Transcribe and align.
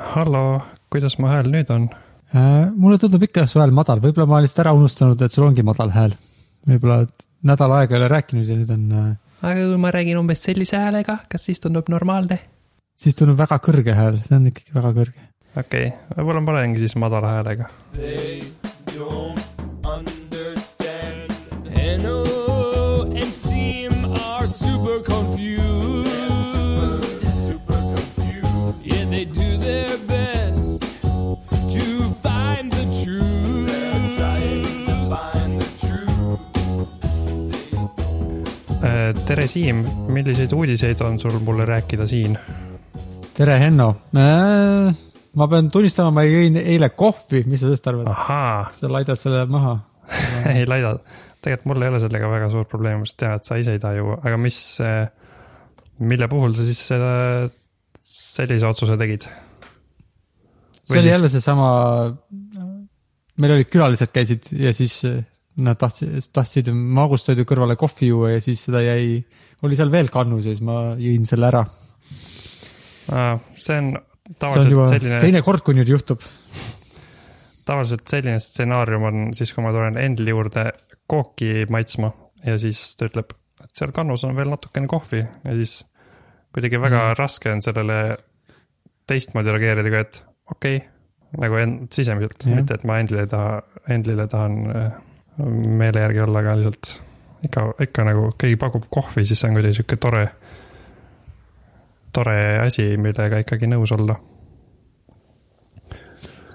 hallo, 0.00 0.60
kuidas 0.92 1.18
mu 1.20 1.28
hääl 1.30 1.48
nüüd 1.50 1.70
on? 1.74 1.88
Äh, 2.34 2.70
mulle 2.76 2.98
tundub 2.98 3.24
ikka 3.26 3.46
su 3.50 3.60
hääl 3.60 3.72
madal, 3.74 4.00
võib-olla 4.02 4.26
ma 4.28 4.38
olen 4.38 4.46
lihtsalt 4.46 4.64
ära 4.64 4.74
unustanud, 4.76 5.22
et 5.22 5.34
sul 5.34 5.46
ongi 5.48 5.64
madal 5.66 5.92
hääl. 5.94 6.16
võib-olla 6.68 7.04
nädal 7.46 7.74
aega 7.78 7.96
ei 7.96 8.00
ole 8.00 8.10
rääkinud 8.12 8.48
ja 8.48 8.56
nüüd 8.58 8.72
on. 8.74 8.86
Äh, 8.92 9.10
aga 9.42 9.68
kui 9.68 9.80
ma 9.82 9.92
räägin 9.94 10.20
umbes 10.20 10.44
sellise 10.46 10.80
häälega, 10.80 11.20
kas 11.30 11.48
siis 11.50 11.60
tundub 11.60 11.88
normaalne? 11.92 12.40
siis 13.00 13.16
tundub 13.16 13.38
väga 13.40 13.60
kõrge 13.64 13.96
hääl, 13.96 14.20
see 14.24 14.36
on 14.36 14.50
ikkagi 14.52 14.76
väga 14.76 14.92
kõrge. 15.00 15.30
okei 15.56 15.86
okay., 15.92 16.16
võib-olla 16.16 16.44
ma 16.44 16.56
olengi 16.58 16.84
siis 16.84 16.96
madala 17.00 17.38
häälega. 17.38 17.70
Tere, 39.26 39.46
Siim, 39.50 39.84
milliseid 40.12 40.52
uudiseid 40.54 41.00
on 41.06 41.18
sul 41.20 41.38
mulle 41.44 41.64
rääkida 41.68 42.06
siin? 42.06 42.36
tere, 43.34 43.58
Henno 43.62 43.88
äh,. 44.16 44.90
ma 45.34 45.48
pean 45.50 45.70
tunnistama, 45.72 46.12
ma 46.14 46.24
jõin 46.26 46.58
eile 46.60 46.90
kohvi, 46.94 47.44
mis 47.46 47.62
sa 47.62 47.68
sellest 47.68 47.88
arvad? 47.90 48.10
sa 48.76 48.90
laidad 48.92 49.20
selle 49.20 49.44
maha 49.50 49.76
ei 50.56 50.66
laida, 50.68 50.96
tegelikult 51.40 51.70
mul 51.70 51.86
ei 51.86 51.92
ole 51.92 52.02
sellega 52.02 52.30
väga 52.32 52.50
suur 52.52 52.66
probleem, 52.70 53.04
sest 53.06 53.20
tean, 53.22 53.38
et 53.38 53.48
sa 53.48 53.58
ise 53.60 53.76
ei 53.76 53.82
taha 53.82 54.00
juua, 54.00 54.18
aga 54.26 54.40
mis, 54.40 54.58
äh, 54.84 55.04
mille 56.02 56.28
puhul 56.30 56.56
sa 56.58 56.66
siis 56.66 56.82
selle, 56.92 57.14
sellise 58.02 58.68
otsuse 58.70 58.98
tegid? 59.00 59.28
see 60.90 60.98
oli 60.98 61.12
jälle 61.12 61.30
seesama, 61.30 61.68
meil 63.38 63.54
olid 63.54 63.70
külalised 63.70 64.10
käisid 64.14 64.50
ja 64.58 64.74
siis 64.74 65.04
nad 65.60 65.78
tahtsid, 65.80 66.30
tahtsid 66.34 66.70
magustoidu 66.72 67.44
kõrvale 67.48 67.76
kohvi 67.80 68.10
juua 68.12 68.34
ja 68.36 68.42
siis 68.44 68.62
seda 68.68 68.82
jäi, 68.84 69.18
oli 69.66 69.78
seal 69.78 69.90
veel 69.92 70.10
kannus 70.12 70.46
ja 70.46 70.54
siis 70.54 70.64
ma 70.64 70.94
jõin 71.00 71.26
selle 71.28 71.50
ära. 71.50 71.64
see 73.58 73.78
on 73.78 73.90
tavaliselt 74.38 74.70
see 74.70 74.80
on 74.80 74.92
selline. 74.94 75.20
teine 75.20 75.42
kord, 75.42 75.64
kui 75.66 75.74
nüüd 75.74 75.90
juhtub. 75.90 76.22
tavaliselt 77.66 78.06
selline 78.08 78.38
stsenaarium 78.42 79.06
on 79.10 79.28
siis, 79.36 79.52
kui 79.54 79.64
ma 79.64 79.74
tulen 79.74 79.98
Endli 80.00 80.30
juurde 80.30 80.70
kooki 81.10 81.66
maitsma 81.70 82.12
ja 82.46 82.56
siis 82.58 82.94
ta 82.96 83.10
ütleb, 83.10 83.34
et 83.64 83.74
seal 83.76 83.92
kannus 83.94 84.24
on 84.24 84.36
veel 84.38 84.50
natukene 84.52 84.88
kohvi 84.90 85.22
ja 85.22 85.58
siis 85.58 85.80
kuidagi 86.54 86.80
väga 86.80 87.02
mm. 87.10 87.18
raske 87.18 87.52
on 87.52 87.62
sellele 87.62 88.00
teistmoodi 89.10 89.52
reageerida, 89.54 89.90
kui 89.90 90.00
et 90.00 90.22
okei 90.50 90.80
okay, 90.80 90.88
nagu 91.38 91.58
end, 91.60 91.86
sisemiselt, 91.94 92.46
mitte 92.50 92.74
et 92.78 92.86
ma 92.86 92.98
Endlile 93.02 93.26
taha, 93.30 93.60
Endlile 93.90 94.26
tahan 94.30 94.56
äh, 94.74 94.90
meele 95.48 96.04
järgi 96.04 96.20
olla, 96.24 96.42
aga 96.42 96.56
lihtsalt 96.58 96.92
ikka, 97.46 97.66
ikka 97.86 98.04
nagu 98.06 98.30
keegi 98.38 98.58
pakub 98.60 98.86
kohvi, 98.92 99.24
siis 99.24 99.40
see 99.40 99.50
on 99.50 99.56
kuidagi 99.58 99.78
sihuke 99.78 99.98
tore, 100.00 100.24
tore 102.14 102.40
asi, 102.64 102.90
millega 103.00 103.42
ikkagi 103.44 103.70
nõus 103.70 103.92
olla. 103.96 104.16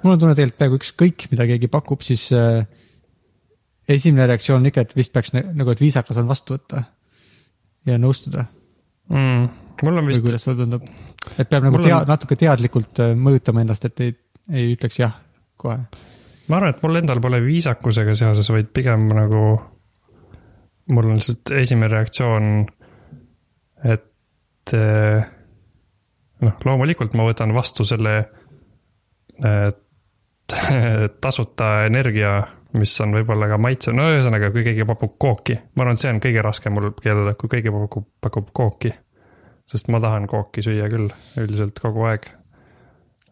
mul 0.03 0.13
on 0.13 0.19
tunne 0.21 0.35
tegelikult 0.37 0.59
peaaegu 0.59 0.81
ükskõik, 0.81 1.27
mida 1.31 1.47
keegi 1.49 1.69
pakub, 1.71 2.05
siis 2.05 2.27
äh, 2.37 2.65
esimene 3.89 4.27
reaktsioon 4.29 4.61
on 4.61 4.69
ikka, 4.69 4.85
et 4.85 4.95
vist 4.97 5.13
peaks 5.13 5.33
nagu, 5.33 5.71
et 5.71 5.81
viisakas 5.81 6.21
on 6.21 6.29
vastu 6.29 6.57
võtta 6.57 6.83
ja 7.89 7.97
nõustuda 8.01 8.45
mm,. 9.09 9.47
mul 9.83 10.01
on 10.01 10.09
vist. 10.09 10.21
või 10.21 10.29
kuidas 10.29 10.45
sulle 10.45 10.61
tundub? 10.63 10.85
et 11.37 11.49
peab 11.49 11.69
nagu 11.69 11.81
tea, 11.81 12.01
on... 12.01 12.09
natuke 12.13 12.37
teadlikult 12.39 13.01
äh, 13.01 13.15
mõjutama 13.17 13.65
ennast, 13.65 13.89
et 13.89 14.05
ei, 14.05 14.17
ei 14.53 14.73
ütleks 14.77 15.01
jah 15.01 15.17
kohe 15.57 15.79
ma 16.47 16.59
arvan, 16.59 16.73
et 16.73 16.83
mul 16.83 16.99
endal 16.99 17.21
pole 17.23 17.39
viisakusega 17.43 18.15
seoses, 18.17 18.49
vaid 18.53 18.69
pigem 18.73 19.07
nagu. 19.13 19.45
mul 20.93 21.07
on 21.09 21.17
lihtsalt 21.17 21.49
esimene 21.57 21.89
reaktsioon, 21.89 22.49
et 23.89 24.73
eh, 24.77 25.23
noh, 26.45 26.59
loomulikult 26.65 27.15
ma 27.17 27.25
võtan 27.25 27.53
vastu 27.55 27.85
selle 27.89 28.13
eh, 29.41 29.71
tasuta 31.25 31.69
energia, 31.87 32.35
mis 32.77 32.93
on 33.01 33.15
võib-olla 33.17 33.47
ka 33.49 33.57
maitsev, 33.57 33.95
no 33.97 34.05
ühesõnaga, 34.11 34.51
kui 34.53 34.65
keegi 34.67 34.85
pakub 34.85 35.15
kooki, 35.17 35.57
ma 35.73 35.85
arvan, 35.85 35.97
et 35.97 36.03
see 36.03 36.11
on 36.13 36.21
kõige 36.21 36.43
raskem 36.45 36.77
mul 36.77 36.91
keelduda, 36.99 37.33
kui 37.39 37.49
keegi 37.55 37.73
pakub, 37.73 38.05
pakub 38.21 38.51
kooki. 38.53 38.93
sest 39.65 39.89
ma 39.89 39.97
tahan 39.97 40.27
kooki 40.29 40.61
süüa 40.61 40.85
küll 40.91 41.09
üldiselt 41.41 41.81
kogu 41.81 42.05
aeg. 42.05 42.29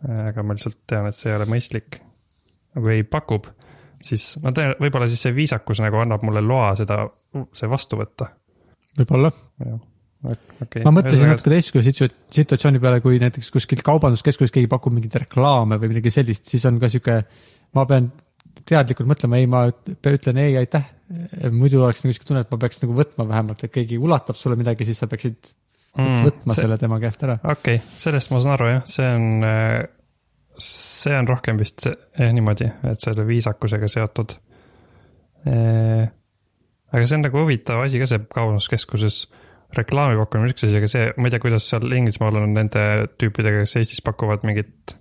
aga 0.10 0.44
ma 0.44 0.58
lihtsalt 0.58 0.82
tean, 0.90 1.06
et 1.06 1.16
see 1.16 1.30
ei 1.30 1.38
ole 1.38 1.46
mõistlik 1.54 2.02
nagu 2.78 2.92
ei 2.94 3.06
pakub, 3.08 3.48
siis 4.04 4.34
no 4.44 4.54
tõe-, 4.56 4.76
võib-olla 4.82 5.08
siis 5.12 5.24
see 5.28 5.36
viisakus 5.36 5.82
nagu 5.84 6.02
annab 6.02 6.26
mulle 6.26 6.44
loa 6.46 6.74
seda, 6.80 7.04
see 7.56 7.72
vastu 7.72 8.00
võtta. 8.02 8.30
võib-olla. 9.00 9.34
Okay. 10.24 10.86
ma 10.86 10.94
mõtlesin 10.96 11.28
natuke 11.28 11.52
teistsuguse 11.52 12.08
situatsiooni 12.32 12.80
peale, 12.80 13.02
kui 13.04 13.18
näiteks 13.20 13.50
kuskil 13.52 13.82
kaubanduskeskuses 13.84 14.54
keegi 14.56 14.70
pakub 14.72 14.94
mingeid 14.96 15.18
reklaame 15.26 15.76
või 15.82 15.92
midagi 15.92 16.14
sellist, 16.16 16.48
siis 16.48 16.64
on 16.70 16.78
ka 16.80 16.88
sihuke, 16.92 17.18
ma 17.76 17.84
pean 17.90 18.08
teadlikult 18.70 19.10
mõtlema, 19.10 19.42
ei, 19.42 19.50
ma 19.52 19.66
ütlen 19.68 20.40
ei, 20.40 20.56
aitäh. 20.62 20.86
muidu 21.52 21.84
oleks 21.84 22.06
nagu 22.06 22.16
sihuke 22.16 22.30
tunne, 22.30 22.46
et 22.46 22.54
ma 22.54 22.62
peaks 22.62 22.80
nagu 22.86 22.96
võtma 22.96 23.28
vähemalt, 23.28 23.66
et 23.66 23.74
keegi 23.74 24.00
ulatab 24.00 24.40
sulle 24.40 24.56
midagi, 24.60 24.88
siis 24.88 25.04
sa 25.04 25.10
peaksid 25.12 25.52
mm, 25.98 26.24
võtma 26.30 26.56
see, 26.56 26.64
selle 26.64 26.80
tema 26.80 27.02
käest 27.04 27.28
ära. 27.28 27.38
okei 27.44 27.82
okay,, 27.82 27.98
sellest 28.06 28.32
ma 28.32 28.40
saan 28.44 28.56
aru 28.56 28.70
jah, 28.72 28.86
see 28.94 29.10
on 29.18 29.48
äh, 29.50 29.76
see 30.62 31.16
on 31.18 31.28
rohkem 31.28 31.58
vist 31.60 31.88
eh, 31.88 32.32
niimoodi, 32.34 32.68
et 32.92 33.02
selle 33.02 33.26
viisakusega 33.28 33.90
seotud 33.92 34.36
eh,. 35.50 36.10
aga 36.94 37.06
see 37.08 37.18
on 37.18 37.26
nagu 37.26 37.42
huvitav 37.42 37.82
asi 37.84 38.02
ka 38.02 38.08
see 38.10 38.22
kaubanduskeskuses 38.34 39.24
reklaami 39.78 40.20
pakkumine 40.20 40.54
üks 40.54 40.68
asi, 40.68 40.78
aga 40.78 40.90
see, 40.92 41.08
ma 41.18 41.30
ei 41.30 41.34
tea, 41.34 41.42
kuidas 41.42 41.70
seal 41.72 41.96
Inglismaal 41.98 42.38
on 42.44 42.54
nende 42.54 42.84
tüüpidega, 43.18 43.64
kes 43.64 43.80
Eestis 43.82 44.04
pakuvad 44.06 44.46
mingit. 44.46 44.94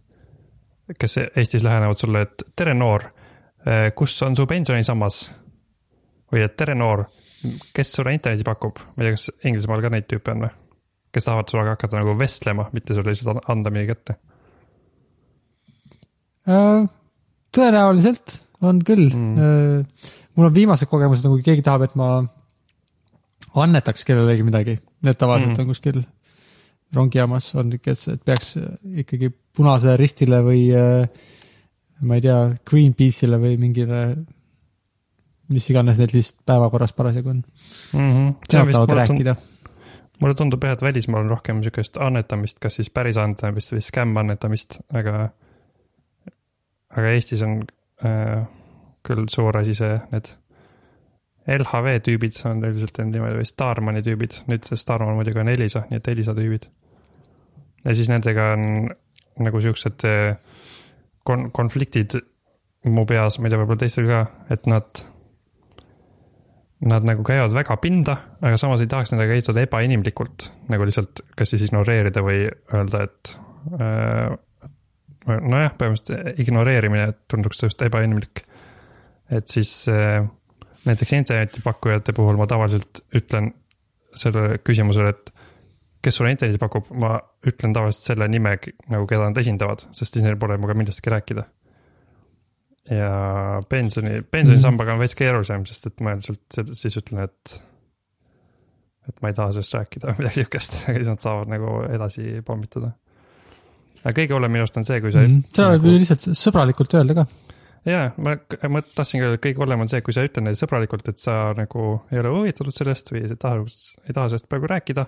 kes 0.98 1.18
Eestis 1.26 1.64
lähenevad 1.64 2.00
sulle, 2.00 2.24
et 2.24 2.46
tere, 2.56 2.72
noor, 2.74 3.04
eh, 3.66 3.90
kus 3.96 4.16
on 4.24 4.36
su 4.38 4.48
pensionisammas? 4.48 5.22
või 6.32 6.46
et 6.46 6.54
tere, 6.56 6.72
noor, 6.72 7.02
kes 7.76 7.90
sulle 7.92 8.14
interneti 8.16 8.44
pakub, 8.48 8.78
ma 8.96 9.04
ei 9.04 9.10
tea, 9.10 9.18
kas 9.18 9.28
Inglismaal 9.44 9.84
ka 9.84 9.92
neid 9.92 10.08
tüüpe 10.08 10.32
on 10.32 10.46
või? 10.46 10.52
kes 11.12 11.26
tahavad 11.28 11.50
sinuga 11.52 11.74
hakata 11.74 11.98
nagu 11.98 12.14
vestlema, 12.16 12.70
mitte 12.72 12.94
sulle 12.96 13.12
lihtsalt 13.12 13.50
anda 13.52 13.68
midagi 13.68 13.92
kätte 13.92 14.14
tõenäoliselt 16.46 18.38
on 18.62 18.80
küll 18.86 19.10
mm.. 19.10 19.36
Äh, 19.38 20.08
mul 20.36 20.48
on 20.48 20.56
viimased 20.56 20.90
kogemused, 20.90 21.26
nagu 21.26 21.38
keegi 21.44 21.64
tahab, 21.66 21.86
et 21.86 21.94
ma 21.98 22.14
annetaks 23.62 24.06
kellelegi 24.08 24.46
midagi, 24.46 24.78
need 25.04 25.20
tavaliselt 25.20 25.56
mm. 25.56 25.62
on 25.62 25.72
kuskil 25.72 26.02
rongijaamas 26.96 27.52
on, 27.60 27.76
kes, 27.82 28.06
et 28.12 28.24
peaks 28.24 28.56
ikkagi 29.04 29.32
Punasele 29.56 29.98
Ristile 30.00 30.40
või 30.44 30.66
äh, 30.76 31.08
ma 32.08 32.18
ei 32.18 32.24
tea, 32.24 32.38
Greenpeace'ile 32.68 33.38
või 33.40 33.58
mingile, 33.60 34.02
mis 35.52 35.66
iganes 35.72 36.00
neil 36.00 36.12
siis 36.14 36.32
päevakorras 36.46 36.94
parasjagu 36.96 37.34
on 37.34 37.42
mm. 37.42 37.98
-hmm. 37.98 38.30
Nad 38.52 38.72
tahavad 38.72 38.96
rääkida 39.02 39.36
mulle 40.22 40.34
tundub 40.38 40.64
jah, 40.64 40.76
et 40.76 40.82
välismaal 40.82 41.24
on 41.24 41.32
rohkem 41.34 41.62
sihukest 41.64 41.98
annetamist, 42.00 42.60
kas 42.62 42.78
siis 42.78 42.90
päris 42.94 43.18
annetamist 43.18 43.72
või 43.74 43.82
skämm 43.82 44.16
annetamist, 44.22 44.78
aga 44.94 45.30
aga 46.92 47.12
Eestis 47.16 47.42
on 47.46 47.60
äh, 48.06 48.42
küll 49.06 49.26
suur 49.32 49.56
asi 49.58 49.74
see, 49.78 49.98
need 50.12 50.34
LHV 51.50 51.96
tüübid 52.06 52.36
on 52.46 52.62
üldiselt 52.62 53.00
niimoodi 53.02 53.40
või 53.40 53.48
Starmani 53.48 54.02
tüübid, 54.06 54.42
nüüd 54.50 54.68
see 54.68 54.78
Starman 54.78 55.16
muidugi 55.18 55.42
on 55.42 55.50
Elisa, 55.50 55.86
nii 55.90 55.98
et 55.98 56.10
Elisa 56.12 56.36
tüübid. 56.38 56.68
ja 57.84 57.94
siis 57.98 58.10
nendega 58.12 58.52
on 58.56 58.92
nagu 59.42 59.62
siuksed 59.64 60.04
äh, 60.06 60.36
kon-, 61.26 61.50
konfliktid 61.54 62.20
mu 62.90 63.06
peas, 63.06 63.38
ma 63.38 63.48
ei 63.48 63.52
tea, 63.52 63.60
võib-olla 63.62 63.82
teistel 63.84 64.10
ka, 64.10 64.26
et 64.54 64.68
nad. 64.70 65.08
Nad 66.82 67.04
nagu 67.06 67.22
käivad 67.22 67.52
väga 67.54 67.76
pinda, 67.78 68.16
aga 68.42 68.56
samas 68.58 68.80
ei 68.82 68.88
tahaks 68.90 69.12
nendega 69.12 69.36
käituda 69.36 69.62
ebainimlikult, 69.62 70.48
nagu 70.66 70.82
lihtsalt 70.88 71.20
kas 71.38 71.52
siis 71.52 71.62
ignoreerida 71.68 72.24
või 72.26 72.40
öelda, 72.74 73.04
et 73.06 73.30
äh, 73.78 74.32
nojah, 75.26 75.74
põhimõtteliselt 75.78 76.40
ignoreerimine 76.42 77.10
tunduks 77.30 77.62
just 77.62 77.82
ebainimlik. 77.82 78.44
et 79.32 79.48
siis 79.48 79.88
äh, 79.88 80.24
näiteks 80.84 81.12
internetipakkujate 81.12 82.12
puhul 82.12 82.36
ma 82.36 82.46
tavaliselt 82.50 83.04
ütlen 83.16 83.52
sellele 84.18 84.58
küsimusele, 84.58 85.14
et 85.14 85.32
kes 86.02 86.18
sulle 86.18 86.32
interneti 86.34 86.60
pakub, 86.60 86.88
ma 86.98 87.14
ütlen 87.46 87.74
tavaliselt 87.74 88.10
selle 88.10 88.28
nime 88.28 88.56
nagu, 88.90 89.06
keda 89.08 89.28
nad 89.30 89.38
esindavad, 89.38 89.86
sest 89.94 90.16
siis 90.16 90.24
neil 90.26 90.38
pole 90.40 90.58
minuga 90.58 90.76
millestki 90.78 91.12
rääkida. 91.14 91.44
ja 92.90 93.60
pensioni, 93.70 94.24
pensionisambaga 94.30 94.96
on 94.96 95.04
veits 95.04 95.14
keerulisem, 95.16 95.62
sest 95.70 95.86
et 95.86 96.00
ma 96.02 96.16
lihtsalt 96.16 96.74
siis 96.78 96.98
ütlen, 96.98 97.22
et. 97.28 97.62
et 99.08 99.22
ma 99.22 99.30
ei 99.30 99.38
taha 99.38 99.54
sellest 99.54 99.78
rääkida 99.78 100.08
või 100.10 100.24
midagi 100.24 100.42
sihukest, 100.42 100.82
siis 100.88 101.08
nad 101.08 101.22
saavad 101.22 101.54
nagu 101.54 101.78
edasi 101.86 102.42
pommitada 102.46 102.92
aga 104.02 104.14
kõige 104.16 104.36
hullem 104.36 104.52
minu 104.52 104.66
arust 104.66 104.78
on 104.80 104.86
see, 104.86 105.00
kui 105.02 105.12
sa 105.14 105.22
mm. 105.22 105.34
-hmm. 105.34 105.56
seda 105.56 105.70
võib 105.76 105.86
nagu... 105.86 106.02
lihtsalt 106.02 106.38
sõbralikult 106.38 106.96
öelda 106.98 107.16
ka. 107.18 107.26
jaa, 107.88 108.08
ma, 108.16 108.36
ma 108.74 108.82
tahtsingi 108.82 109.26
öelda, 109.26 109.38
et 109.38 109.44
kõige 109.46 109.62
hullem 109.62 109.84
on 109.84 109.92
see, 109.92 110.02
kui 110.06 110.16
sa 110.16 110.24
ütled 110.26 110.46
neile 110.46 110.58
sõbralikult, 110.58 111.08
et 111.12 111.22
sa 111.22 111.36
nagu 111.58 111.86
ei 112.12 112.22
ole 112.22 112.34
huvitatud 112.34 112.74
sellest 112.74 113.12
või 113.12 113.24
ei 113.26 113.38
taha, 113.38 113.62
ei 114.08 114.16
taha 114.16 114.32
sellest 114.32 114.50
praegu 114.50 114.70
rääkida. 114.70 115.06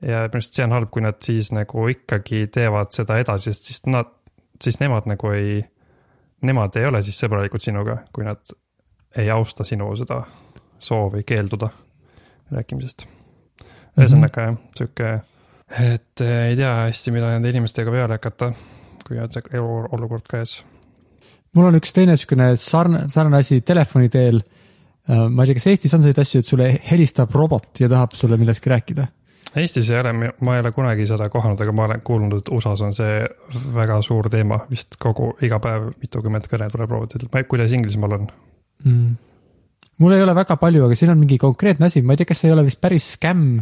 ja 0.00 0.24
minu 0.28 0.40
arust 0.40 0.56
see 0.56 0.64
on 0.64 0.76
halb, 0.78 0.90
kui 0.90 1.04
nad 1.04 1.20
siis 1.24 1.52
nagu 1.52 1.88
ikkagi 1.88 2.46
teevad 2.54 2.94
seda 2.96 3.18
edasi, 3.18 3.52
sest 3.52 3.70
siis 3.70 3.84
nad, 3.86 4.10
siis 4.62 4.80
nemad 4.80 5.06
nagu 5.10 5.34
ei, 5.34 5.60
nemad 6.42 6.76
ei 6.76 6.86
ole 6.86 7.02
siis 7.02 7.18
sõbralikud 7.20 7.62
sinuga, 7.62 8.02
kui 8.12 8.24
nad 8.24 8.56
ei 9.18 9.30
austa 9.30 9.64
sinu 9.66 9.90
seda 9.98 10.22
soovi 10.78 11.24
keelduda 11.26 11.68
rääkimisest. 12.50 13.06
ühesõnaga 13.98 14.46
jah, 14.46 14.56
sihuke 14.78 15.08
et 15.70 16.24
eh, 16.24 16.50
ei 16.50 16.56
tea 16.58 16.72
hästi, 16.86 17.12
mida 17.14 17.30
nende 17.34 17.50
inimestega 17.52 17.92
peale 17.94 18.18
hakata, 18.18 18.50
kui 19.06 19.20
on 19.22 19.30
see 19.32 19.54
eluolukord 19.58 20.26
käes. 20.30 20.60
mul 21.54 21.70
on 21.70 21.78
üks 21.78 21.94
teine 21.94 22.16
niisugune 22.16 22.52
sarnane, 22.58 23.08
sarnane 23.10 23.44
asi 23.44 23.60
telefoni 23.66 24.10
teel. 24.10 24.42
Äh, 25.10 25.24
ma 25.30 25.44
ei 25.44 25.50
tea, 25.50 25.60
kas 25.60 25.70
Eestis 25.70 25.94
on 25.94 26.02
selliseid 26.02 26.26
asju, 26.26 26.42
et 26.42 26.50
sulle 26.50 26.68
helistab 26.90 27.32
robot 27.34 27.82
ja 27.82 27.88
tahab 27.90 28.14
sulle 28.18 28.38
millestki 28.40 28.70
rääkida? 28.72 29.06
Eestis 29.58 29.88
ei 29.90 29.98
ole, 29.98 30.12
ma 30.14 30.54
ei 30.54 30.62
ole 30.62 30.70
kunagi 30.74 31.06
seda 31.10 31.26
kohanud, 31.30 31.58
aga 31.62 31.72
ma 31.74 31.88
olen 31.88 32.02
kuulnud, 32.06 32.36
et 32.38 32.52
USA-s 32.54 32.84
on 32.86 32.92
see 32.94 33.24
väga 33.74 33.96
suur 34.06 34.28
teema, 34.30 34.60
vist 34.70 34.94
kogu, 35.02 35.32
iga 35.42 35.58
päev 35.62 35.88
mitukümmend 36.02 36.46
kõne 36.50 36.68
tuleb 36.70 36.94
robotilt, 36.94 37.26
ma 37.32 37.42
ei, 37.42 37.48
kuidas 37.50 37.74
Inglismaal 37.74 38.14
on 38.20 38.28
mm.? 38.84 39.10
mul 40.00 40.14
ei 40.14 40.22
ole 40.22 40.36
väga 40.38 40.54
palju, 40.60 40.84
aga 40.86 40.98
siin 40.98 41.10
on 41.16 41.18
mingi 41.18 41.38
konkreetne 41.40 41.88
asi, 41.90 42.02
ma 42.02 42.14
ei 42.14 42.20
tea, 42.20 42.30
kas 42.30 42.44
see 42.44 42.50
ei 42.50 42.54
ole 42.54 42.64
vist 42.68 42.80
päris 42.82 43.10
skämm 43.16 43.58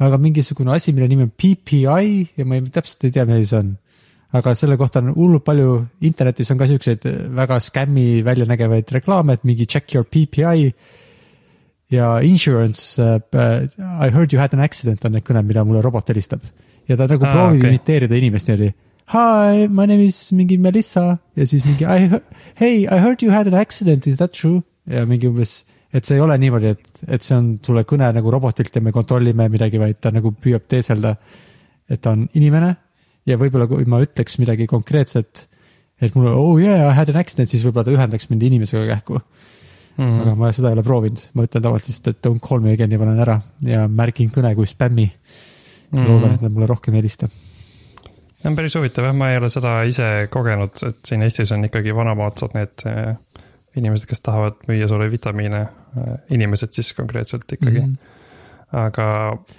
aga 0.00 0.18
mingisugune 0.20 0.72
asi, 0.74 0.94
mille 0.96 1.08
nimi 1.10 1.26
on 1.26 1.32
PPI 1.36 2.10
ja 2.40 2.46
ma 2.48 2.56
ei, 2.56 2.64
täpselt 2.72 3.06
ei 3.06 3.14
tea, 3.14 3.26
mis 3.28 3.52
see 3.52 3.60
on. 3.60 3.74
aga 4.38 4.54
selle 4.54 4.76
kohta 4.78 5.02
on 5.02 5.12
hullult 5.16 5.44
palju, 5.44 5.76
internetis 6.06 6.52
on 6.54 6.58
ka 6.60 6.68
siukseid 6.70 7.06
väga 7.34 7.58
skämmi 7.60 8.22
välja 8.24 8.46
nägevaid 8.46 8.92
reklaame, 8.94 9.34
et 9.34 9.44
mingi 9.44 9.66
check 9.66 9.94
your 9.94 10.06
PPI. 10.06 10.72
ja 11.90 12.20
insurance 12.22 13.02
uh,, 13.02 13.18
I 14.06 14.10
heard 14.10 14.32
you 14.32 14.40
had 14.40 14.54
an 14.54 14.60
accident 14.60 15.04
on 15.04 15.12
need 15.12 15.26
kõned, 15.26 15.42
mida 15.46 15.64
mulle 15.64 15.82
robot 15.82 16.08
helistab. 16.08 16.40
ja 16.88 16.96
ta 16.96 17.06
nagu 17.10 17.26
ah, 17.26 17.34
proovib 17.34 17.60
okay. 17.60 17.74
imiteerida 17.74 18.16
inimest 18.16 18.48
niimoodi. 18.48 18.72
Hi, 19.10 19.66
my 19.66 19.86
name 19.90 20.04
is 20.06 20.30
mingi 20.32 20.56
Melissa 20.58 21.18
ja 21.36 21.46
siis 21.46 21.64
mingi 21.66 21.84
I, 21.84 22.22
hey, 22.54 22.86
I 22.86 23.02
heard 23.02 23.22
you 23.22 23.32
had 23.34 23.50
an 23.50 23.54
accident, 23.54 24.06
is 24.06 24.16
that 24.22 24.32
true? 24.32 24.62
ja 24.86 25.04
mingi 25.06 25.28
umbes 25.28 25.64
et 25.92 26.06
see 26.06 26.18
ei 26.18 26.22
ole 26.22 26.36
niimoodi, 26.38 26.72
et, 26.74 27.02
et 27.16 27.24
see 27.24 27.36
on 27.36 27.52
sulle 27.64 27.84
kõne 27.88 28.10
nagu 28.14 28.32
robotilt 28.32 28.76
ja 28.76 28.82
me 28.84 28.92
kontrollime 28.94 29.48
midagi, 29.52 29.80
vaid 29.82 29.98
ta 30.02 30.12
nagu 30.14 30.32
püüab 30.32 30.68
teeselda, 30.70 31.16
et 31.90 32.02
ta 32.02 32.14
on 32.14 32.28
inimene. 32.38 32.76
ja 33.28 33.36
võib-olla, 33.38 33.66
kui 33.68 33.84
ma 33.84 34.00
ütleks 34.02 34.38
midagi 34.40 34.66
konkreetset, 34.66 35.46
et 36.00 36.14
mulle 36.16 36.32
oh 36.32 36.56
yeah, 36.58 36.88
I 36.88 36.96
had 36.96 37.10
an 37.12 37.20
accident, 37.20 37.50
siis 37.50 37.64
võib-olla 37.66 37.84
ta 37.84 37.94
ühendaks 37.94 38.30
mind 38.30 38.46
inimesega 38.48 38.86
kähku 38.94 39.18
mm. 39.18 40.04
-hmm. 40.04 40.22
aga 40.22 40.34
ma 40.34 40.52
seda 40.56 40.70
ei 40.70 40.78
ole 40.78 40.86
proovinud, 40.86 41.26
ma 41.34 41.44
ütlen 41.44 41.62
tavaliselt 41.62 42.08
et 42.08 42.26
don't 42.26 42.40
call 42.40 42.64
me 42.64 42.72
again 42.72 42.92
ja 42.92 42.98
panen 42.98 43.20
ära 43.20 43.40
ja 43.66 43.86
märgin 43.88 44.32
kõne 44.32 44.54
kui 44.54 44.66
spämmi 44.66 45.06
mm. 45.06 45.98
-hmm. 45.98 46.08
loodan, 46.08 46.34
et 46.34 46.42
nad 46.46 46.52
mulle 46.52 46.66
rohkem 46.70 46.94
ei 46.94 47.02
helista 47.02 47.28
see 48.40 48.48
on 48.48 48.56
päris 48.56 48.74
huvitav 48.78 49.04
jah, 49.04 49.16
ma 49.16 49.30
ei 49.30 49.38
ole 49.40 49.50
seda 49.52 49.82
ise 49.88 50.28
kogenud, 50.32 50.82
et 50.88 51.00
siin 51.04 51.22
Eestis 51.22 51.52
on 51.52 51.64
ikkagi 51.68 51.94
vanamaadsad 51.94 52.56
need 52.56 52.86
eh, 52.88 53.16
inimesed, 53.76 54.08
kes 54.08 54.24
tahavad 54.26 54.58
müüa 54.68 54.88
sulle 54.88 55.10
vitamiine 55.10 55.66
Äh, 55.98 56.18
inimesed 56.30 56.70
siis 56.72 56.92
konkreetselt 56.94 57.52
ikkagi 57.52 57.80
mm. 57.80 57.86
-hmm. 57.92 58.76
aga. 58.78 59.06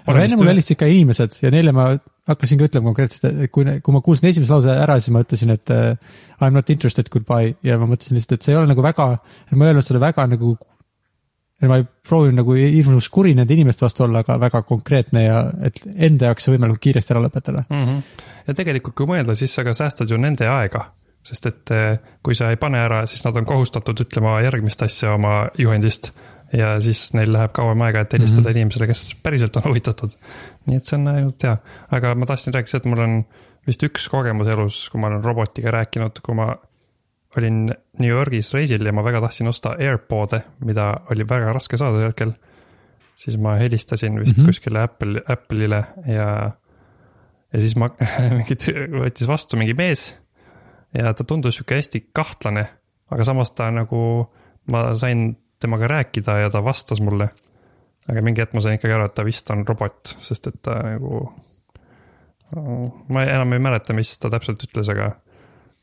aga 0.08 0.22
enne 0.24 0.38
mul 0.40 0.48
helistasid 0.48 0.78
ka 0.80 0.88
inimesed 0.88 1.34
ja 1.42 1.50
neile 1.52 1.74
ma 1.76 1.90
hakkasin 2.30 2.60
ka 2.60 2.70
ütlema 2.70 2.88
konkreetselt, 2.88 3.26
et 3.34 3.52
kui, 3.52 3.66
kui 3.84 3.94
ma 3.94 4.00
kuulsin 4.02 4.30
esimese 4.30 4.54
lause 4.54 4.72
ära, 4.72 4.96
siis 5.00 5.12
ma 5.12 5.26
ütlesin, 5.26 5.52
et 5.52 5.74
uh, 5.76 5.92
I 6.40 6.48
m 6.48 6.56
not 6.56 6.72
interested, 6.72 7.10
goodbye 7.12 7.58
ja 7.68 7.76
ma 7.82 7.90
mõtlesin 7.90 8.16
lihtsalt, 8.16 8.38
et 8.38 8.48
see 8.48 8.56
ei 8.56 8.62
ole 8.62 8.70
nagu 8.72 8.86
väga, 8.86 9.10
ma 9.52 9.68
ei 9.68 9.74
öelnud 9.74 9.88
seda 9.90 10.00
väga 10.00 10.28
nagu. 10.32 10.56
ma 11.68 11.82
ei 11.82 11.84
proovinud 12.08 12.40
nagu 12.40 12.56
hirmus 12.56 13.10
kuri 13.10 13.36
nende 13.36 13.54
inimeste 13.54 13.86
vastu 13.86 14.08
olla, 14.08 14.24
aga 14.24 14.40
väga 14.40 14.62
konkreetne 14.72 15.26
ja 15.26 15.44
et 15.68 15.84
enda 15.96 16.32
jaoks 16.32 16.48
see 16.48 16.56
võimalikult 16.56 16.86
kiiresti 16.88 17.14
ära 17.14 17.28
lõpetada 17.28 17.66
mm. 17.68 17.84
-hmm. 17.84 18.24
ja 18.48 18.54
tegelikult, 18.54 18.96
kui 18.96 19.12
mõelda, 19.12 19.36
siis 19.36 19.52
sa 19.54 19.68
ka 19.68 19.76
säästad 19.76 20.10
ju 20.10 20.18
nende 20.18 20.48
aega 20.48 20.88
sest 21.24 21.48
et 21.50 21.74
eh, 21.76 22.00
kui 22.24 22.36
sa 22.38 22.50
ei 22.52 22.60
pane 22.62 22.82
ära, 22.82 23.04
siis 23.10 23.24
nad 23.26 23.38
on 23.38 23.48
kohustatud 23.48 24.00
ütlema 24.06 24.40
järgmist 24.46 24.82
asja 24.86 25.16
oma 25.18 25.36
juhendist. 25.58 26.12
ja 26.52 26.74
siis 26.84 27.14
neil 27.16 27.30
läheb 27.32 27.54
kauem 27.56 27.80
aega, 27.86 28.02
et 28.04 28.14
helistada 28.14 28.50
mm 28.50 28.52
-hmm. 28.52 28.58
inimesele, 28.58 28.88
kes 28.88 29.16
päriselt 29.24 29.56
on 29.56 29.64
huvitatud. 29.70 30.18
nii 30.66 30.78
et 30.78 30.86
see 30.86 30.98
on 31.00 31.08
ainult 31.08 31.44
hea, 31.44 31.58
aga 31.92 32.16
ma 32.16 32.26
tahtsin 32.26 32.54
rääkida, 32.54 32.78
et 32.78 32.86
mul 32.86 33.00
on 33.00 33.24
vist 33.68 33.84
üks 33.84 34.10
kogemus 34.10 34.48
elus, 34.48 34.90
kui 34.90 35.00
ma 35.00 35.08
olen 35.08 35.24
robotiga 35.24 35.72
rääkinud, 35.72 36.20
kui 36.26 36.36
ma 36.36 36.56
olin 37.38 37.66
New 38.00 38.10
Yorgis 38.10 38.54
reisil 38.54 38.86
ja 38.86 38.94
ma 38.94 39.04
väga 39.04 39.22
tahtsin 39.22 39.48
osta 39.48 39.76
AirPod'e, 39.80 40.42
mida 40.66 40.94
oli 41.12 41.28
väga 41.30 41.54
raske 41.54 41.78
saada 41.78 42.00
sel 42.00 42.10
hetkel. 42.12 42.34
siis 43.16 43.38
ma 43.38 43.56
helistasin 43.56 44.20
vist 44.20 44.38
mm 44.38 44.42
-hmm. 44.42 44.46
kuskile 44.46 44.82
Apple, 44.82 45.22
Apple'ile 45.30 45.84
ja, 46.08 46.52
ja 47.54 47.60
siis 47.60 47.76
ma 47.76 47.90
mingit, 48.32 48.66
võttis 49.04 49.28
vastu 49.28 49.58
mingi 49.58 49.74
mees 49.74 50.16
ja 50.94 51.14
ta 51.14 51.24
tundus 51.28 51.58
sihuke 51.58 51.78
hästi 51.80 52.04
kahtlane, 52.14 52.66
aga 53.12 53.28
samas 53.28 53.54
ta 53.56 53.70
nagu, 53.72 54.02
ma 54.72 54.84
sain 55.00 55.32
temaga 55.62 55.88
rääkida 55.88 56.40
ja 56.44 56.50
ta 56.50 56.64
vastas 56.64 57.02
mulle. 57.02 57.30
aga 58.10 58.22
mingi 58.26 58.42
hetk 58.42 58.56
ma 58.58 58.62
sain 58.64 58.80
ikkagi 58.80 58.96
aru, 58.96 59.08
et 59.08 59.14
ta 59.16 59.24
vist 59.24 59.50
on 59.54 59.62
robot, 59.68 60.16
sest 60.20 60.48
et 60.50 60.62
ta 60.66 60.80
nagu. 60.84 61.26
ma 63.10 63.24
enam 63.24 63.54
ei 63.54 63.60
mäleta, 63.64 63.94
mis 63.94 64.18
ta 64.20 64.30
täpselt 64.30 64.64
ütles, 64.66 64.90
aga, 64.92 65.12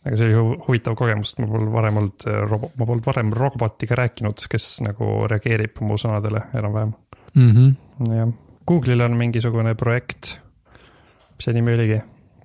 aga 0.04 0.18
see 0.18 0.28
oli 0.28 0.58
huvitav 0.66 0.98
kogemus, 0.98 1.36
ma 1.38 1.46
polnud 1.48 1.72
varem 1.72 2.02
olnud 2.02 2.26
robo-, 2.50 2.72
ma 2.76 2.88
polnud 2.90 3.06
varem 3.06 3.32
robotiga 3.32 3.96
rääkinud, 4.02 4.44
kes 4.50 4.66
nagu 4.84 5.14
reageerib 5.30 5.80
mu 5.80 5.96
sõnadele 6.00 6.44
enam-vähem 6.58 6.92
mm. 7.34 7.50
-hmm. 7.54 8.12
jah, 8.18 8.34
Google'il 8.68 9.00
on 9.00 9.16
mingisugune 9.16 9.74
projekt, 9.74 10.34
mis 11.36 11.48
see 11.48 11.56
nimi 11.56 11.72
oligi, 11.72 12.02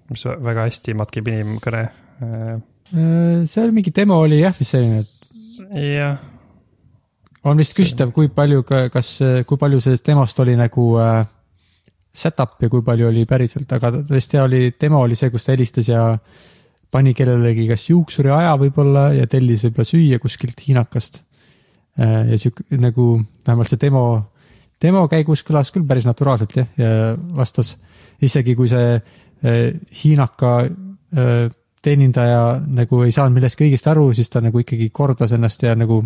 mis 0.10 0.24
väga 0.26 0.70
hästi 0.70 0.96
matkib 0.96 1.28
inimkõne 1.28 1.84
seal 2.20 3.72
mingi 3.74 3.92
demo 3.96 4.20
oli 4.22 4.42
jah, 4.42 4.54
vist 4.54 4.76
selline, 4.76 5.00
et. 5.02 5.78
jah. 5.82 6.18
on 7.50 7.58
vist 7.58 7.76
küsitav, 7.78 8.12
kui 8.16 8.30
palju, 8.30 8.64
kas, 8.64 9.16
kui 9.48 9.58
palju 9.60 9.82
sellest 9.84 10.06
demost 10.08 10.40
oli 10.44 10.54
nagu 10.60 10.90
äh, 11.02 11.24
setup 12.14 12.62
ja 12.62 12.70
kui 12.70 12.84
palju 12.86 13.10
oli 13.10 13.26
päriselt, 13.30 13.72
aga 13.74 13.90
tõesti 14.06 14.40
oli, 14.42 14.66
demo 14.80 15.02
oli 15.04 15.18
see, 15.18 15.32
kus 15.34 15.48
ta 15.48 15.56
helistas 15.56 15.90
ja 15.90 16.04
pani 16.94 17.16
kellelegi 17.18 17.66
kas 17.72 17.88
juuksuri 17.90 18.30
aja 18.34 18.54
võib-olla 18.62 19.08
ja 19.18 19.26
tellis 19.30 19.64
võib-olla 19.66 19.90
süüa 19.90 20.20
kuskilt 20.22 20.62
hiinakast. 20.68 21.24
Äh, 21.98 22.20
ja 22.34 22.38
sihuke 22.42 22.78
nagu 22.82 23.08
vähemalt 23.46 23.74
see 23.74 23.82
demo, 23.82 24.06
demo 24.82 25.08
käigus 25.10 25.44
kõlas 25.46 25.74
küll 25.74 25.88
päris 25.90 26.06
naturaalselt 26.10 26.56
jah, 26.58 26.70
ja 26.78 26.94
vastas 27.38 27.76
isegi 28.24 28.56
kui 28.58 28.70
see 28.70 28.94
äh, 28.94 29.74
hiinaka 30.04 30.54
äh, 30.64 31.50
teenindaja 31.84 32.44
nagu 32.64 33.02
ei 33.06 33.12
saanud 33.16 33.38
millestki 33.38 33.68
õigesti 33.68 33.92
aru, 33.92 34.10
siis 34.16 34.32
ta 34.32 34.42
nagu 34.44 34.62
ikkagi 34.62 34.90
kordas 34.96 35.36
ennast 35.36 35.66
ja 35.66 35.76
nagu 35.76 36.04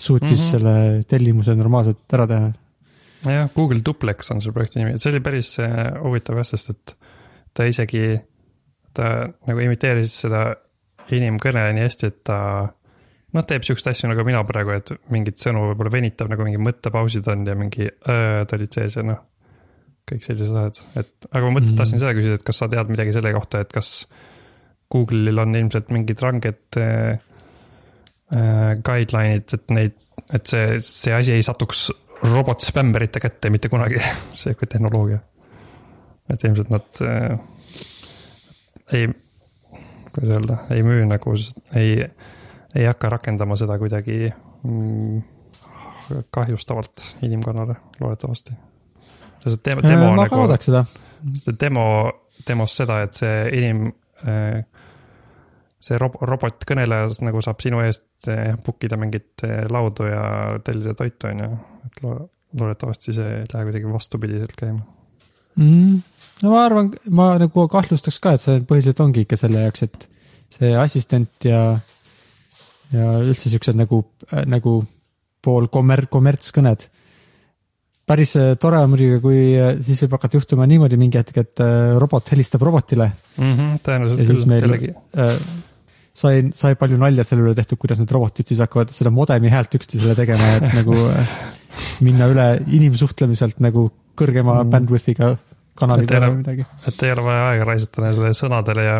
suutis 0.00 0.30
mm 0.30 0.34
-hmm. 0.34 0.50
selle 0.50 1.02
tellimuse 1.08 1.54
normaalselt 1.54 2.16
ära 2.16 2.26
teha. 2.26 2.52
jah, 3.26 3.50
Google 3.54 3.82
Duplex 3.86 4.30
on 4.30 4.40
selle 4.40 4.56
projekti 4.56 4.80
nimi, 4.80 4.98
see 4.98 5.12
oli 5.12 5.20
päris 5.20 5.58
äh, 5.60 5.92
huvitav 6.02 6.40
jah, 6.40 6.46
sest 6.46 6.70
et 6.70 6.96
ta 7.54 7.64
isegi, 7.64 8.20
ta 8.94 9.28
nagu 9.46 9.60
imiteeris 9.60 10.20
seda 10.24 10.44
inimkõne 11.10 11.72
nii 11.74 11.84
hästi, 11.84 12.06
et 12.06 12.20
ta 12.24 12.38
noh, 13.34 13.46
teeb 13.46 13.66
siukseid 13.66 13.92
asju 13.92 14.10
nagu 14.10 14.24
mina 14.26 14.42
praegu, 14.46 14.74
et 14.76 14.92
mingit 15.14 15.38
sõnu 15.42 15.70
võib-olla 15.70 15.92
venitab 15.92 16.30
nagu 16.32 16.46
mingi 16.46 16.62
mõttepausid 16.62 17.28
on 17.32 17.46
ja 17.46 17.56
mingi 17.58 17.86
ööd 17.88 18.56
olid 18.56 18.78
sees 18.78 18.96
ja 18.96 19.06
noh. 19.06 19.20
kõik 20.10 20.24
sellised 20.26 20.56
asjad, 20.56 20.86
et 20.98 21.28
aga 21.30 21.44
ma 21.44 21.52
mõtlen 21.52 21.68
mm 21.68 21.72
-hmm., 21.72 21.78
tahtsin 21.78 22.00
seda 22.02 22.14
küsida, 22.16 22.34
et 22.40 22.42
kas 22.42 22.58
sa 22.58 22.68
tead 22.68 22.88
midagi 22.90 23.12
selle 23.14 23.32
kohta, 23.36 23.60
et 23.60 23.70
kas 23.72 24.08
Google'il 24.90 25.38
on 25.38 25.54
ilmselt 25.54 25.90
mingid 25.94 26.22
ranged 26.22 26.78
äh, 26.80 27.20
äh, 28.34 28.76
guideline'id, 28.82 29.54
et 29.54 29.74
neid, 29.74 29.98
et 30.32 30.46
see, 30.50 30.78
see 30.84 31.14
asi 31.14 31.36
ei 31.36 31.46
satuks 31.46 31.88
robot 32.22 32.60
spämmerite 32.60 33.20
kätte 33.20 33.50
mitte 33.50 33.68
kunagi 33.72 34.00
sihuke 34.40 34.66
tehnoloogia. 34.66 35.18
et 36.30 36.44
ilmselt 36.44 36.70
nad 36.70 37.02
äh, 37.02 37.38
ei, 38.92 39.08
kuidas 40.14 40.30
öelda, 40.36 40.56
ei 40.70 40.82
müü 40.82 41.04
nagu, 41.06 41.34
ei, 41.74 42.08
ei 42.74 42.86
hakka 42.86 43.08
rakendama 43.16 43.56
seda 43.56 43.78
kuidagi 43.78 44.32
mm, 44.62 45.22
kahjustavalt 46.30 47.16
inimkonnale, 47.22 47.74
loodetavasti. 48.00 48.52
sest 49.40 49.64
demo, 49.64 49.82
demo 49.82 50.04
äh, 50.04 50.14
ma 50.14 50.24
nagu, 50.24 50.42
seda. 50.60 50.84
sest 51.34 51.60
demo, 51.60 51.86
demos 52.46 52.76
seda, 52.76 53.02
et 53.06 53.14
see 53.14 53.36
inim- 53.58 53.92
äh, 54.26 54.64
see 55.80 55.98
rob-, 56.00 56.18
robotkõneleja 56.28 57.08
nagu 57.24 57.40
saab 57.44 57.62
sinu 57.64 57.80
eest 57.84 58.28
eh, 58.28 58.52
book 58.64 58.84
ida 58.84 58.98
mingit 59.00 59.44
eh, 59.48 59.64
laudu 59.72 60.08
ja 60.10 60.22
tellida 60.64 60.94
toitu, 60.98 61.30
on 61.30 61.42
ju. 61.44 61.50
et 61.88 62.02
lo-, 62.04 62.20
loodetavasti 62.60 63.16
see 63.16 63.28
ei 63.40 63.48
lähe 63.52 63.68
kuidagi 63.68 63.92
vastupidiselt 63.92 64.56
käima. 64.58 64.84
mm,. 65.56 66.00
no 66.42 66.54
ma 66.54 66.64
arvan, 66.66 66.92
ma 67.10 67.32
nagu 67.40 67.66
kahtlustaks 67.72 68.20
ka, 68.20 68.36
et 68.36 68.44
see 68.44 68.60
põhiliselt 68.68 69.00
ongi 69.06 69.24
ikka 69.24 69.40
selle 69.40 69.64
jaoks, 69.64 69.86
et 69.88 70.08
see 70.52 70.72
assistent 70.76 71.48
ja, 71.48 71.62
ja 72.92 73.12
üldse 73.22 73.52
siuksed 73.52 73.78
nagu, 73.78 74.02
nagu 74.50 74.80
pool 75.40 75.70
kommer-, 75.72 76.08
kommertskõned. 76.12 76.90
päris 78.10 78.34
äh, 78.36 78.52
tore 78.60 78.82
on 78.82 78.90
muidugi, 78.90 79.22
kui 79.22 79.40
äh, 79.56 79.72
siis 79.86 80.02
võib 80.04 80.18
hakata 80.18 80.36
juhtuma 80.36 80.66
niimoodi 80.68 81.00
mingi 81.00 81.20
hetk, 81.22 81.40
et 81.40 81.64
äh, 81.64 81.96
robot 81.96 82.32
helistab 82.34 82.68
robotile 82.68 83.12
mm. 83.38 83.52
-hmm, 83.54 83.82
tõenäoliselt 83.86 84.28
küll, 84.28 84.60
kellegi 84.60 84.92
äh, 85.16 85.36
sai, 86.12 86.42
sai 86.56 86.76
palju 86.78 86.98
nalja 87.00 87.24
selle 87.26 87.46
üle 87.46 87.54
tehtud, 87.58 87.78
kuidas 87.80 88.00
need 88.02 88.12
robotid 88.14 88.50
siis 88.50 88.60
hakkavad 88.62 88.92
seda 88.94 89.12
modemi 89.14 89.52
häält 89.52 89.74
üksteisele 89.78 90.16
tegema, 90.18 90.56
et 90.58 90.74
nagu 90.80 90.96
minna 92.04 92.28
üle 92.32 92.48
inimsuhtlemiselt 92.66 93.62
nagu 93.62 93.88
kõrgema 94.18 94.60
mm. 94.60 94.74
bandwidth'iga 94.74 95.34
kanali 95.78 96.08
peale 96.10 96.32
või 96.32 96.42
midagi. 96.42 96.66
et 96.88 97.06
ei 97.06 97.14
ole 97.14 97.24
vaja 97.24 97.46
aega 97.52 97.70
raisata 97.70 98.04
nendele 98.04 98.34
sõnadele 98.36 98.84
ja 98.86 98.98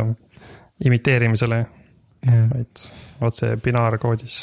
imiteerimisele 0.87 1.61
yeah., 1.61 2.47
vaid 2.53 2.87
otse 3.27 3.53
binaarkoodis 3.65 4.39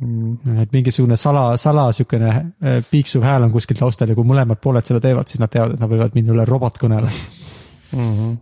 mm.. 0.00 0.58
et 0.64 0.76
mingisugune 0.76 1.16
sala, 1.20 1.54
sala 1.60 1.88
sihukene 1.96 2.30
äh, 2.34 2.78
piiksuv 2.90 3.24
hääl 3.24 3.46
on 3.46 3.54
kuskil 3.54 3.78
taustal 3.78 4.10
ja 4.10 4.18
kui 4.18 4.26
mõlemad 4.26 4.60
pooled 4.60 4.86
seda 4.86 5.02
teevad, 5.02 5.30
siis 5.30 5.42
nad 5.42 5.52
teavad, 5.52 5.76
et 5.76 5.82
nad 5.82 5.92
võivad 5.92 6.16
minna 6.18 6.36
üle 6.36 6.46
robotkõnele 6.48 7.10
mm. 7.10 7.98
-hmm. 7.98 8.38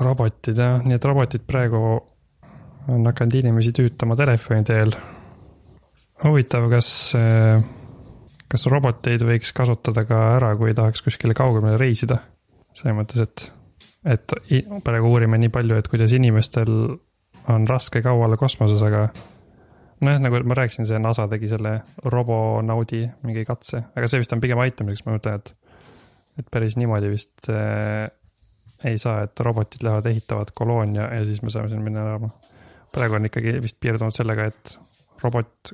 Robotid 0.00 0.58
jah, 0.58 0.80
nii 0.84 0.96
et 0.96 1.06
robotid 1.06 1.44
praegu 1.46 1.80
on 2.88 3.06
hakanud 3.08 3.38
inimesi 3.40 3.72
tüütama 3.76 4.16
telefoni 4.16 4.64
teel. 4.66 4.94
huvitav, 6.24 6.68
kas, 6.72 6.88
äh, 7.18 7.62
kas 8.48 8.66
roboteid 8.70 9.24
võiks 9.26 9.52
kasutada 9.56 10.04
ka 10.08 10.20
ära, 10.36 10.54
kui 10.56 10.74
tahaks 10.74 11.04
kuskile 11.04 11.36
kaugemale 11.36 11.78
reisida? 11.80 12.20
selles 12.74 12.96
mõttes, 12.98 13.20
et, 13.22 13.42
et 14.16 14.32
praegu 14.82 15.12
uurime 15.12 15.38
nii 15.38 15.52
palju, 15.54 15.76
et 15.78 15.88
kuidas 15.88 16.12
inimestel 16.16 16.72
on 17.52 17.66
raske 17.68 18.02
kaua 18.02 18.26
olla 18.26 18.38
kosmoses, 18.40 18.82
aga 18.82 19.04
nojah, 20.02 20.18
nagu 20.24 20.40
ma 20.48 20.56
rääkisin, 20.58 20.88
see 20.88 20.98
NASA 20.98 21.28
tegi 21.30 21.52
selle 21.52 21.76
robonaudi 22.10 23.04
mingi 23.22 23.44
katse, 23.46 23.84
aga 23.94 24.10
see 24.10 24.22
vist 24.24 24.34
on 24.34 24.42
pigem 24.42 24.58
aitamiseks, 24.64 25.06
ma 25.06 25.14
mõtlen, 25.14 25.38
et. 25.38 25.54
et 26.42 26.50
päris 26.50 26.74
niimoodi 26.80 27.12
vist 27.12 27.46
äh, 27.52 28.08
ei 28.84 28.98
saa, 28.98 29.22
et 29.26 29.40
robotid 29.40 29.84
lähevad, 29.86 30.06
ehitavad 30.10 30.52
koloonia 30.54 31.08
ja 31.14 31.24
siis 31.24 31.42
me 31.42 31.52
saame 31.52 31.70
sinna 31.72 31.84
minna 31.84 32.04
elama. 32.08 32.28
praegu 32.92 33.18
on 33.18 33.30
ikkagi 33.30 33.56
vist 33.62 33.80
piirdunud 33.80 34.14
sellega, 34.14 34.50
et 34.52 34.76
robot 35.22 35.72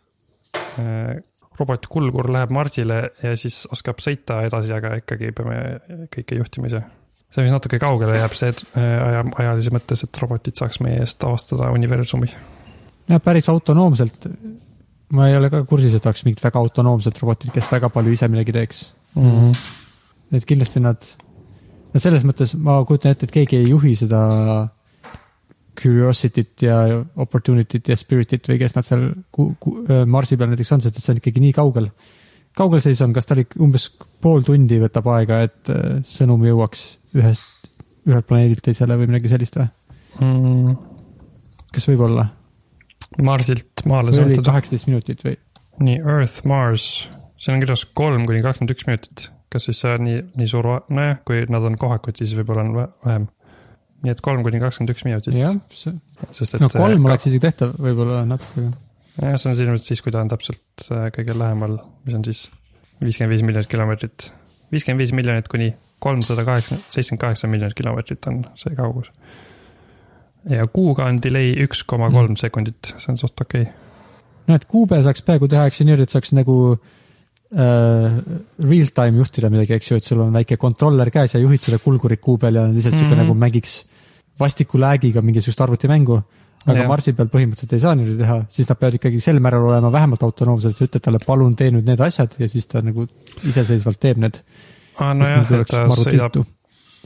äh,, 0.78 1.18
robotkulgur 1.60 2.30
läheb 2.32 2.54
Marsile 2.56 3.02
ja 3.22 3.34
siis 3.36 3.66
oskab 3.72 4.00
sõita 4.00 4.40
edasi, 4.46 4.72
aga 4.72 4.94
ikkagi 5.02 5.32
peame 5.36 6.06
kõike 6.14 6.38
juhtima 6.38 6.70
ise 6.70 6.84
see 7.30 7.44
vist 7.46 7.54
natuke 7.54 7.78
kaugele 7.82 8.16
jääb 8.18 8.34
see 8.34 8.50
äh, 8.50 8.94
aja, 9.04 9.24
ajalise 9.44 9.74
mõttes, 9.74 10.02
et 10.06 10.22
robotid 10.22 10.58
saaks 10.58 10.80
meie 10.82 11.02
eest 11.04 11.22
avastada 11.26 11.70
universumi 11.74 12.30
jah, 12.30 13.20
päris 13.22 13.48
autonoomselt. 13.52 14.26
ma 15.14 15.28
ei 15.28 15.36
ole 15.36 15.50
ka 15.50 15.62
kursis, 15.68 15.94
et 15.94 16.06
oleks 16.06 16.24
mingit 16.26 16.42
väga 16.44 16.62
autonoomset 16.62 17.18
robotit, 17.22 17.52
kes 17.54 17.70
väga 17.72 17.90
palju 17.92 18.14
ise 18.14 18.28
midagi 18.30 18.54
teeks 18.56 18.82
mm. 19.14 19.30
-hmm. 19.30 19.64
et 20.38 20.46
kindlasti 20.46 20.82
nad, 20.82 21.10
no 21.94 22.02
selles 22.02 22.26
mõttes 22.28 22.54
ma 22.58 22.78
kujutan 22.86 23.14
ette, 23.14 23.28
et 23.28 23.34
keegi 23.34 23.60
ei 23.60 23.70
juhi 23.70 23.96
seda 23.98 24.20
Curiosity't 25.80 26.64
ja 26.66 26.78
Opportunity't 27.22 27.88
ja 27.88 27.96
Spirit'it 27.96 28.48
või 28.50 28.58
kes 28.60 28.74
nad 28.76 28.84
seal 28.84 29.06
äh, 29.10 30.02
Marsi 30.06 30.36
peal 30.36 30.50
näiteks 30.52 30.74
on, 30.76 30.82
sest 30.84 30.98
et 30.98 31.04
see 31.04 31.14
on 31.14 31.20
ikkagi 31.22 31.42
nii 31.44 31.54
kaugel. 31.56 31.88
kaugel 32.58 32.82
see 32.82 32.94
siis 32.94 33.04
on, 33.06 33.14
kas 33.16 33.28
ta 33.28 33.36
oli 33.38 33.46
umbes 33.62 33.88
pool 34.20 34.44
tundi 34.46 34.80
võtab 34.82 35.08
aega, 35.14 35.42
et 35.48 35.72
sõnum 36.06 36.42
jõuaks 36.44 36.84
ühest, 37.16 37.70
ühelt 38.08 38.26
planeedilt 38.28 38.66
teisele 38.66 38.98
või 39.00 39.12
midagi 39.12 39.32
sellist 39.32 39.56
või 39.60 39.70
mm.? 40.20 40.76
kas 41.70 41.88
võib 41.88 42.04
olla? 42.10 42.26
Marsilt 43.22 43.86
maale 43.90 44.12
oli 44.22 44.38
kaheksateist 44.42 44.90
minutit 44.90 45.24
või? 45.26 45.38
nii, 45.80 46.00
Earth, 46.04 46.44
Mars, 46.48 46.86
seal 47.40 47.56
on 47.56 47.62
kirjas 47.64 47.86
kolm 47.96 48.26
kuni 48.28 48.42
kakskümmend 48.44 48.74
üks 48.74 48.86
minutit. 48.88 49.28
Kas 49.50 49.66
siis 49.66 49.82
see 49.82 49.92
on 49.96 50.06
nii, 50.06 50.22
nii 50.38 50.48
suur, 50.50 50.68
nojah, 50.94 51.20
kui 51.26 51.42
nad 51.50 51.66
on 51.66 51.76
kohakud, 51.80 52.18
siis 52.20 52.34
võib-olla 52.38 52.64
on 52.66 52.72
vähem. 52.78 53.26
nii 54.04 54.14
et 54.14 54.22
kolm 54.24 54.44
kuni 54.46 54.60
kakskümmend 54.62 54.94
üks 54.94 55.04
minutit. 55.04 55.36
jah, 55.36 55.58
see, 55.74 55.92
no 56.62 56.70
kolm 56.72 57.02
ka... 57.02 57.10
oleks 57.10 57.28
isegi 57.28 57.42
tehtav 57.48 57.74
võib-olla 57.82 58.22
natuke. 58.28 58.68
jah, 59.18 59.36
see 59.36 59.50
on 59.50 59.58
silmselt 59.58 59.88
siis, 59.88 60.02
kui 60.04 60.14
ta 60.14 60.22
on 60.22 60.30
täpselt 60.30 60.86
äh, 60.88 61.08
kõige 61.16 61.36
lähemal, 61.36 61.78
mis 62.06 62.18
on 62.18 62.26
siis 62.26 62.46
viiskümmend 63.02 63.34
viis 63.34 63.44
miljonit 63.46 63.70
kilomeetrit. 63.72 64.30
viiskümmend 64.72 65.02
viis 65.02 65.14
miljonit 65.16 65.50
kuni 65.50 65.72
kolmsada 66.00 66.46
kaheksa, 66.46 66.78
seitsekümmend 66.86 67.24
kaheksa 67.26 67.50
miljonit 67.50 67.78
kilomeetrit 67.78 68.30
on 68.30 68.44
see 68.60 68.78
kaugus 68.78 69.10
ja 70.48 70.64
kuuga 70.72 71.10
on 71.10 71.18
delay 71.20 71.52
üks 71.66 71.82
koma 71.84 72.08
kolm 72.08 72.32
mm. 72.36 72.40
sekundit, 72.40 72.94
see 72.96 73.12
on 73.12 73.18
suht 73.20 73.42
okei 73.42 73.66
okay.. 73.66 73.74
no 74.46 74.56
et 74.56 74.70
kuu 74.70 74.86
peal 74.88 75.02
saaks 75.04 75.26
peaaegu 75.26 75.50
teha, 75.50 75.66
eks 75.68 75.82
ju 75.82 75.90
niimoodi, 75.90 76.06
et 76.06 76.14
saaks 76.14 76.32
nagu 76.38 76.56
äh, 76.78 76.96
real 77.50 78.90
time 78.94 79.18
juhtida 79.18 79.48
midagi, 79.50 79.74
eks 79.74 79.90
ju, 79.90 79.96
et 79.98 80.06
sul 80.06 80.20
on 80.22 80.34
väike 80.34 80.56
kontroller 80.60 81.10
käes 81.10 81.34
ja 81.34 81.40
juhid 81.42 81.62
seda 81.64 81.80
kulgurit 81.82 82.20
kuu 82.22 82.38
peal 82.38 82.54
ja 82.54 82.62
on 82.68 82.76
lihtsalt 82.76 82.94
mm 82.94 83.00
-hmm. 83.00 83.08
sihuke 83.08 83.22
nagu 83.22 83.34
mängiks 83.34 83.84
vastiku 84.38 84.78
lag'iga 84.78 85.22
mingisugust 85.22 85.60
arvutimängu. 85.60 86.22
aga 86.66 86.82
ja. 86.82 86.88
Marsi 86.88 87.14
peal 87.16 87.28
põhimõtteliselt 87.32 87.72
ei 87.72 87.80
saa 87.80 87.94
niimoodi 87.96 88.18
teha, 88.20 88.34
siis 88.52 88.68
nad 88.68 88.76
peavad 88.76 88.94
ikkagi 88.98 89.20
sel 89.24 89.38
määral 89.40 89.64
olema 89.64 89.92
vähemalt 89.92 90.22
autonoomsed, 90.22 90.74
sa 90.76 90.84
ütled 90.84 91.00
talle, 91.00 91.18
palun 91.26 91.54
tee 91.56 91.70
nüüd 91.72 91.86
need 91.88 92.00
asjad 92.04 92.36
ja 92.38 92.48
siis 92.52 92.66
ta 92.68 92.82
nagu 92.84 93.06
iseseisvalt 93.48 94.00
teeb 94.00 94.20
need. 94.20 94.42
aa, 94.98 95.14
nojah, 95.14 95.52
et 95.56 95.70
ta 95.70 95.86
sõidab 95.88 96.36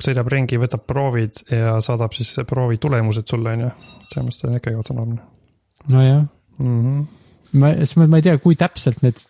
sõidab 0.02 0.30
ringi, 0.34 0.58
võtab 0.58 0.82
proovid 0.90 1.38
ja 1.54 1.76
saadab 1.86 2.16
siis 2.18 2.34
proovi 2.50 2.80
tulemused 2.82 3.30
sulle, 3.30 3.54
on 3.54 3.60
ju. 3.68 3.70
selles 4.10 4.26
mõttes 4.26 4.42
ta 4.42 4.48
on 4.48 4.56
ikkagi 4.58 4.80
autonoomne. 4.80 5.20
nojah 5.88 6.24
mm. 6.58 6.80
-hmm. 6.80 7.06
ma, 7.52 7.74
siis 7.78 7.96
ma, 7.96 8.06
ma 8.10 8.18
ei 8.18 8.26
tea, 8.26 8.38
kui 8.38 8.58
täpselt 8.58 9.06
need 9.06 9.22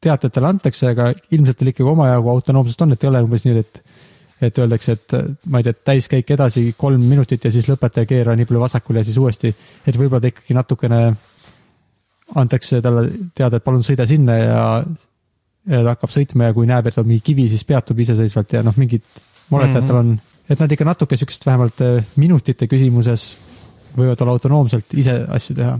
teated 0.00 0.32
talle 0.32 0.48
antakse, 0.54 0.92
aga 0.94 1.10
ilmselt 1.30 1.58
tal 1.60 1.70
ikkagi 1.72 1.90
omajagu 1.90 2.30
autonoomsust 2.32 2.86
on, 2.86 2.94
et 2.94 3.04
ei 3.04 3.10
ole 3.10 3.24
umbes 3.26 3.46
nii, 3.46 3.64
et 3.64 3.82
et 4.40 4.56
öeldakse, 4.56 4.94
et 4.96 5.14
ma 5.52 5.60
ei 5.60 5.66
tea, 5.66 5.76
täiskäik 5.84 6.30
edasi 6.32 6.62
kolm 6.78 7.02
minutit 7.04 7.44
ja 7.44 7.50
siis 7.52 7.66
lõpeta 7.68 8.00
ja 8.00 8.08
keera 8.08 8.32
nii 8.36 8.46
palju 8.48 8.62
vasakule 8.62 9.02
ja 9.02 9.04
siis 9.04 9.18
uuesti. 9.20 9.50
et 9.86 9.98
võib-olla 9.98 10.22
ta 10.24 10.30
ikkagi 10.32 10.56
natukene 10.56 11.00
antakse 12.40 12.80
talle 12.80 13.04
teada, 13.36 13.58
et 13.58 13.66
palun 13.66 13.84
sõida 13.84 14.06
sinna 14.08 14.36
ja, 14.38 14.62
ja 15.68 15.82
ta 15.82 15.92
hakkab 15.92 16.14
sõitma 16.14 16.48
ja 16.48 16.56
kui 16.56 16.68
näeb, 16.70 16.88
et 16.88 16.98
on 16.98 17.08
mingi 17.08 17.24
kivi, 17.26 17.48
siis 17.52 17.66
peatub 17.68 18.00
iseseisvalt 18.00 18.56
ja 18.56 18.64
noh, 18.64 18.76
mingid 18.80 19.04
oletan 19.50 19.74
mm, 19.74 19.84
-hmm. 19.84 19.86
tal 19.86 20.02
mhm. 20.02 20.08
on, 20.08 20.48
et 20.48 20.60
nad 20.64 20.72
ikka 20.72 20.88
natuke 20.88 21.16
sihukest 21.16 21.46
vähemalt 21.46 21.84
äh, 21.84 22.04
minutite 22.16 22.66
küsimuses 22.66 23.34
võivad 23.96 24.20
olla 24.22 24.38
autonoomselt 24.38 24.94
ise 24.94 25.24
asju 25.28 25.56
teha. 25.56 25.78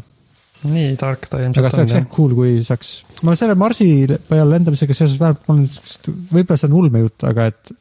Nii 0.68 0.96
tark 1.00 1.28
ta 1.30 1.40
ilmselt 1.40 1.60
on. 1.60 1.64
aga 1.64 1.72
see 1.72 1.84
oleks 1.84 1.96
jah 1.96 2.08
cool, 2.12 2.34
kui 2.36 2.58
saaks, 2.66 2.90
ma 3.26 3.34
selle 3.38 3.56
Marsi 3.58 3.88
peal 4.28 4.50
lendamisega 4.52 4.96
seoses 4.96 5.16
vähemalt, 5.20 5.46
mul 5.48 5.62
on, 5.62 6.18
võib-olla 6.32 6.60
see 6.60 6.68
on 6.68 6.76
ulmejutt, 6.82 7.26
aga 7.30 7.48
et, 7.52 7.72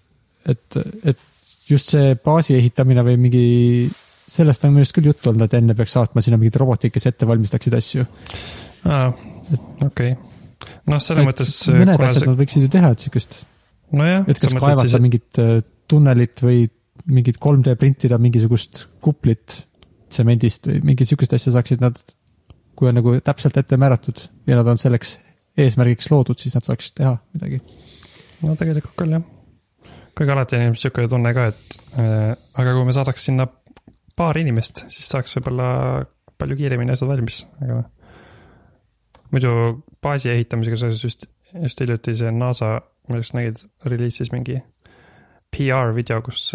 et, 0.54 0.80
et 1.12 1.26
just 1.70 1.94
see 1.96 2.16
baasi 2.26 2.56
ehitamine 2.58 3.04
või 3.06 3.20
mingi, 3.26 3.44
sellest 4.30 4.66
on 4.66 4.74
minu 4.74 4.86
arust 4.86 4.96
küll 4.96 5.12
juttu 5.12 5.32
olnud, 5.32 5.46
et 5.48 5.58
enne 5.60 5.76
peaks 5.78 5.96
saatma 5.98 6.24
sinna 6.26 6.40
mingid 6.42 6.58
robotid, 6.62 6.94
kes 6.96 7.10
ette 7.12 7.30
valmistaksid 7.30 7.78
asju. 7.80 8.08
okei. 9.86 10.16
noh, 10.90 11.04
selles 11.04 11.28
mõttes. 11.28 11.56
mõned 11.74 11.96
asjad 12.00 12.24
see... 12.24 12.32
nad 12.32 12.44
võiksid 12.44 12.68
ju 12.68 12.74
teha, 12.78 12.94
et 12.96 13.06
sihukest 13.06 13.42
nojah. 14.00 14.28
et 14.28 14.42
kas 14.42 14.56
kaevata 14.56 14.88
siis... 14.88 15.02
mingit 15.04 15.42
äh, 15.42 15.58
tunnelit 15.90 16.46
või 16.46 16.64
mingit 17.10 17.40
3D 17.42 17.74
printida 17.80 18.20
mingisugust 18.22 18.86
kuplit 19.02 19.64
tsemendist 20.10 20.68
või 20.70 20.82
mingit 20.92 21.10
sihukest 21.10 21.36
asja 21.38 21.54
saaksid 21.56 21.84
nad, 21.84 22.00
kui 22.80 22.88
on 22.88 22.96
nagu 22.96 23.18
täpselt 23.24 23.58
ette 23.60 23.78
määratud 23.78 24.22
ja 24.48 24.56
nad 24.56 24.68
on 24.72 24.80
selleks 24.80 25.18
eesmärgiks 25.60 26.08
loodud, 26.14 26.40
siis 26.40 26.56
nad 26.56 26.64
saaksid 26.64 26.96
teha 27.02 27.18
midagi. 27.36 27.60
no 28.46 28.56
tegelikult 28.60 28.96
küll 29.02 29.18
jah. 29.18 29.26
kuigi 30.16 30.32
alati 30.32 30.56
on 30.56 30.68
ilmselt 30.68 30.86
sihuke 30.86 31.08
tunne 31.12 31.34
ka, 31.36 31.50
et 31.52 31.80
äh, 32.00 32.32
aga 32.62 32.76
kui 32.78 32.88
me 32.88 32.96
saadaks 32.96 33.28
sinna 33.28 33.48
paar 34.20 34.40
inimest, 34.40 34.86
siis 34.88 35.08
saaks 35.12 35.36
võib-olla 35.38 36.06
palju 36.40 36.56
kiiremini 36.60 36.96
asjad 36.96 37.12
valmis, 37.12 37.42
aga. 37.66 37.82
muidu 39.34 39.52
baasi 40.04 40.32
ehitamisega 40.32 40.80
seoses 40.80 41.04
just, 41.04 41.28
just 41.60 41.84
hiljuti 41.84 42.16
see 42.16 42.32
NASA 42.32 42.78
ma 43.10 43.20
just 43.20 43.36
nägin, 43.36 43.60
reliisis 43.86 44.32
mingi 44.32 44.62
PR 45.50 45.92
video, 45.96 46.22
kus, 46.22 46.52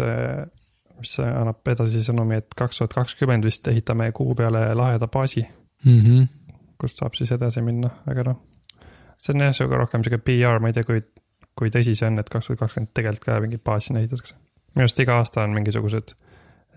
mis 0.97 1.13
annab 1.19 1.67
edasi 1.67 2.01
sõnumi, 2.05 2.39
et 2.39 2.57
kaks 2.57 2.79
tuhat 2.79 2.95
kakskümmend 2.95 3.45
vist 3.45 3.67
ehitame 3.67 4.09
kuu 4.15 4.33
peale 4.39 4.69
laheda 4.73 5.09
baasi 5.11 5.43
mm. 5.85 5.99
-hmm. 5.99 6.27
kust 6.81 7.01
saab 7.01 7.15
siis 7.17 7.31
edasi 7.31 7.61
minna, 7.61 7.89
aga 8.11 8.23
noh. 8.29 8.41
see 9.17 9.33
on 9.33 9.45
jah, 9.45 9.55
sihuke 9.55 9.79
rohkem 9.79 10.03
sihuke 10.03 10.23
PR, 10.25 10.59
ma 10.61 10.71
ei 10.71 10.77
tea, 10.77 10.83
kui, 10.83 11.01
kui 11.55 11.71
tõsi 11.73 11.95
see 11.95 12.07
on, 12.09 12.19
et 12.19 12.29
kaks 12.29 12.51
tuhat 12.51 12.59
kakskümmend 12.59 12.93
tegelikult 12.93 13.25
ka 13.25 13.39
mingit 13.41 13.63
baasi 13.63 13.89
sinna 13.91 14.03
ehitatakse. 14.03 14.35
minu 14.75 14.87
arust 14.87 14.99
iga 14.99 15.19
aasta 15.21 15.43
on 15.43 15.57
mingisugused 15.57 16.15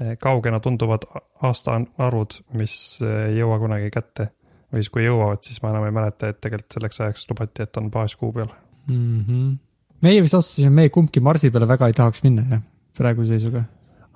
eh, 0.00 0.16
kaugena 0.22 0.60
tunduvad 0.60 1.06
aastaarvud, 1.42 2.40
mis 2.60 2.74
ei 3.02 3.38
jõua 3.38 3.58
kunagi 3.58 3.90
kätte. 3.90 4.30
või 4.72 4.82
siis, 4.82 4.90
kui 4.92 5.04
jõuavad, 5.04 5.40
siis 5.42 5.62
ma 5.62 5.70
enam 5.72 5.86
ei 5.88 5.96
mäleta, 5.96 6.28
et 6.28 6.40
tegelikult 6.44 6.74
selleks 6.76 7.00
ajaks 7.00 7.30
lubati, 7.30 7.62
et 7.64 7.76
on 7.80 7.90
baas 7.90 8.16
kuu 8.16 8.32
peal 8.32 8.52
mm. 8.86 9.24
-hmm 9.24 9.56
meie 10.04 10.22
vist 10.22 10.36
otsustasime, 10.38 10.70
me 10.74 10.88
kumbki 10.94 11.22
Marsi 11.24 11.50
peale 11.54 11.68
väga 11.68 11.88
ei 11.90 11.96
tahaks 11.96 12.22
minna, 12.26 12.44
jah, 12.52 12.62
praeguse 12.98 13.34
seisuga. 13.34 13.64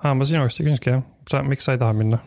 aa, 0.03 0.13
ma 0.13 0.27
sinu 0.27 0.45
käest 0.45 0.61
ei 0.61 0.67
küsinudki, 0.67 0.95
jah. 0.95 1.03
sa, 1.29 1.43
miks 1.47 1.67
sa 1.67 1.75
ei 1.75 1.81
taha 1.81 1.97
minna? 1.97 2.21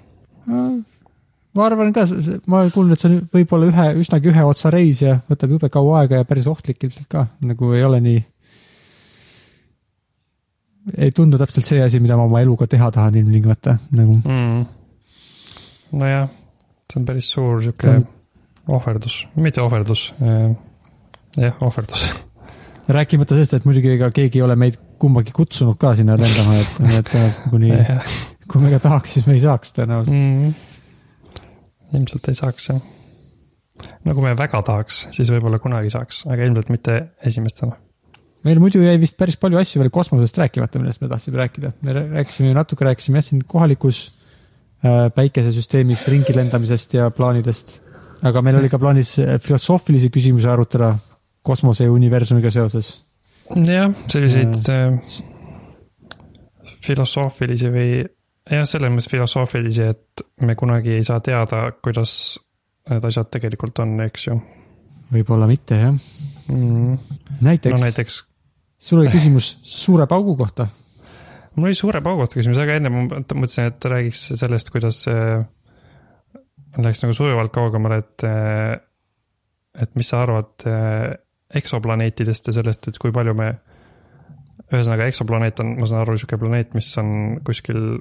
Ma 1.57 1.67
arvan 1.67 1.93
ka, 1.97 2.05
ma 2.51 2.61
olen 2.61 2.73
kuulnud, 2.75 2.97
et 2.97 3.03
see 3.03 3.11
on 3.11 3.21
võib-olla 3.33 3.69
ühe, 3.71 3.87
üsnagi 4.03 4.31
ühe 4.33 4.47
otsa 4.47 4.73
reis 4.73 5.03
ja 5.05 5.19
võtab 5.31 5.55
jube 5.57 5.71
kaua 5.73 6.03
aega 6.03 6.21
ja 6.21 6.29
päris 6.29 6.49
ohtlik 6.51 6.83
ilmselt 6.85 7.09
ka, 7.13 7.27
nagu 7.47 7.73
ei 7.77 7.85
ole 7.87 8.01
nii. 8.05 8.25
ei 11.07 11.15
tundu 11.17 11.41
täpselt 11.41 11.69
see 11.69 11.81
asi, 11.83 12.01
mida 12.03 12.19
ma 12.19 12.29
oma 12.29 12.43
eluga 12.45 12.69
teha 12.71 12.91
tahan 12.95 13.17
ilmtingimata, 13.23 13.79
nagu. 13.97 14.19
Mm.. 14.21 14.67
nojah, 16.03 16.29
see 16.91 17.01
on 17.01 17.09
päris 17.09 17.33
suur 17.33 17.65
sihuke 17.65 17.97
on... 17.97 18.07
ohverdus, 18.79 19.25
mitte 19.41 19.65
ohverdus, 19.65 20.11
jah, 20.21 21.61
ohverdus. 21.65 22.09
Rääkimata 22.97 23.35
sellest, 23.35 23.57
et 23.57 23.65
muidugi 23.67 23.97
ega 23.97 24.13
keegi 24.15 24.39
ei 24.39 24.45
ole 24.47 24.55
meid 24.61 24.77
kumbagi 25.03 25.33
kutsunud 25.35 25.75
ka 25.81 25.97
sinna 25.99 26.15
lendama, 26.21 26.55
et, 26.61 26.77
et 27.01 27.09
tõenäoliselt 27.11 27.49
nagunii 27.49 27.81
kui 28.47 28.63
me 28.63 28.71
ka 28.71 28.79
tahaks, 28.85 29.17
siis 29.17 29.27
me 29.27 29.35
ei 29.35 29.43
saaks 29.43 29.75
tõenäoliselt. 29.75 30.15
Mm. 30.15 30.41
-hmm 30.45 30.75
ilmselt 31.95 32.28
ei 32.31 32.38
saaks 32.38 32.69
jah. 32.71 32.81
no 34.05 34.14
kui 34.14 34.25
me 34.25 34.35
väga 34.38 34.62
tahaks, 34.66 35.07
siis 35.14 35.31
võib-olla 35.33 35.61
kunagi 35.62 35.93
saaks, 35.93 36.25
aga 36.31 36.49
ilmselt 36.49 36.73
mitte 36.73 36.99
esimestena. 37.31 37.76
meil 38.47 38.61
muidu 38.62 38.83
jäi 38.83 38.99
vist 39.02 39.19
päris 39.19 39.38
palju 39.40 39.61
asju 39.61 39.83
veel 39.83 39.93
kosmosest 39.95 40.38
rääkimata, 40.43 40.83
millest 40.83 41.02
me 41.02 41.11
tahtsime 41.12 41.43
rääkida. 41.43 41.73
me 41.83 41.97
rääkisime, 41.99 42.55
natuke 42.57 42.88
rääkisime 42.88 43.21
jah 43.21 43.28
siin 43.28 43.45
kohalikus 43.47 44.07
äh, 44.85 45.09
päikesesüsteemis 45.14 46.07
ringi 46.12 46.37
lendamisest 46.37 46.99
ja 46.99 47.11
plaanidest. 47.11 47.81
aga 48.23 48.43
meil 48.43 48.59
oli 48.62 48.73
ka 48.73 48.81
plaanis 48.83 49.19
äh, 49.23 49.37
filosoofilisi 49.43 50.11
küsimusi 50.14 50.50
arutada 50.50 50.95
kosmose 51.47 51.85
ja 51.85 51.93
universumiga 51.93 52.50
seoses. 52.50 53.02
jah, 53.55 53.93
selliseid 54.11 54.59
äh, 54.73 55.25
filosoofilisi 56.87 57.71
või 57.71 57.90
jah, 58.50 58.67
selles 58.69 58.93
mõttes 58.93 59.11
filosoofilisi, 59.11 59.88
et 59.95 60.25
me 60.47 60.57
kunagi 60.59 60.97
ei 60.99 61.05
saa 61.07 61.21
teada, 61.25 61.69
kuidas 61.83 62.12
need 62.91 63.07
asjad 63.09 63.31
tegelikult 63.35 63.83
on, 63.83 63.99
eks 64.07 64.29
ju. 64.29 64.38
võib-olla 65.12 65.49
mitte, 65.50 65.79
jah 65.81 65.95
mm.. 65.95 66.97
näiteks, 67.43 67.75
no, 67.75 67.83
näiteks. 67.83 68.19
sul 68.79 69.03
oli 69.03 69.12
küsimus 69.15 69.57
suure 69.67 70.07
paugu 70.11 70.37
kohta. 70.38 70.69
mul 71.57 71.71
oli 71.71 71.79
suure 71.79 72.03
paugu 72.05 72.25
kohta 72.25 72.41
küsimus, 72.41 72.62
aga 72.62 72.79
enne 72.79 72.93
ma 72.93 73.05
mõtlesin, 73.11 73.71
et 73.73 73.91
räägiks 73.91 74.25
sellest, 74.38 74.71
kuidas 74.75 75.05
läheks 76.76 77.03
nagu 77.03 77.15
sujuvalt 77.17 77.55
kaugemale, 77.55 78.03
et, 78.05 78.26
et 79.83 79.95
mis 79.97 80.11
sa 80.12 80.23
arvad 80.26 80.67
eksoplaneetidest 81.57 82.50
ja 82.50 82.59
sellest, 82.59 82.91
et 82.91 82.99
kui 83.00 83.15
palju 83.15 83.35
me 83.38 83.55
ühesõnaga, 84.67 85.07
eksoplaneet 85.07 85.62
on, 85.62 85.76
ma 85.81 85.88
saan 85.88 86.03
aru, 86.03 86.17
sihuke 86.19 86.38
planeet, 86.41 86.75
mis 86.75 86.88
on 87.00 87.38
kuskil 87.47 88.00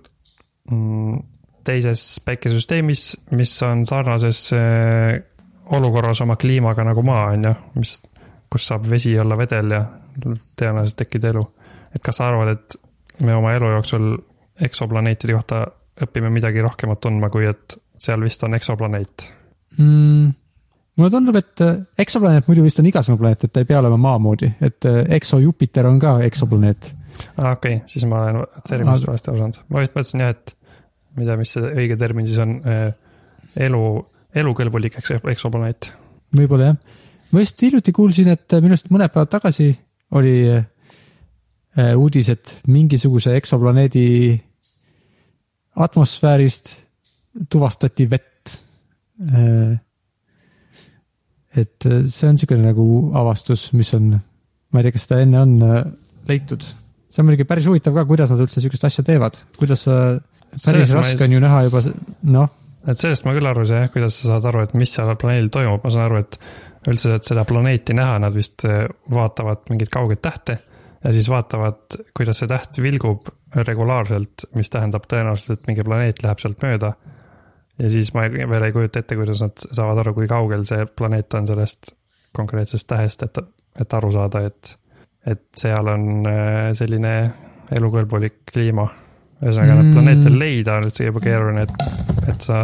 teises 1.65 2.21
päikesesüsteemis, 2.25 3.05
mis 3.31 3.53
on 3.63 3.85
sarnases 3.85 4.49
äh, 4.53 5.21
olukorras 5.65 6.21
oma 6.21 6.35
kliimaga 6.35 6.83
nagu 6.85 7.03
Maa, 7.05 7.25
on 7.33 7.49
ju, 7.49 7.53
mis, 7.79 7.97
kus 8.51 8.67
saab 8.69 8.89
vesi 8.89 9.15
olla 9.19 9.37
vedel 9.37 9.73
ja 9.73 9.83
tõenäoliselt 10.21 10.99
tekkida 11.01 11.33
elu. 11.33 11.43
et 11.95 12.03
kas 12.03 12.21
sa 12.21 12.29
arvad, 12.29 12.53
et 12.55 12.77
me 13.25 13.35
oma 13.35 13.53
elu 13.55 13.71
jooksul 13.75 14.15
eksoplaneetide 14.65 15.35
kohta 15.35 15.65
õpime 16.05 16.29
midagi 16.31 16.63
rohkemat 16.63 17.01
tundma, 17.01 17.29
kui 17.31 17.47
et 17.49 17.77
seal 17.97 18.21
vist 18.23 18.43
on 18.43 18.55
eksoplaneet 18.57 19.29
mm,? 19.77 20.33
mulle 20.95 21.11
tundub, 21.11 21.39
et 21.39 21.65
äh, 21.65 21.79
eksoplaneet 21.99 22.47
muidu 22.47 22.63
vist 22.63 22.79
on 22.79 22.91
igasugune 22.91 23.23
planeet, 23.23 23.47
et 23.47 23.53
ta 23.55 23.63
ei 23.63 23.71
pea 23.71 23.81
olema 23.81 23.97
Maa 24.09 24.19
moodi, 24.21 24.51
et 24.61 24.87
äh, 24.89 25.01
ekso 25.17 25.39
Jupiter 25.43 25.89
on 25.89 25.99
ka 25.99 26.19
eksoplaneet 26.27 26.93
aa, 27.37 27.55
okei 27.55 27.79
okay,, 27.79 27.79
siis 27.89 28.05
ma 28.09 28.21
olen 28.23 28.45
terminist 28.67 29.07
valesti 29.07 29.31
aru 29.31 29.43
saanud. 29.43 29.59
ma 29.69 29.83
vist 29.83 29.97
mõtlesin 29.97 30.23
jah, 30.25 30.35
et 30.35 30.54
mida, 31.19 31.37
mis 31.39 31.53
see 31.55 31.63
õige 31.71 31.97
termin 31.99 32.27
siis 32.27 32.39
on, 32.43 32.55
äh, 32.69 32.89
elu, 33.67 33.81
elukõlbulik 34.35 34.99
eks, 34.99 35.15
eksoplaneet. 35.35 35.91
võib-olla 36.35 36.71
jah. 36.71 36.77
ma 37.31 37.43
just 37.43 37.65
hiljuti 37.65 37.93
kuulsin, 37.95 38.31
et 38.33 38.57
minu 38.59 38.75
arust 38.75 38.91
mõned 38.93 39.13
päevad 39.13 39.31
tagasi 39.31 39.69
oli 40.15 40.35
äh, 40.51 40.67
uudis, 41.95 42.29
et 42.33 42.55
mingisuguse 42.71 43.35
eksoplaneedi 43.39 44.05
atmosfäärist 45.75 46.77
tuvastati 47.51 48.07
vett. 48.07 48.55
Äh, 49.31 49.75
et 51.55 51.85
see 51.87 52.27
on 52.27 52.35
niisugune 52.35 52.65
nagu 52.67 52.85
avastus, 53.15 53.69
mis 53.75 53.93
on, 53.95 54.09
ma 54.11 54.81
ei 54.81 54.87
tea, 54.87 54.95
kas 54.95 55.05
seda 55.07 55.21
enne 55.23 55.39
on 55.39 55.53
leitud 56.27 56.65
see 57.15 57.23
on 57.23 57.29
muidugi 57.29 57.47
päris 57.47 57.67
huvitav 57.69 57.95
ka, 57.95 58.03
kuidas 58.09 58.31
nad 58.33 58.41
üldse 58.43 58.59
sihukest 58.59 58.87
asja 58.89 59.05
teevad, 59.07 59.37
kuidas 59.55 59.85
sa, 59.87 60.17
päris 60.63 60.93
raske 60.95 61.25
on 61.25 61.35
ju 61.35 61.41
näha 61.43 61.63
juba, 61.67 61.81
noh. 62.35 62.53
et 62.87 62.99
sellest 62.99 63.25
ma 63.27 63.33
küll 63.35 63.49
aru 63.49 63.65
ei 63.65 63.71
saa 63.71 63.81
jah, 63.83 63.91
kuidas 63.93 64.19
sa 64.19 64.33
saad 64.33 64.47
aru, 64.51 64.63
et 64.65 64.77
mis 64.77 64.93
seal 64.97 65.11
planeedil 65.21 65.51
toimub, 65.53 65.83
ma 65.83 65.93
saan 65.93 66.07
aru, 66.07 66.21
et 66.23 66.39
üldse, 66.91 67.15
et 67.17 67.27
seda 67.27 67.45
planeeti 67.49 67.95
näha, 67.97 68.19
nad 68.21 68.35
vist 68.35 68.65
eh, 68.69 68.85
vaatavad 69.11 69.65
mingeid 69.71 69.91
kaugeid 69.93 70.21
tähte. 70.25 70.59
ja 71.03 71.13
siis 71.13 71.29
vaatavad, 71.29 71.97
kuidas 72.17 72.39
see 72.41 72.49
täht 72.49 72.79
vilgub 72.81 73.29
regulaarselt, 73.55 74.47
mis 74.55 74.71
tähendab 74.73 75.05
tõenäoliselt, 75.09 75.59
et 75.59 75.67
mingi 75.69 75.85
planeet 75.85 76.23
läheb 76.23 76.41
sealt 76.41 76.63
mööda. 76.63 76.93
ja 77.81 77.89
siis 77.89 78.13
ma 78.13 78.29
veel 78.31 78.69
ei 78.69 78.73
kujuta 78.73 78.99
ette, 78.99 79.17
kuidas 79.19 79.43
nad 79.43 79.67
saavad 79.71 80.01
aru, 80.03 80.13
kui 80.13 80.27
kaugel 80.31 80.65
see 80.65 80.85
planeet 80.85 81.33
on 81.33 81.47
sellest 81.47 81.93
konkreetsest 82.35 82.87
tähest, 82.87 83.23
et, 83.23 83.37
et 83.79 83.93
aru 83.93 84.11
saada, 84.11 84.41
et 84.45 84.77
et 85.25 85.41
seal 85.57 85.89
on 85.89 86.27
äh, 86.29 86.69
selline 86.77 87.15
elukõlbulik 87.73 88.43
kliima. 88.51 88.85
Ühesõnaga 89.43 89.75
mm. 89.75 89.81
neid 89.81 89.95
planeete 89.95 90.33
leida 90.33 90.77
on 90.79 90.89
üldse 90.89 91.07
juba 91.09 91.23
keeruline, 91.23 91.65
et, 91.65 92.29
et 92.31 92.45
sa 92.45 92.59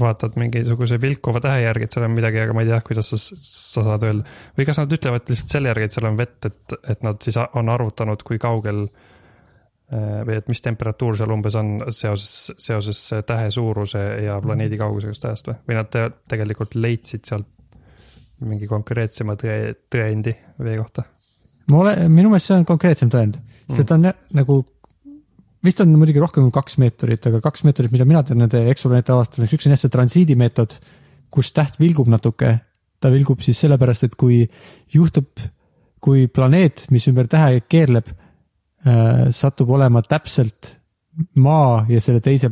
vaatad 0.00 0.36
mingisuguse 0.40 0.98
vilkuva 1.02 1.42
tähe 1.44 1.62
järgi, 1.64 1.86
et 1.86 1.94
seal 1.94 2.06
on 2.06 2.14
midagi, 2.14 2.40
aga 2.42 2.56
ma 2.56 2.64
ei 2.64 2.70
tea, 2.70 2.80
kuidas 2.86 3.12
sa, 3.12 3.18
sa 3.20 3.84
saad 3.86 4.06
öelda. 4.06 4.34
või 4.56 4.66
kas 4.68 4.80
nad 4.80 4.96
ütlevad 4.96 5.28
lihtsalt 5.28 5.54
selle 5.56 5.70
järgi, 5.72 5.88
et 5.88 5.96
seal 5.96 6.08
on 6.10 6.18
vett, 6.18 6.48
et, 6.48 6.76
et 6.94 7.06
nad 7.06 7.20
siis 7.24 7.38
on 7.40 7.72
arvutanud, 7.74 8.24
kui 8.26 8.40
kaugel 8.42 8.82
äh, 8.86 10.20
või 10.26 10.38
et 10.40 10.50
mis 10.50 10.64
temperatuur 10.64 11.20
seal 11.20 11.34
umbes 11.34 11.58
on 11.60 11.72
seoses, 11.88 12.50
seoses 12.58 13.04
tähe 13.28 13.50
suuruse 13.54 14.04
ja 14.24 14.40
planeedi 14.42 14.80
kaugusega 14.80 15.16
tähest 15.26 15.52
või, 15.52 15.62
või 15.68 15.80
nad 15.80 15.92
te, 15.92 16.08
tegelikult 16.32 16.76
leidsid 16.78 17.26
sealt 17.30 17.48
mingi 18.40 18.64
konkreetsema 18.70 19.36
tõe, 19.36 19.74
tõendi 19.92 20.32
vee 20.64 20.78
kohta 20.80 21.04
ma 21.70 21.84
olen, 21.84 22.06
minu 22.12 22.30
meelest 22.32 22.50
see 22.50 22.60
on 22.60 22.68
konkreetsem 22.68 23.10
tõend, 23.12 23.38
sest 23.68 23.90
mm. 23.90 23.96
on 23.96 24.38
nagu, 24.40 24.60
vist 25.64 25.80
on 25.84 25.92
muidugi 25.98 26.22
rohkem 26.22 26.46
kui 26.46 26.54
kaks 26.54 26.78
meetodit, 26.80 27.28
aga 27.30 27.42
kaks 27.44 27.64
meetodit, 27.66 27.92
mida 27.92 28.06
mina 28.08 28.22
tean 28.26 28.40
nende 28.42 28.62
eksoplaneete 28.72 29.14
avastamiseks, 29.14 29.58
üks 29.58 29.68
on 29.68 29.74
jah 29.74 29.82
see 29.82 29.92
transiidimeetod, 29.92 30.76
kus 31.32 31.52
täht 31.56 31.80
vilgub 31.82 32.10
natuke. 32.10 32.58
ta 33.00 33.08
vilgub 33.08 33.40
siis 33.40 33.56
sellepärast, 33.62 34.04
et 34.04 34.14
kui 34.20 34.42
juhtub, 34.92 35.40
kui 36.04 36.26
planeet, 36.28 36.84
mis 36.92 37.06
ümber 37.08 37.30
tähe 37.32 37.62
keerleb 37.64 38.10
äh,, 38.10 39.30
satub 39.32 39.70
olema 39.72 40.02
täpselt 40.04 40.74
maa 41.40 41.86
ja 41.88 42.00
selle 42.00 42.20
teise 42.20 42.50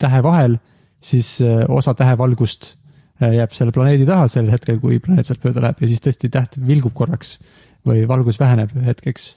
tähe 0.00 0.22
vahel, 0.24 0.58
siis 1.00 1.38
äh, 1.40 1.64
osa 1.68 1.94
tähevalgust 1.96 2.74
äh, 3.22 3.34
jääb 3.38 3.56
selle 3.56 3.72
planeedi 3.72 4.06
taha 4.08 4.28
sel 4.28 4.50
hetkel, 4.52 4.80
kui 4.82 5.00
planeet 5.00 5.28
sealt 5.28 5.44
mööda 5.44 5.64
läheb 5.64 5.80
ja 5.80 5.90
siis 5.90 6.04
tõesti 6.04 6.28
täht 6.32 6.60
vilgub 6.60 6.92
korraks 6.96 7.38
või 7.86 8.04
valgus 8.08 8.40
väheneb 8.40 8.74
hetkeks. 8.84 9.30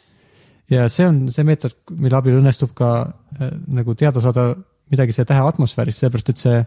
Ja 0.71 0.87
see 0.91 1.07
on 1.07 1.23
see 1.33 1.45
meetod, 1.47 1.75
mille 1.91 2.17
abil 2.17 2.39
õnnestub 2.39 2.73
ka 2.77 2.91
äh, 3.03 3.51
nagu 3.67 3.95
teada 3.99 4.23
saada 4.23 4.53
midagi 4.93 5.15
selle 5.15 5.29
tähe 5.31 5.43
atmosfäärist, 5.47 6.01
sellepärast 6.03 6.33
et 6.33 6.41
see, 6.41 6.61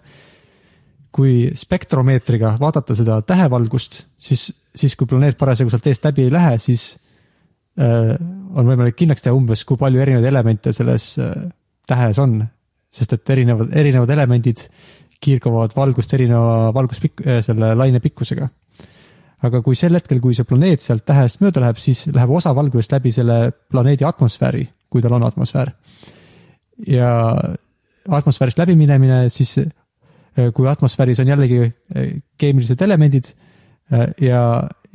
kui 1.16 1.34
spektromeetriga 1.56 2.56
vaadata 2.60 2.96
seda 2.96 3.20
tähevalgust, 3.24 4.02
siis, 4.20 4.50
siis 4.76 4.96
kui 4.98 5.08
planeet 5.08 5.38
parasjagu 5.40 5.72
sealt 5.72 5.86
eest 5.88 6.04
läbi 6.04 6.26
ei 6.26 6.34
lähe, 6.34 6.58
siis 6.60 6.88
äh, 7.80 8.12
on 8.56 8.68
võimalik 8.68 8.98
kindlaks 8.98 9.24
teha 9.24 9.36
umbes, 9.36 9.64
kui 9.68 9.80
palju 9.80 10.02
erinevaid 10.02 10.28
elemente 10.28 10.74
selles 10.76 11.14
äh, 11.22 11.32
tähes 11.88 12.20
on. 12.22 12.42
sest 12.96 13.12
et 13.12 13.30
erinevad, 13.30 13.72
erinevad 13.76 14.10
elemendid 14.10 14.62
kiirgavad 15.20 15.74
valgust 15.76 16.12
erineva 16.16 16.70
valguspik-, 16.76 17.24
äh, 17.26 17.40
selle 17.44 17.74
laine 17.76 18.00
pikkusega 18.00 18.48
aga 19.44 19.60
kui 19.64 19.76
sel 19.76 19.96
hetkel, 19.98 20.20
kui 20.24 20.36
see 20.36 20.46
planeet 20.48 20.84
sealt 20.84 21.04
tähest 21.08 21.42
mööda 21.44 21.60
läheb, 21.66 21.80
siis 21.80 22.06
läheb 22.08 22.32
osa 22.38 22.54
valgusest 22.56 22.94
läbi 22.96 23.12
selle 23.12 23.50
planeedi 23.70 24.06
atmosfääri, 24.08 24.64
kui 24.88 25.04
tal 25.04 25.16
on 25.18 25.26
atmosfäär. 25.26 25.74
ja 26.86 27.10
atmosfäärist 28.08 28.58
läbiminemine, 28.58 29.28
siis 29.28 29.58
äh, 29.58 30.50
kui 30.54 30.68
atmosfääris 30.68 31.20
on 31.20 31.28
jällegi 31.28 31.60
äh, 31.64 32.10
keemilised 32.38 32.80
elemendid 32.80 33.32
äh, 33.92 34.08
ja 34.20 34.40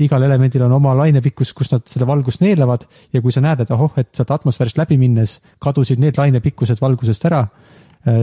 igal 0.02 0.24
elemendil 0.24 0.64
on 0.66 0.74
oma 0.74 0.96
lainepikkus, 0.98 1.54
kus 1.54 1.72
nad 1.72 1.86
seda 1.90 2.08
valgust 2.10 2.42
neelavad 2.42 2.88
ja 3.14 3.22
kui 3.22 3.34
sa 3.34 3.42
näed, 3.42 3.62
et 3.62 3.72
ahoh, 3.72 3.92
et 3.98 4.10
sealt 4.16 4.32
atmosfäärist 4.34 4.80
läbi 4.80 4.98
minnes 4.98 5.40
kadusid 5.62 6.02
need 6.02 6.18
lainepikkused 6.18 6.82
valgusest 6.82 7.28
ära, 7.30 7.44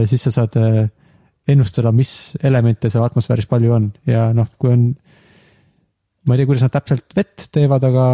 siis 0.09 0.25
sa 0.25 0.33
saad 0.33 0.57
ennustada, 1.47 1.93
mis 1.95 2.35
elemente 2.43 2.89
seal 2.91 3.05
atmosfääris 3.05 3.47
palju 3.47 3.71
on 3.77 3.85
ja 4.09 4.25
noh, 4.35 4.49
kui 4.59 4.73
on 4.73 4.83
ma 6.29 6.35
ei 6.35 6.43
tea, 6.43 6.49
kuidas 6.49 6.67
nad 6.67 6.73
täpselt 6.75 7.17
vett 7.17 7.49
teevad, 7.55 7.85
aga 7.89 8.05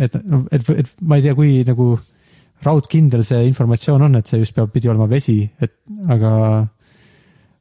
et, 0.00 0.16
et, 0.16 0.70
et 0.72 0.92
ma 1.04 1.18
ei 1.18 1.26
tea, 1.26 1.36
kui 1.36 1.58
nagu 1.68 1.92
raudkindel 2.64 3.24
see 3.26 3.42
informatsioon 3.50 4.06
on, 4.06 4.16
et 4.18 4.30
see 4.30 4.40
just 4.40 4.56
peab, 4.56 4.72
pidi 4.72 4.88
olema 4.88 5.06
vesi, 5.10 5.42
et 5.60 5.76
aga, 6.14 6.32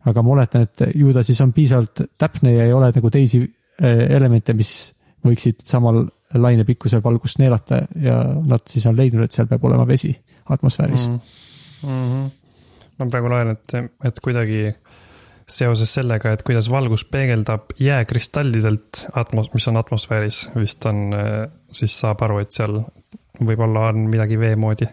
aga 0.10 0.24
ma 0.24 0.36
oletan, 0.38 0.68
et 0.68 0.86
ju 0.96 1.14
ta 1.16 1.26
siis 1.26 1.42
on 1.44 1.52
piisavalt 1.56 2.06
täpne 2.20 2.56
ja 2.56 2.68
ei 2.68 2.76
ole 2.76 2.92
nagu 2.96 3.12
teisi 3.12 3.42
eh, 3.44 4.06
elemente, 4.16 4.56
mis 4.56 4.94
võiksid 5.24 5.66
samal 5.68 6.06
lainepikkusel 6.34 7.04
valgust 7.04 7.40
neelata 7.40 7.84
ja 8.02 8.22
nad 8.48 8.64
siis 8.70 8.86
on 8.90 8.96
leidnud, 8.98 9.28
et 9.28 9.36
seal 9.36 9.50
peab 9.52 9.64
olema 9.68 9.86
vesi 9.88 10.14
atmosfääris 10.52 11.08
mm. 11.10 11.20
-hmm. 11.84 12.32
ma 13.00 13.10
praegu 13.12 13.30
loen, 13.32 13.54
et, 13.54 13.76
et 14.04 14.20
kuidagi 14.24 14.66
seoses 15.50 15.94
sellega, 15.94 16.34
et 16.34 16.44
kuidas 16.48 16.70
valgus 16.72 17.04
peegeldab 17.06 17.74
jääkristallidelt 17.80 19.06
atmos-, 19.20 19.52
mis 19.54 19.68
on 19.68 19.78
atmosfääris, 19.78 20.46
vist 20.56 20.86
on, 20.90 21.12
siis 21.72 21.96
saab 22.00 22.24
aru, 22.26 22.40
et 22.44 22.56
seal 22.56 22.80
võib-olla 23.44 23.90
on 23.92 24.06
midagi 24.12 24.40
vee 24.40 24.56
moodi. 24.56 24.90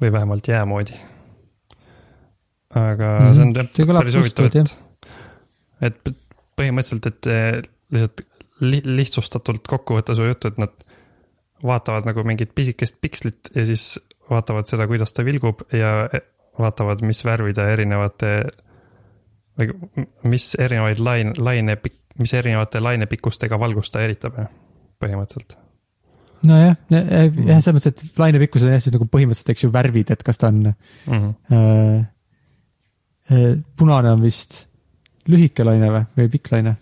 või 0.00 0.12
vähemalt 0.12 0.48
jää 0.48 0.64
moodi. 0.66 0.92
aga 2.74 3.18
mm 3.20 3.26
-hmm. 3.26 3.34
see 3.34 3.42
on 3.42 3.54
jah 3.54 3.98
päris 3.98 4.16
huvitav, 4.16 4.44
et, 4.44 4.78
et 5.80 6.16
põhimõtteliselt, 6.56 7.06
et 7.06 7.26
lihtsalt 7.90 8.20
li, 8.60 8.82
lihtsustatult 8.84 9.68
kokku 9.68 9.96
võtta 9.98 10.14
su 10.16 10.24
juttu, 10.24 10.48
et 10.48 10.58
nad 10.58 10.72
vaatavad 11.66 12.08
nagu 12.08 12.24
mingit 12.24 12.54
pisikest 12.54 12.98
pikslit 13.00 13.50
ja 13.54 13.66
siis 13.66 13.96
vaatavad 14.30 14.68
seda, 14.68 14.86
kuidas 14.86 15.12
ta 15.12 15.24
vilgub 15.24 15.62
ja 15.72 16.08
vaatavad, 16.58 17.02
mis 17.06 17.24
värvi 17.24 17.54
ta 17.56 17.68
erinevate 17.72 18.32
või 19.58 20.06
mis 20.30 20.50
erinevaid 20.60 21.00
laine, 21.02 21.32
laine, 21.38 21.76
mis 22.20 22.34
erinevate 22.36 22.80
lainepikkustega 22.80 23.58
valgust 23.60 23.94
ta 23.94 24.02
eritab, 24.04 24.38
põhimõtteliselt. 25.02 25.56
nojah, 26.46 26.76
jah, 26.92 27.60
selles 27.60 27.72
mõttes, 27.78 27.94
et 27.94 28.20
lainepikkus 28.20 28.66
on 28.66 28.74
jah, 28.74 28.82
siis 28.84 28.94
nagu 28.94 29.08
põhimõtteliselt, 29.10 29.54
eks 29.54 29.66
ju, 29.66 29.72
värvid, 29.72 30.12
et 30.14 30.22
kas 30.26 30.40
ta 30.40 30.52
on 30.52 30.62
mm. 30.68 31.32
-hmm. 31.50 32.04
äh, 33.32 33.56
punane 33.76 34.12
on 34.12 34.22
vist 34.22 34.66
lühike 35.28 35.64
laine 35.66 35.90
või, 35.90 36.04
või 36.16 36.32
pikk 36.36 36.52
laine? 36.52 36.76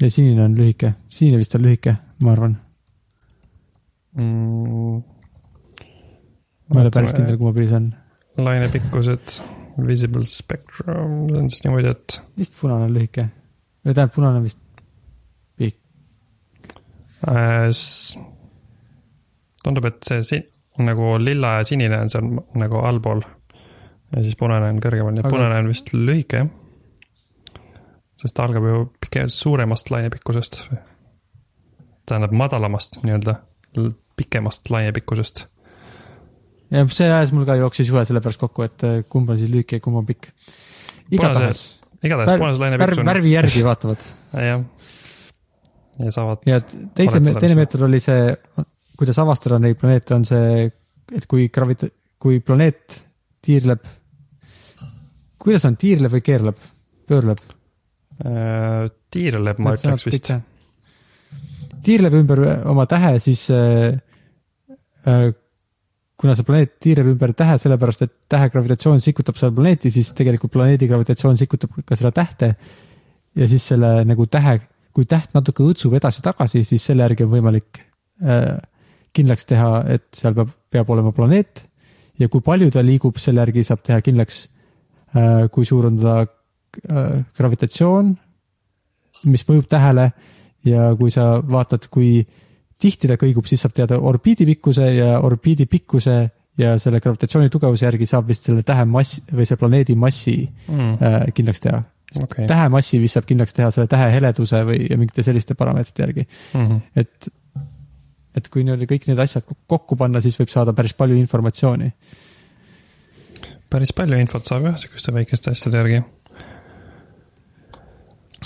ja 0.00 0.10
sinine 0.10 0.44
on 0.44 0.56
lühike, 0.58 0.94
sinine 1.08 1.38
vist 1.38 1.54
on 1.54 1.62
lühike, 1.62 1.96
ma 2.18 2.32
arvan 2.32 2.56
mm.. 4.20 5.02
ma 6.68 6.80
ei 6.80 6.86
ole 6.86 6.94
päris 6.94 7.14
kindel, 7.14 7.38
kumma 7.38 7.52
pidi 7.56 7.70
see 7.70 7.82
on. 7.82 7.92
lainepikkused 8.48 9.38
Visible 9.82 10.26
spectrum, 10.28 11.24
see 11.28 11.40
on 11.40 11.48
siis 11.50 11.64
niimoodi, 11.64 11.90
et. 11.90 12.20
vist 12.38 12.54
punane 12.60 12.86
on 12.86 12.94
lühike 12.94 13.26
või 13.84 13.92
tähendab, 13.92 14.12
punane 14.14 14.40
on 14.40 14.46
vist 14.46 14.60
pikk 15.58 15.80
äh,. 17.28 17.70
tundub, 19.64 19.88
et 19.90 19.98
see 20.06 20.22
siin 20.26 20.44
nagu 20.84 21.14
lilla 21.22 21.56
ja 21.58 21.64
sinine 21.66 22.00
on 22.04 22.12
seal 22.12 22.28
nagu 22.60 22.82
allpool. 22.86 23.22
ja 24.14 24.22
siis 24.22 24.38
punane 24.38 24.70
on 24.70 24.82
kõrgemal, 24.84 25.14
nii 25.14 25.24
et 25.24 25.28
Aga... 25.28 25.36
punane 25.36 25.62
on 25.62 25.72
vist 25.72 25.90
lühike 25.94 26.44
jah. 26.44 26.52
sest 28.22 28.36
ta 28.36 28.46
algab 28.46 28.68
ju 28.70 28.84
pigem 29.00 29.32
suuremast 29.32 29.90
lainepikkusest. 29.90 30.60
tähendab 32.06 32.36
madalamast 32.44 33.02
nii-öelda, 33.02 33.40
pikemast 34.16 34.70
lainepikkusest 34.70 35.48
ja 36.74 36.84
see 36.90 37.08
ajas 37.10 37.32
mul 37.34 37.46
ka 37.48 37.56
jooksis 37.60 37.90
juhe 37.90 38.04
selle 38.08 38.22
pärast 38.24 38.42
kokku, 38.42 38.66
et 38.66 38.86
äh, 38.86 39.00
kumb 39.10 39.30
on 39.32 39.40
siis 39.40 39.50
lühike 39.52 39.78
ja 39.78 39.84
kumb 39.84 40.00
on 40.00 40.06
pikk. 40.08 40.30
igatahes. 41.14 41.64
igatahes 42.02 42.40
punase 42.40 42.62
laine 42.62 42.78
pikkus 42.80 43.02
on. 43.02 43.10
värvi 43.10 43.34
järgi 43.34 43.64
vaatavad 43.66 44.06
jah. 44.50 44.64
ja 46.04 46.14
saavad. 46.14 46.46
ja 46.50 46.60
teise, 46.96 47.20
teine 47.38 47.58
meetod 47.60 47.86
oli 47.88 48.00
see, 48.02 48.32
kuidas 48.98 49.20
avastada 49.22 49.60
neid 49.62 49.78
planeete, 49.80 50.16
on 50.16 50.26
see, 50.28 50.64
et 51.14 51.28
kui 51.30 51.50
gravita-, 51.54 51.90
kui 52.22 52.40
planeet 52.40 52.98
tiirleb. 53.44 53.84
kuidas 55.38 55.68
on, 55.68 55.78
tiirleb 55.80 56.18
või 56.18 56.24
keerleb, 56.26 56.66
pöörleb 57.08 57.44
äh,? 58.24 58.90
tiirleb, 59.14 59.62
ma 59.62 59.76
ütleks 59.76 60.08
vist. 60.08 60.32
tiirleb 61.86 62.18
ümber 62.18 62.42
oma 62.66 62.88
tähe, 62.90 63.14
siis 63.22 63.46
äh, 63.54 63.94
äh, 65.06 65.28
kuna 66.20 66.34
see 66.36 66.46
planeet 66.46 66.76
tiirleb 66.82 67.10
ümber 67.14 67.32
tähe, 67.36 67.56
sellepärast 67.60 68.04
et 68.06 68.12
tähe 68.30 68.50
gravitatsioon 68.52 69.02
sikutab 69.02 69.38
seda 69.38 69.54
planeeti, 69.54 69.90
siis 69.94 70.12
tegelikult 70.16 70.52
planeedi 70.54 70.88
gravitatsioon 70.90 71.38
sikutab 71.40 71.74
ka 71.86 71.98
seda 71.98 72.12
tähte. 72.14 72.54
ja 73.34 73.48
siis 73.50 73.66
selle 73.66 74.04
nagu 74.06 74.26
tähe, 74.30 74.60
kui 74.94 75.08
täht 75.10 75.32
natuke 75.34 75.64
õõtsub 75.64 75.96
edasi-tagasi, 75.98 76.62
siis 76.64 76.84
selle 76.86 77.02
järgi 77.02 77.26
on 77.26 77.32
võimalik 77.32 77.80
äh, 78.22 78.60
kindlaks 79.14 79.46
teha, 79.50 79.70
et 79.90 80.06
seal 80.14 80.36
peab, 80.38 80.52
peab 80.70 80.90
olema 80.90 81.12
planeet. 81.12 81.64
ja 82.18 82.28
kui 82.28 82.40
palju 82.40 82.70
ta 82.70 82.82
liigub, 82.82 83.18
selle 83.18 83.42
järgi 83.42 83.64
saab 83.66 83.82
teha 83.82 84.00
kindlaks 84.00 84.46
äh,, 85.16 85.50
kui 85.50 85.66
suur 85.66 85.90
on 85.90 85.98
ta 85.98 86.20
äh, 86.22 87.24
gravitatsioon, 87.36 88.14
mis 89.26 89.46
mõjub 89.48 89.66
tähele 89.66 90.12
ja 90.64 90.94
kui 90.94 91.10
sa 91.10 91.42
vaatad, 91.42 91.90
kui 91.90 92.20
äh, 92.22 92.40
tihti 92.84 93.08
ta 93.10 93.16
kõigub, 93.20 93.46
siis 93.48 93.64
saab 93.64 93.74
teada 93.76 93.98
orbiidi 94.04 94.46
pikkuse 94.48 94.88
ja 94.92 95.18
orbiidi 95.24 95.66
pikkuse 95.70 96.16
ja 96.60 96.74
selle 96.78 97.00
gravitatsiooni 97.02 97.50
tugevuse 97.50 97.86
järgi 97.86 98.06
saab 98.08 98.28
vist 98.30 98.46
selle 98.48 98.62
tähe 98.66 98.84
mass 98.86 99.22
või 99.32 99.46
see 99.48 99.58
planeedi 99.58 99.96
massi 99.98 100.36
mm. 100.44 100.90
äh, 101.00 101.20
kindlaks 101.34 101.64
teha. 101.64 101.82
Okay. 102.22 102.46
tähe 102.46 102.68
massi 102.70 103.00
vist 103.02 103.16
saab 103.16 103.26
kindlaks 103.26 103.56
teha 103.56 103.72
selle 103.74 103.90
tähe 103.90 104.06
heleduse 104.14 104.60
või 104.68 104.84
mingite 104.92 105.24
selliste 105.26 105.56
parameetrite 105.58 106.04
järgi 106.04 106.26
mm. 106.26 106.60
-hmm. 106.68 106.82
et, 107.00 107.28
et 108.38 108.50
kui 108.52 108.62
niimoodi 108.62 108.86
kõik 108.92 109.08
need 109.10 109.22
asjad 109.24 109.48
kokku 109.66 109.98
panna, 109.98 110.22
siis 110.22 110.38
võib 110.38 110.52
saada 110.52 110.76
päris 110.76 110.94
palju 110.94 111.16
informatsiooni. 111.18 111.90
päris 113.70 113.92
palju 113.92 114.20
infot 114.20 114.46
saab 114.46 114.68
jah, 114.68 114.78
sihukeste 114.78 115.14
väikeste 115.16 115.50
asjade 115.50 115.82
järgi. 115.82 116.02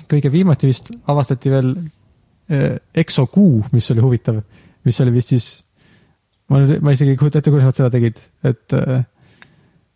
kõige 0.09 0.33
viimati 0.33 0.72
vist 0.72 0.90
avastati 1.07 1.53
veel 1.53 1.74
Eh, 2.49 2.79
EXO-kuu, 3.03 3.67
mis 3.77 3.91
oli 3.93 4.01
huvitav, 4.01 4.39
mis 4.89 5.01
oli 5.05 5.13
vist 5.13 5.35
siis, 5.35 5.49
ma 6.49 6.63
nüüd, 6.63 6.79
ma 6.81 6.95
isegi 6.97 7.13
ei 7.13 7.21
kujuta 7.21 7.43
ette, 7.43 7.53
kuidas 7.53 7.69
nad 7.69 7.77
seda 7.77 7.91
tegid, 7.93 8.23
et 8.49 8.77
äh, 8.79 9.03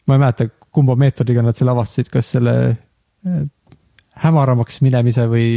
ma 0.05 0.19
ei 0.19 0.21
mäleta, 0.21 0.51
kumba 0.73 0.99
meetodiga 1.01 1.45
nad 1.45 1.57
selle 1.57 1.73
avastasid, 1.73 2.11
kas 2.12 2.29
selle 2.35 2.55
äh, 2.69 3.41
hämaramaks 4.27 4.83
minemise 4.85 5.25
või 5.33 5.49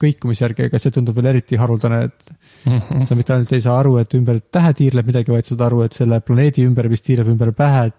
kõikumise 0.00 0.46
järgi, 0.46 0.70
aga 0.70 0.80
see 0.80 0.96
tundub 0.96 1.18
veel 1.18 1.28
eriti 1.34 1.60
haruldane, 1.60 2.02
et 2.08 2.32
mm 2.64 2.78
-hmm. 2.78 3.06
sa 3.06 3.18
mitte 3.18 3.36
ainult 3.36 3.52
ei 3.52 3.68
saa 3.68 3.78
aru, 3.78 3.98
et 4.00 4.16
ümber 4.16 4.40
tähe 4.50 4.72
tiirleb 4.80 5.12
midagi, 5.12 5.32
vaid 5.36 5.44
saad 5.46 5.68
aru, 5.68 5.84
et 5.84 5.92
selle 5.92 6.22
planeedi 6.24 6.64
ümber, 6.66 6.88
mis 6.88 7.04
tiirleb 7.04 7.28
ümber 7.36 7.52
pähe, 7.52 7.90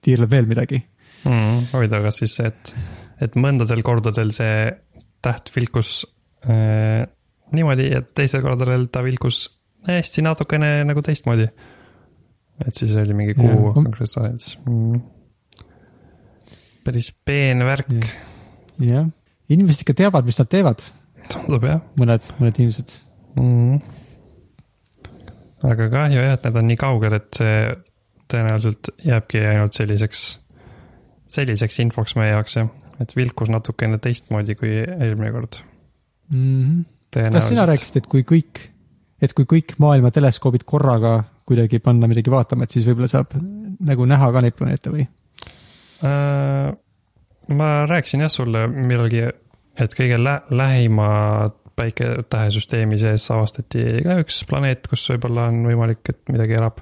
tiirleb 0.00 0.30
veel 0.30 0.48
midagi 0.48 0.80
mm. 1.24 1.68
huvitav, 1.74 2.08
kas 2.08 2.24
siis, 2.24 2.40
et, 2.40 2.74
et 3.20 3.36
mõndadel 3.36 3.84
kordadel 3.84 4.32
see 4.32 4.72
täht 5.20 5.52
vilkus 5.54 6.06
äh, 6.48 7.04
niimoodi 7.56 7.88
ja 7.90 8.02
teisel 8.02 8.42
kordadel 8.44 8.88
ta 8.92 9.02
vilkus 9.04 9.44
hästi 9.86 10.22
natukene 10.22 10.82
nagu 10.86 11.02
teistmoodi. 11.02 11.48
et 12.66 12.74
siis 12.74 12.94
oli 12.96 13.14
mingi 13.14 13.34
kuu 13.34 13.72
konkreetselt 13.74 14.58
mm.. 14.66 15.00
päris 16.84 17.12
peen 17.24 17.64
värk. 17.66 17.88
jah, 18.80 19.08
inimesed 19.48 19.82
ikka 19.84 19.96
teavad, 20.04 20.28
mis 20.28 20.38
nad 20.38 20.50
teevad. 20.50 20.84
tundub 21.32 21.66
jah. 21.66 21.80
mõned, 21.98 22.28
mõned 22.38 22.60
inimesed 22.62 22.98
mm.. 23.38 23.80
aga 25.70 25.88
kahju 25.96 26.20
jah, 26.20 26.36
et 26.38 26.46
need 26.46 26.60
on 26.62 26.70
nii 26.70 26.78
kaugel, 26.84 27.18
et 27.18 27.40
see 27.40 27.56
tõenäoliselt 28.32 28.94
jääbki 29.04 29.42
ainult 29.44 29.76
selliseks, 29.76 30.22
selliseks 31.32 31.82
infoks 31.84 32.16
meie 32.16 32.32
jaoks 32.32 32.56
jah, 32.60 32.70
et 33.02 33.16
vilkus 33.18 33.50
natukene 33.52 33.98
teistmoodi 34.02 34.56
kui 34.56 34.78
eelmine 34.86 35.34
kord 35.34 35.62
mm. 36.30 36.58
-hmm 36.62 36.82
kas 37.12 37.48
sina 37.50 37.66
rääkisid, 37.68 38.02
et 38.02 38.08
kui 38.10 38.24
kõik, 38.28 38.62
et 39.22 39.34
kui 39.36 39.48
kõik 39.48 39.76
maailma 39.82 40.12
teleskoobid 40.14 40.64
korraga 40.68 41.18
kuidagi 41.48 41.82
panna 41.82 42.08
midagi 42.10 42.32
vaatama, 42.32 42.64
et 42.64 42.74
siis 42.74 42.86
võib-olla 42.88 43.10
saab 43.10 43.34
nagu 43.82 44.06
näha 44.08 44.30
ka 44.34 44.44
neid 44.44 44.56
planeete 44.58 44.92
või 44.94 45.06
äh,? 46.06 46.72
ma 47.52 47.70
rääkisin 47.90 48.22
jah 48.22 48.30
sulle 48.32 48.66
millalgi, 48.70 49.26
et 49.80 49.96
kõige 49.98 50.20
lä 50.22 50.38
lähima 50.50 51.08
päiketähesüsteemi 51.76 52.98
sees 53.00 53.24
avastati 53.32 54.04
ka 54.04 54.18
üks 54.22 54.42
planeet, 54.48 54.86
kus 54.88 55.04
võib-olla 55.10 55.48
on 55.50 55.62
võimalik, 55.66 56.04
et 56.12 56.20
midagi 56.32 56.58
elab. 56.60 56.80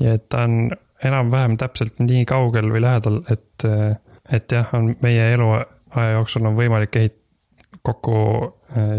ja 0.00 0.16
et 0.18 0.28
ta 0.32 0.44
on 0.46 0.70
enam-vähem 1.02 1.56
täpselt 1.58 1.98
nii 2.00 2.24
kaugel 2.28 2.70
või 2.72 2.84
lähedal, 2.84 3.22
et, 3.32 3.66
et 4.30 4.54
jah, 4.54 4.70
on 4.78 4.92
meie 5.02 5.32
eluaja 5.34 6.12
jooksul 6.16 6.46
on 6.46 6.56
võimalik 6.58 6.96
ehit-, 7.00 7.18
kokku 7.82 8.14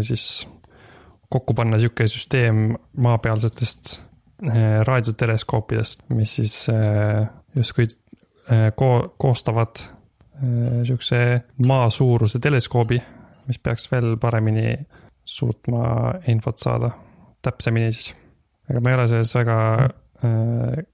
siis, 0.02 0.48
kokku 1.30 1.54
panna 1.54 1.78
sihuke 1.78 2.06
süsteem 2.08 2.76
maapealsetest 2.96 3.96
äh, 4.48 4.80
raadioteleskoopidest, 4.86 6.04
mis 6.14 6.34
siis 6.40 6.66
äh, 6.70 7.28
justkui 7.56 7.88
ko-, 8.76 9.14
koostavad 9.18 9.82
sihukese 10.84 11.18
maa 11.66 11.90
suuruse 11.90 12.38
teleskoobi, 12.42 12.98
mis 13.46 13.58
peaks 13.62 13.86
veel 13.92 14.16
paremini 14.20 14.74
suutma 15.24 16.14
infot 16.28 16.58
saada. 16.58 16.90
täpsemini 17.42 17.92
siis. 17.92 18.14
aga 18.70 18.80
ma 18.80 18.90
ei 18.90 18.94
ole 18.94 19.08
selles 19.08 19.34
väga 19.34 19.56
äh,, 20.24 20.84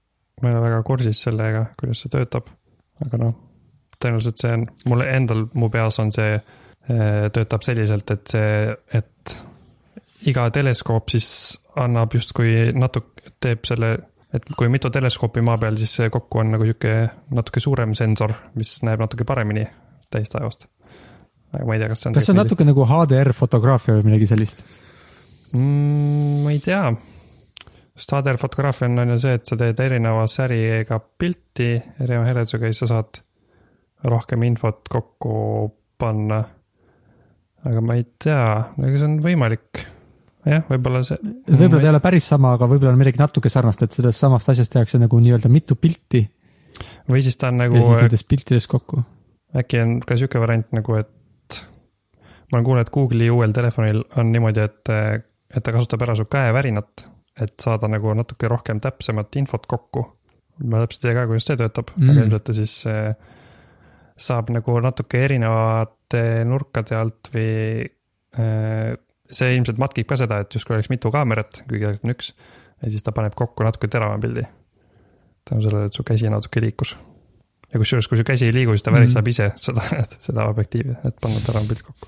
ma 0.41 0.49
ei 0.49 0.55
ole 0.55 0.61
väga 0.61 0.83
kursis 0.83 1.21
sellega, 1.21 1.65
kuidas 1.79 2.03
see 2.03 2.11
töötab, 2.11 2.49
aga 3.05 3.17
noh, 3.17 3.35
tõenäoliselt 3.97 4.43
see 4.43 4.53
on, 4.57 4.65
mul 4.85 5.03
endal, 5.05 5.45
mu 5.53 5.69
peas 5.73 5.99
on 5.99 6.11
see 6.11 6.35
äh,, 6.35 6.60
töötab 6.87 7.63
selliselt, 7.65 8.09
et 8.11 8.33
see, 8.33 8.75
et 8.97 9.35
iga 10.29 10.47
teleskoop 10.53 11.13
siis 11.13 11.27
annab 11.79 12.13
justkui 12.17 12.71
natuke, 12.77 13.33
teeb 13.41 13.65
selle, 13.69 13.91
et 14.33 14.49
kui 14.57 14.69
mitu 14.71 14.91
teleskoopi 14.93 15.43
maa 15.45 15.59
peal, 15.61 15.77
siis 15.79 15.93
see 15.99 16.11
kokku 16.13 16.41
on 16.41 16.53
nagu 16.55 16.67
sihuke 16.67 16.95
natuke 17.37 17.63
suurem 17.63 17.95
sensor, 17.97 18.33
mis 18.57 18.79
näeb 18.87 19.01
natuke 19.03 19.27
paremini 19.27 19.65
täistaevast. 20.11 20.67
aga 21.53 21.65
ma 21.67 21.75
ei 21.75 21.81
tea, 21.83 21.89
kas 21.91 22.03
see 22.03 22.11
on. 22.11 22.17
kas 22.17 22.27
see 22.27 22.35
on 22.35 22.41
natuke 22.41 22.67
nagu 22.67 22.85
HDR 22.87 23.33
fotograafia 23.37 23.97
või 23.97 24.11
midagi 24.11 24.29
sellist 24.33 24.65
mm,? 25.53 26.43
ma 26.45 26.53
ei 26.53 26.61
tea, 26.63 26.83
sest 27.95 28.15
HDR 28.17 28.39
fotograafia 28.41 28.89
on, 28.89 29.03
on 29.03 29.15
ju 29.15 29.19
see, 29.25 29.35
et 29.39 29.51
sa 29.51 29.59
teed 29.59 29.83
erineva 29.83 30.25
säriga 30.31 30.99
pilti 30.99 31.73
erineva 31.77 32.27
heledusega 32.29 32.69
ja 32.69 32.75
siis 32.75 32.85
sa 32.85 32.95
saad 32.95 33.21
rohkem 34.11 34.43
infot 34.47 34.87
kokku 34.89 35.35
panna. 36.01 36.43
Aga 37.69 37.81
ma 37.85 37.97
ei 37.99 38.05
tea, 38.21 38.43
ega 38.81 38.97
see 38.97 39.07
on 39.07 39.17
võimalik 39.23 39.83
jah, 40.47 40.65
võib-olla 40.69 41.01
see. 41.05 41.17
võib-olla 41.21 41.79
ta 41.79 41.87
ei 41.87 41.93
ole 41.93 42.03
päris 42.03 42.27
sama, 42.33 42.55
aga 42.57 42.67
võib-olla 42.69 42.95
on 42.95 43.01
midagi 43.01 43.21
natuke 43.21 43.51
sarnast, 43.53 43.83
et 43.85 43.95
sellest 43.95 44.23
samast 44.23 44.51
asjast 44.53 44.73
tehakse 44.73 44.99
nagu 45.01 45.19
nii-öelda 45.21 45.51
mitu 45.53 45.77
pilti. 45.77 46.23
või 47.09 47.23
siis 47.25 47.37
ta 47.37 47.51
on 47.51 47.61
nagu. 47.61 47.77
ja 47.77 47.85
siis 47.85 48.05
nendest 48.05 48.27
piltidest 48.29 48.71
kokku. 48.71 49.03
äkki 49.57 49.81
on 49.81 49.99
ka 50.05 50.17
sihuke 50.17 50.41
variant 50.41 50.71
nagu, 50.75 50.97
et 51.01 51.59
ma 52.51 52.59
olen 52.59 52.67
kuulnud, 52.67 52.87
et 52.87 52.93
Google'i 52.93 53.29
uuel 53.31 53.53
telefonil 53.55 54.03
on 54.17 54.31
niimoodi, 54.31 54.65
et, 54.65 54.93
et 55.55 55.63
ta 55.63 55.75
kasutab 55.75 56.07
ära 56.07 56.15
su 56.17 56.25
käevärinat, 56.31 57.05
et 57.41 57.53
saada 57.61 57.89
nagu 57.91 58.15
natuke 58.17 58.49
rohkem 58.51 58.81
täpsemat 58.83 59.37
infot 59.39 59.67
kokku. 59.69 60.07
ma 60.65 60.81
täpselt 60.83 61.05
ei 61.05 61.11
tea 61.11 61.19
ka, 61.21 61.27
kuidas 61.29 61.47
see 61.49 61.61
töötab 61.61 61.93
mm., 61.95 62.09
aga 62.09 62.25
ilmselt 62.25 62.43
ta 62.49 62.57
siis 62.57 62.73
äh, 62.89 63.37
saab 64.21 64.51
nagu 64.53 64.77
natuke 64.83 65.23
erinevate 65.25 66.23
nurkade 66.47 66.97
alt 66.97 67.31
või 67.33 67.51
äh, 68.37 68.93
see 69.31 69.53
ilmselt 69.55 69.79
matkib 69.81 70.09
ka 70.09 70.17
seda, 70.19 70.41
et 70.43 70.55
justkui 70.55 70.75
oleks 70.77 70.91
mitu 70.91 71.11
kaamerat, 71.13 71.63
kuigi 71.67 71.85
tegelikult 71.85 72.07
on 72.07 72.15
üks. 72.15 72.33
ja 72.81 72.91
siis 72.91 73.05
ta 73.05 73.13
paneb 73.15 73.35
kokku 73.37 73.65
natuke 73.65 73.87
teravama 73.91 74.21
pildi. 74.21 74.43
tänu 75.49 75.63
sellele, 75.65 75.89
et 75.89 75.97
su 75.97 76.03
käsi 76.03 76.29
natuke 76.29 76.61
liikus. 76.61 76.95
ja 77.73 77.79
kusjuures, 77.79 78.07
kui 78.07 78.19
su 78.19 78.27
käsi 78.27 78.49
ei 78.49 78.53
liigu, 78.55 78.75
siis 78.75 78.83
ta 78.83 78.91
välistab 78.91 79.25
mm 79.25 79.27
-hmm. 79.27 79.29
ise 79.29 79.51
seda, 79.65 80.03
seda 80.19 80.45
objektiivi, 80.45 80.97
et 81.05 81.15
panna 81.21 81.39
teravam 81.45 81.67
pilt 81.67 81.81
kokku. 81.81 82.07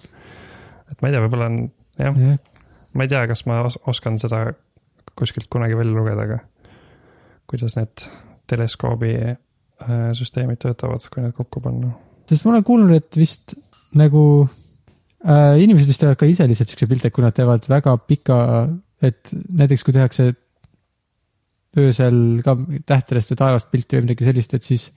et 0.92 1.02
ma 1.02 1.08
ei 1.08 1.14
tea, 1.14 1.22
võib-olla 1.22 1.46
on 1.46 1.72
jah 2.00 2.18
yeah., 2.18 2.40
ma 2.94 3.04
ei 3.04 3.10
tea, 3.10 3.28
kas 3.28 3.46
ma 3.46 3.64
oskan 3.88 4.20
seda 4.20 4.54
kuskilt 5.16 5.48
kunagi 5.50 5.78
välja 5.78 5.94
lugeda, 5.94 6.22
aga 6.22 6.40
kuidas 7.50 7.76
need 7.76 8.06
teleskoobi 8.48 9.14
süsteemid 10.18 10.62
töötavad, 10.62 11.06
kui 11.12 11.24
need 11.24 11.36
kokku 11.38 11.62
panna. 11.64 11.94
sest 12.30 12.46
ma 12.46 12.54
olen 12.54 12.68
kuulnud, 12.68 12.94
et 12.96 13.20
vist 13.20 13.56
nagu 14.00 14.24
äh,. 15.26 15.60
inimesed 15.64 15.90
vist 15.90 16.04
teevad 16.04 16.20
ka 16.20 16.30
ise 16.30 16.48
lihtsalt 16.50 16.72
siukseid 16.74 16.92
pilte, 16.92 17.12
kui 17.14 17.26
nad 17.26 17.36
teevad 17.36 17.68
väga 17.70 17.98
pika, 18.08 18.40
et 19.04 19.34
näiteks 19.34 19.84
kui 19.84 19.96
tehakse 19.96 20.32
öösel 21.80 22.18
ka 22.46 22.56
tähtedest 22.86 23.34
või 23.34 23.40
taevast 23.40 23.72
pilti 23.72 23.98
või 23.98 24.08
midagi 24.08 24.28
sellist, 24.28 24.54
et 24.54 24.66
siis 24.66 24.90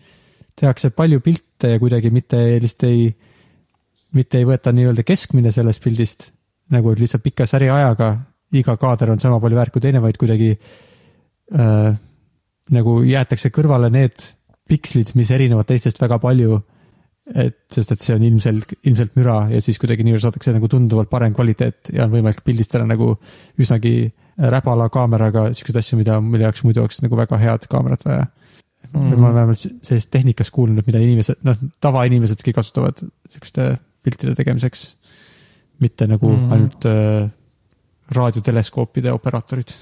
tehakse 0.57 0.91
palju 0.97 1.21
pilte 1.25 1.75
ja 1.75 1.81
kuidagi 1.81 2.13
mitte 2.13 2.41
lihtsalt 2.63 2.89
ei, 2.89 3.11
mitte 4.17 4.41
ei 4.41 4.49
võeta 4.49 4.73
nii-öelda 4.77 5.05
keskmine 5.07 5.53
sellest 5.53 5.83
pildist 5.85 6.31
nagu 6.73 6.93
lihtsalt 6.97 7.25
pika 7.25 7.47
säriajaga, 7.49 8.11
iga 8.57 8.77
kaader 8.81 9.13
on 9.15 9.23
sama 9.23 9.39
palju 9.43 9.59
väärt 9.59 9.75
kui 9.75 9.85
teine, 9.85 10.03
vaid 10.03 10.19
kuidagi 10.21 10.53
äh, 10.57 11.97
nagu 12.75 12.97
jäetakse 13.07 13.53
kõrvale 13.55 13.91
need 13.95 14.31
pikslid, 14.69 15.13
mis 15.15 15.31
erinevad 15.31 15.69
teistest 15.69 16.01
väga 16.03 16.19
palju 16.23 16.61
et 17.35 17.57
sest, 17.73 17.91
et 17.91 18.03
see 18.05 18.15
on 18.15 18.23
ilmselt, 18.23 18.77
ilmselt 18.87 19.17
müra 19.19 19.41
ja 19.51 19.59
siis 19.63 19.81
kuidagi 19.83 20.05
nii 20.07 20.19
saadakse 20.23 20.53
nagu 20.55 20.69
tunduvalt 20.71 21.11
parem 21.11 21.35
kvaliteet 21.35 21.91
ja 21.97 22.05
on 22.07 22.13
võimalik 22.13 22.45
pildistada 22.47 22.87
nagu 22.87 23.17
üsnagi 23.59 24.13
räbala 24.37 24.87
kaameraga 24.93 25.49
siukseid 25.57 25.81
asju, 25.81 25.99
mida, 25.99 26.21
mille 26.23 26.47
jaoks 26.47 26.63
muidu 26.67 26.85
oleks 26.85 27.01
nagu 27.03 27.19
väga 27.19 27.39
head 27.41 27.67
kaamerat 27.73 28.07
vaja 28.07 28.29
mm.. 28.93 29.09
või 29.09 29.17
ma 29.17 29.31
olen 29.31 29.39
vähemalt 29.41 29.63
sellisest 29.65 30.13
tehnikast 30.15 30.55
kuulnud, 30.55 30.87
mida 30.87 31.03
inimesed, 31.03 31.43
noh, 31.47 31.59
tavainimesedki 31.83 32.55
kasutavad 32.55 33.03
siukeste 33.33 33.73
piltide 34.07 34.37
tegemiseks. 34.39 34.87
mitte 35.83 36.07
nagu 36.07 36.31
mm. 36.31 36.53
ainult 36.53 36.87
äh, 36.89 37.27
raadioteleskoopide 38.15 39.13
operaatorid 39.13 39.75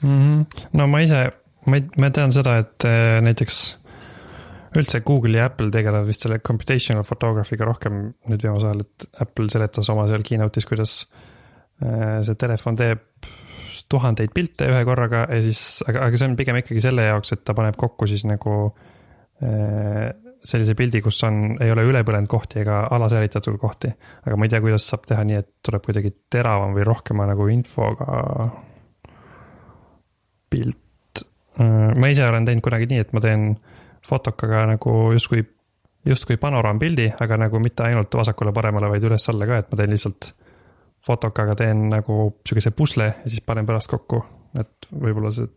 mm. 0.00 0.08
-hmm. 0.08 0.66
no 0.72 0.86
ma 0.86 1.04
ise, 1.04 1.26
ma 1.66 1.84
ma 1.98 2.10
tean 2.10 2.32
seda, 2.32 2.56
et 2.64 2.88
äh, 2.88 3.20
näiteks 3.22 3.60
üldse 4.78 5.02
Google 5.04 5.40
ja 5.40 5.50
Apple 5.50 5.70
tegelevad 5.74 6.08
vist 6.08 6.24
selle 6.24 6.40
computational 6.44 7.04
photography'ga 7.06 7.68
rohkem 7.68 8.02
nüüd 8.30 8.44
viimasel 8.44 8.70
ajal, 8.70 8.86
et 8.86 9.22
Apple 9.24 9.48
seletas 9.52 9.90
oma 9.92 10.06
seal 10.08 10.24
keynote'is, 10.26 10.68
kuidas 10.68 10.96
äh, 11.84 12.20
see 12.24 12.38
telefon 12.40 12.78
teeb 12.80 13.04
tuhandeid 13.92 14.32
pilte 14.32 14.68
ühe 14.70 14.80
korraga 14.88 15.26
ja 15.28 15.40
siis, 15.44 15.82
aga, 15.88 16.06
aga 16.06 16.18
see 16.18 16.30
on 16.30 16.38
pigem 16.38 16.58
ikkagi 16.62 16.82
selle 16.84 17.04
jaoks, 17.10 17.34
et 17.34 17.44
ta 17.44 17.54
paneb 17.56 17.76
kokku 17.80 18.08
siis 18.08 18.24
nagu 18.28 18.56
äh, 19.44 20.08
sellise 20.42 20.74
pildi, 20.78 21.02
kus 21.04 21.20
on, 21.28 21.58
ei 21.62 21.70
ole 21.70 21.84
ülepõlenud 21.86 22.30
kohti 22.30 22.62
ega 22.62 22.82
alasäilitatud 22.90 23.58
kohti. 23.62 23.92
aga 24.26 24.38
ma 24.38 24.46
ei 24.46 24.52
tea, 24.52 24.62
kuidas 24.64 24.86
saab 24.88 25.04
teha 25.08 25.24
nii, 25.28 25.42
et 25.42 25.50
tuleb 25.64 25.84
kuidagi 25.86 26.14
teravam 26.32 26.74
või 26.74 26.86
rohkema 26.88 27.28
nagu 27.30 27.46
infoga 27.52 28.48
pilt. 30.52 31.24
Äh, 31.60 31.92
ma 31.92 32.10
ise 32.10 32.26
olen 32.26 32.48
teinud 32.48 32.64
kunagi 32.64 32.88
nii, 32.90 33.04
et 33.04 33.12
ma 33.12 33.22
teen 33.24 33.52
fotokaga 34.08 34.66
nagu 34.72 34.94
justkui, 35.14 35.44
justkui 36.06 36.36
panoraampildi, 36.36 37.12
aga 37.20 37.38
nagu 37.44 37.60
mitte 37.62 37.86
ainult 37.86 38.14
vasakule-paremale, 38.14 38.90
vaid 38.90 39.06
üles-alla 39.08 39.48
ka, 39.48 39.60
et 39.62 39.70
ma 39.70 39.78
teen 39.78 39.94
lihtsalt 39.94 40.32
fotokaga 41.02 41.56
teen 41.58 41.88
nagu 41.90 42.18
sihukese 42.46 42.70
pusle 42.78 43.08
ja 43.10 43.30
siis 43.30 43.42
panen 43.46 43.66
pärast 43.66 43.90
kokku, 43.90 44.22
et 44.58 44.90
võib-olla 44.90 45.32
see, 45.34 45.48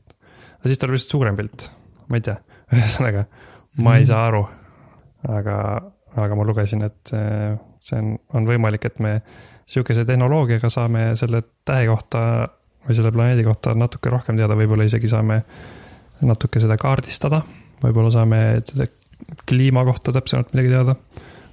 aga 0.60 0.71
siis 0.71 0.81
tuleb 0.81 0.97
lihtsalt 0.97 1.17
suurem 1.17 1.38
pilt, 1.38 1.67
ma 2.10 2.19
ei 2.19 2.25
tea, 2.25 2.38
ühesõnaga 2.75 3.25
ma 3.77 3.97
ei 3.97 4.05
mhm. 4.05 4.10
saa 4.10 4.27
aru. 4.29 4.45
aga, 5.36 5.58
aga 6.21 6.38
ma 6.38 6.45
lugesin, 6.45 6.86
et 6.86 7.13
eh, 7.17 7.58
see 7.81 8.01
on, 8.01 8.13
on 8.38 8.47
võimalik, 8.49 8.86
et 8.86 8.99
me 9.01 9.19
sihukese 9.65 10.05
tehnoloogiaga 10.05 10.69
saame 10.69 11.08
selle 11.17 11.41
tähe 11.65 11.88
kohta 11.89 12.21
või 12.86 12.97
selle 12.97 13.12
planeedi 13.12 13.43
kohta 13.43 13.73
natuke 13.73 14.13
rohkem 14.13 14.38
teada, 14.38 14.58
võib-olla 14.58 14.86
isegi 14.86 15.10
saame 15.10 15.41
natuke 16.21 16.62
seda 16.62 16.77
kaardistada 16.77 17.41
võib-olla 17.83 18.11
saame 18.13 18.41
kliima 19.47 19.85
kohta 19.88 20.13
täpsemalt 20.15 20.53
midagi 20.53 20.73
teada. 20.73 20.95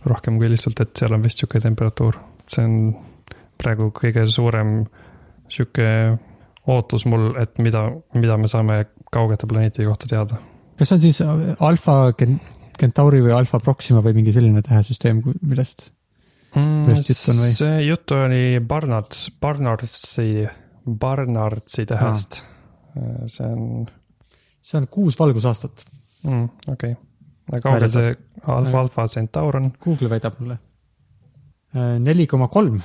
rohkem 0.03 0.39
kui 0.39 0.49
lihtsalt, 0.51 0.81
et 0.83 0.99
seal 0.99 1.13
on 1.15 1.23
vist 1.23 1.39
sihuke 1.39 1.61
temperatuur, 1.63 2.17
see 2.51 2.65
on 2.67 2.79
praegu 3.61 3.93
kõige 3.95 4.25
suurem 4.27 4.81
sihuke 5.53 5.87
ootus 6.73 7.07
mul, 7.07 7.29
et 7.39 7.55
mida, 7.63 7.85
mida 8.19 8.39
me 8.39 8.51
saame 8.51 8.81
kaugete 9.15 9.47
planeetide 9.47 9.87
kohta 9.87 10.11
teada. 10.11 10.41
kas 10.79 10.91
see 10.91 10.99
on 10.99 11.05
siis 11.07 11.23
alfa 11.61 11.97
Centauri 12.83 13.21
või 13.23 13.35
alfa 13.37 13.61
Proxima 13.63 14.01
või 14.03 14.17
mingi 14.17 14.33
selline 14.35 14.63
tähesüsteem, 14.65 15.21
millest 15.47 15.91
mm,, 16.57 16.85
millest 16.89 17.13
jutt 17.13 17.29
on 17.31 17.43
või? 17.45 17.55
see 17.55 17.81
jutt 17.87 18.15
oli 18.17 18.45
Barnard, 18.67 19.19
Barnardsi, 19.41 20.47
Barnardsi 20.89 21.87
tähest 21.87 22.41
ah.. 22.43 23.27
see 23.31 23.47
on. 23.49 23.91
see 24.63 24.81
on 24.81 24.89
kuus 24.91 25.19
valgusaastat 25.21 25.85
mm,. 26.25 26.45
okei 26.73 26.95
okay., 26.95 27.61
kaugel 27.61 27.91
see 27.93 28.15
Alfa, 28.47 28.79
Alfa 28.81 29.07
Centaur 29.07 29.57
on? 29.57 29.73
Google 29.83 30.11
väidab 30.11 30.39
mulle. 30.41 30.59
Äh, 31.77 31.99
neli 32.03 32.27
koma 32.27 32.49
kolm, 32.49 32.81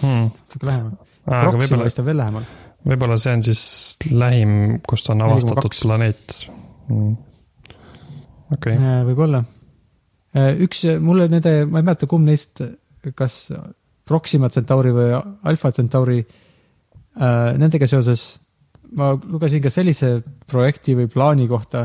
hmm. 0.00 0.28
natuke 0.30 0.66
lähemal. 0.68 0.98
Proxima 1.24 1.86
on 1.86 2.06
veel 2.06 2.20
lähemal. 2.22 2.50
võib-olla 2.88 3.16
see 3.20 3.32
on 3.36 3.42
siis 3.44 3.62
lähim, 4.08 4.52
kust 4.88 5.10
on 5.12 5.20
avastatud 5.20 5.66
4, 5.68 5.80
planeet 5.82 6.36
hmm.. 6.88 7.16
okei 8.54 8.76
okay.. 8.76 8.76
Äh, 8.76 9.00
võib-olla. 9.10 9.42
Äh, 10.36 10.54
üks, 10.64 10.84
mulle 11.02 11.28
nende, 11.28 11.64
ma 11.66 11.82
ei 11.82 11.88
mäleta, 11.90 12.08
kumb 12.10 12.28
neist, 12.30 12.62
kas 13.18 13.42
Proxima 14.10 14.48
Centauri 14.50 14.90
või 14.94 15.10
Alfa 15.46 15.70
Centauri, 15.70 16.18
nendega 17.20 17.86
seoses 17.90 18.40
ma 18.96 19.12
lugesin 19.14 19.62
ka 19.62 19.70
sellise 19.70 20.20
projekti 20.50 20.96
või 20.98 21.08
plaani 21.10 21.46
kohta 21.50 21.84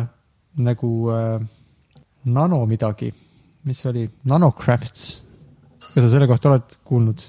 nagu 0.63 0.91
äh, 1.11 1.39
nano 2.31 2.63
midagi, 2.69 3.11
mis 3.67 3.85
oli, 3.89 4.05
nanocrafts. 4.29 5.05
kas 5.85 6.03
sa 6.03 6.09
selle 6.09 6.27
kohta 6.29 6.51
oled 6.51 6.77
kuulnud? 6.87 7.21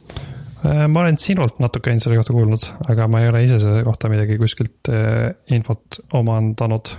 Äh, 0.66 0.86
ma 0.88 1.02
olen 1.02 1.18
sinult 1.20 1.60
natuke 1.62 1.92
selle 2.00 2.18
kohta 2.18 2.34
kuulnud, 2.34 2.64
aga 2.90 3.08
ma 3.10 3.22
ei 3.22 3.30
ole 3.30 3.42
ise 3.44 3.58
selle 3.62 3.82
kohta 3.86 4.10
midagi 4.12 4.38
kuskilt 4.40 4.90
äh, 4.92 5.34
infot 5.54 6.00
omandanud. 6.16 6.94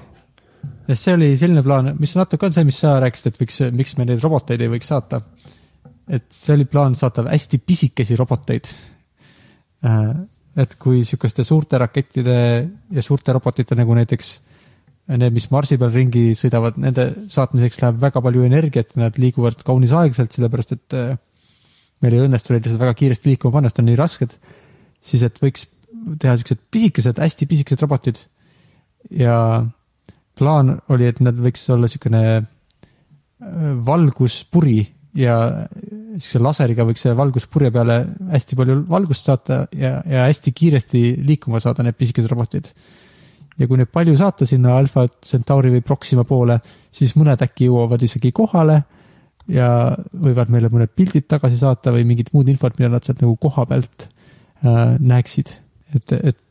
sest 0.87 1.07
see 1.07 1.17
oli 1.17 1.31
selline 1.39 1.63
plaan, 1.65 1.93
mis 1.99 2.15
natuke 2.19 2.47
on 2.47 2.55
see, 2.55 2.67
mis 2.67 2.79
sa 2.83 2.97
rääkisid, 3.03 3.33
et 3.33 3.41
võiks, 3.41 3.59
miks 3.75 3.97
me 3.97 4.07
neid 4.07 4.23
roboteid 4.23 4.63
ei 4.63 4.71
võiks 4.71 4.91
saata. 4.93 5.21
et 6.07 6.29
see 6.31 6.53
oli 6.55 6.67
plaan 6.69 6.95
saata 6.95 7.25
hästi 7.27 7.59
pisikesi 7.65 8.15
roboteid. 8.19 8.69
Äh, 9.85 10.11
et 10.57 10.73
kui 10.81 11.03
sihukeste 11.05 11.43
suurte 11.45 11.77
rakettide 11.77 12.37
ja 12.91 13.01
suurte 13.05 13.33
robotite 13.35 13.75
nagu 13.77 13.93
näiteks 13.93 14.31
need, 15.07 15.33
mis 15.35 15.47
Marsi 15.53 15.77
peal 15.79 15.93
ringi 15.93 16.31
sõidavad, 16.37 16.77
nende 16.81 17.07
saatmiseks 17.31 17.79
läheb 17.81 18.01
väga 18.01 18.21
palju 18.23 18.43
energiat, 18.47 18.95
nad 18.99 19.17
liiguvad 19.21 19.63
kaunis 19.67 19.93
aeglaselt, 19.95 20.35
sellepärast 20.35 20.75
et 20.75 20.97
äh, 20.97 21.15
meil 22.03 22.17
ei 22.17 22.25
õnnestu 22.25 22.53
neid 22.53 22.65
lihtsalt 22.65 22.83
väga 22.83 22.97
kiiresti 22.99 23.31
liikuma 23.31 23.57
panna, 23.57 23.71
sest 23.71 23.81
on 23.83 23.89
nii 23.89 23.99
rasked. 23.99 24.35
siis, 25.07 25.23
et 25.23 25.39
võiks 25.39 25.67
teha 26.19 26.35
siuksed 26.39 26.59
pisikesed, 26.71 27.21
hästi 27.23 27.47
pisikesed 27.47 27.85
robotid. 27.85 28.19
ja 29.09 29.65
plaan 30.37 30.77
oli, 30.93 31.07
et 31.07 31.23
nad 31.23 31.37
võiks 31.39 31.63
olla 31.73 31.87
siukene 31.87 32.23
äh, 32.35 32.45
valguspuri 33.87 34.81
ja 35.17 35.37
siukse 36.17 36.41
laseriga 36.41 36.85
võiks 36.85 37.01
selle 37.05 37.17
valguspurje 37.17 37.71
peale 37.73 37.97
hästi 38.33 38.57
palju 38.59 38.77
valgust 38.89 39.27
saata 39.29 39.63
ja, 39.73 39.97
ja 40.05 40.27
hästi 40.27 40.53
kiiresti 40.53 41.03
liikuma 41.25 41.61
saada 41.63 41.85
need 41.85 41.97
pisikesed 41.97 42.29
robotid. 42.31 42.69
Ja 43.57 43.67
kui 43.67 43.79
neid 43.79 43.91
palju 43.93 44.15
saata 44.17 44.45
sinna 44.49 44.77
Alpha 44.77 45.07
Centauri 45.25 45.71
või 45.73 45.83
Proxima 45.85 46.25
poole, 46.27 46.59
siis 46.93 47.15
mõned 47.17 47.41
äkki 47.43 47.69
jõuavad 47.69 48.03
isegi 48.05 48.31
kohale 48.35 48.81
ja 49.51 49.69
võivad 50.11 50.51
meile 50.53 50.69
mõned 50.73 50.91
pildid 50.95 51.27
tagasi 51.29 51.59
saata 51.59 51.93
või 51.95 52.05
mingit 52.07 52.33
muud 52.35 52.49
infot, 52.51 52.75
mida 52.79 52.91
nad 52.93 53.05
sealt 53.05 53.23
nagu 53.23 53.37
koha 53.41 53.65
pealt 53.69 54.07
äh, 54.07 54.97
näeksid. 54.99 55.53
et, 55.95 56.17
et, 56.17 56.41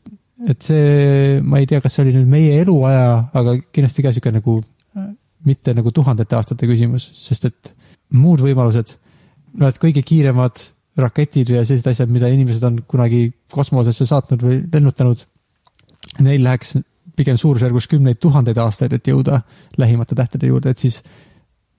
et 0.47 0.61
see, 0.61 1.37
ma 1.41 1.61
ei 1.61 1.69
tea, 1.69 1.81
kas 1.81 1.95
see 1.95 2.07
oli 2.07 2.17
nüüd 2.17 2.31
meie 2.31 2.57
eluaja, 2.61 3.29
aga 3.33 3.59
kindlasti 3.71 4.05
ka 4.05 4.15
sihuke 4.15 4.33
nagu 4.33 4.59
mitte 5.47 5.73
nagu 5.77 5.91
tuhandete 5.93 6.37
aastate 6.37 6.67
küsimus, 6.69 7.07
sest 7.17 7.47
et 7.49 7.71
muud 8.17 8.41
võimalused, 8.43 8.95
no 9.61 9.69
et 9.69 9.79
kõige 9.81 10.03
kiiremad 10.07 10.63
raketid 10.97 11.51
ja 11.53 11.63
sellised 11.65 11.91
asjad, 11.91 12.11
mida 12.11 12.29
inimesed 12.33 12.63
on 12.65 12.79
kunagi 12.89 13.27
kosmosesse 13.53 14.07
saatnud 14.09 14.43
või 14.43 14.59
lennutanud, 14.73 15.21
neil 16.25 16.43
läheks 16.45 16.77
pigem 17.17 17.37
suurusjärgus 17.39 17.87
kümneid 17.91 18.21
tuhandeid 18.21 18.59
aastaid, 18.61 18.93
et 18.93 19.09
jõuda 19.09 19.41
lähimate 19.77 20.15
tähtede 20.15 20.51
juurde, 20.51 20.73
et 20.73 20.81
siis 20.81 21.01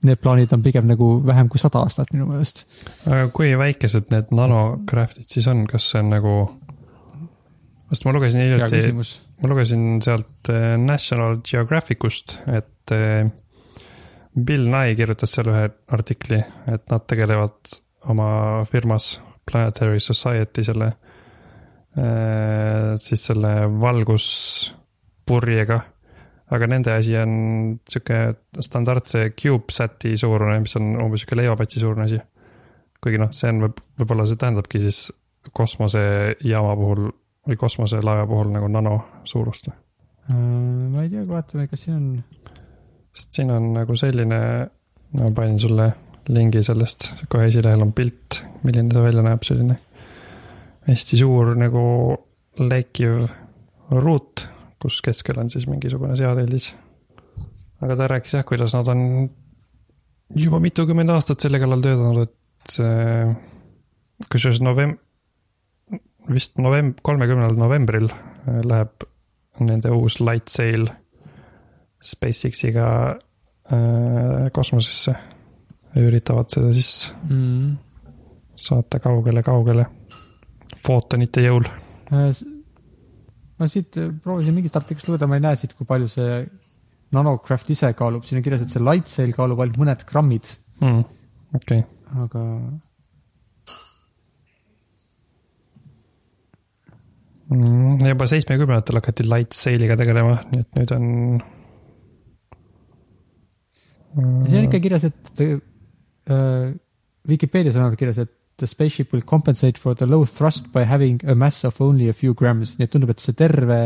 need 0.07 0.21
plaanid 0.23 0.53
on 0.55 0.63
pigem 0.63 0.87
nagu 0.87 1.11
vähem 1.27 1.49
kui 1.51 1.61
sada 1.63 1.83
aastat 1.83 2.13
minu 2.15 2.29
meelest. 2.29 2.65
aga 3.07 3.29
kui 3.35 3.51
väikesed 3.59 4.13
need 4.15 4.31
nanocraft'id 4.35 5.27
siis 5.31 5.49
on, 5.51 5.65
kas 5.71 5.91
see 5.93 6.03
on 6.03 6.13
nagu, 6.15 6.35
sest 7.91 8.07
ma 8.07 8.15
lugesin 8.15 8.45
hiljuti, 8.45 8.95
ma 9.43 9.53
lugesin 9.53 9.87
sealt 10.05 10.53
eh, 10.55 10.77
National 10.79 11.41
Geographic 11.43 12.07
ust, 12.07 12.39
et 12.47 12.95
eh, 12.95 13.27
Bill 14.39 14.71
Nye 14.71 14.95
kirjutas 14.99 15.35
seal 15.35 15.51
ühe 15.51 15.67
artikli, 15.95 16.39
et 16.71 16.85
nad 16.93 17.07
tegelevad 17.11 17.79
oma 18.13 18.31
firmas 18.71 19.17
Planetary 19.49 20.01
Society 20.01 20.65
selle, 20.65 20.93
äh, 21.99 22.95
siis 23.01 23.25
selle 23.31 23.55
valguspurjega. 25.29 25.81
aga 26.49 26.67
nende 26.67 26.93
asi 26.97 27.13
on 27.21 27.33
sihuke 27.85 28.35
standardse 28.65 29.35
CubeSati 29.37 30.17
suurune, 30.17 30.61
mis 30.61 30.77
on 30.77 30.95
umbes 30.97 31.21
sihuke 31.21 31.37
leivapatsi 31.37 31.81
suurune 31.81 32.05
asi. 32.05 32.21
kuigi 33.01 33.19
noh, 33.19 33.33
see 33.33 33.51
on 33.53 33.61
võib, 33.67 33.83
võib-olla 34.01 34.27
see 34.27 34.37
tähendabki 34.41 34.81
siis 34.81 35.13
kosmosejaama 35.53 36.75
puhul 36.77 37.11
või 37.49 37.57
kosmoselaeva 37.57 38.27
puhul 38.27 38.51
nagu 38.53 38.69
nano 38.69 38.97
suurust. 39.25 39.69
Äh, 39.69 40.35
ma 40.35 41.05
ei 41.05 41.13
tea, 41.13 41.23
vaatame, 41.29 41.69
kas 41.69 41.85
siin 41.85 41.97
on 41.97 42.09
sest 43.15 43.39
siin 43.39 43.51
on 43.51 43.73
nagu 43.75 43.97
selline, 43.97 44.41
ma 45.19 45.31
panin 45.35 45.61
sulle 45.61 45.93
lingi 46.29 46.63
sellest, 46.63 47.13
kohe 47.29 47.49
esilehel 47.49 47.83
on 47.83 47.93
pilt, 47.97 48.43
milline 48.63 48.93
see 48.93 49.05
välja 49.05 49.25
näeb, 49.25 49.45
selline 49.47 49.79
hästi 50.89 51.21
suur 51.21 51.55
nagu 51.59 51.83
läikiv 52.59 53.27
ruut, 53.91 54.47
kus 54.83 55.01
keskel 55.05 55.41
on 55.41 55.51
siis 55.51 55.67
mingisugune 55.71 56.17
seadeldis. 56.17 56.73
aga 57.83 57.97
ta 57.97 58.09
rääkis 58.11 58.35
jah, 58.35 58.45
kuidas 58.47 58.75
nad 58.75 58.89
on 58.93 59.31
juba 60.37 60.61
mitukümmend 60.61 61.11
aastat 61.15 61.41
selle 61.41 61.61
kallal 61.63 61.83
töötanud, 61.83 62.29
et 62.29 62.75
kusjuures 64.33 64.61
novem-, 64.65 64.99
vist 66.29 66.59
novem-, 66.59 66.95
kolmekümnendal 67.03 67.59
novembril 67.59 68.11
läheb 68.47 69.09
nende 69.65 69.91
uus 69.95 70.19
light 70.23 70.51
sail 70.53 70.87
SpaceX-iga 72.05 72.89
äh, 73.73 74.51
kosmosesse 74.55 75.15
ja 75.95 76.05
üritavad 76.05 76.51
seda 76.53 76.71
siis 76.77 77.11
mm. 77.27 77.73
saata 78.59 79.01
kaugele-kaugele 79.03 79.89
footonite 80.79 81.47
jõul 81.49 81.67
äh,. 82.13 82.31
Ma 83.59 83.69
siit 83.71 83.99
proovisin 84.23 84.57
mingist 84.57 84.77
artiklist 84.79 85.09
lugeda, 85.11 85.29
ma 85.31 85.39
ei 85.39 85.45
näe 85.45 85.59
siit, 85.61 85.75
kui 85.79 85.89
palju 85.89 86.11
see 86.11 86.43
nanocraft 87.17 87.71
ise 87.75 87.91
kaalub, 87.99 88.27
siin 88.27 88.41
on 88.41 88.45
kirjas, 88.47 88.65
et 88.65 88.75
see 88.75 88.85
light 88.85 89.11
sail 89.11 89.33
kaalub 89.37 89.63
ainult 89.65 89.81
mõned 89.81 90.05
grammid 90.09 90.51
mm.. 90.83 91.03
okei 91.57 91.83
okay.. 91.83 92.25
aga 92.25 92.45
mm,. 97.57 98.09
juba 98.13 98.29
seitsmekümnendatel 98.35 99.01
hakati 99.01 99.29
light 99.29 99.57
sail'iga 99.57 99.97
tegelema, 100.01 100.43
nii 100.53 100.67
et 100.67 100.83
nüüd 100.83 100.97
on 100.99 101.09
siin 104.19 104.61
on 104.61 104.67
ikka 104.69 104.81
kirjas, 104.83 105.09
et 105.09 105.43
äh, 105.45 106.75
Vikipeedias 107.29 107.77
on 107.77 107.97
kirjas, 107.99 108.23
et 108.25 108.38
the 108.59 108.67
spaceship 108.67 109.13
will 109.13 109.23
compensate 109.23 109.79
for 109.79 109.95
the 109.95 110.07
low 110.07 110.25
thrust 110.25 110.73
by 110.73 110.85
having 110.85 111.21
a 111.27 111.35
mass 111.35 111.65
of 111.65 111.81
only 111.81 112.09
a 112.09 112.13
few 112.13 112.35
grams, 112.35 112.77
nii 112.79 112.89
et 112.89 112.93
tundub, 112.93 113.13
et 113.15 113.23
see 113.23 113.37
terve, 113.39 113.79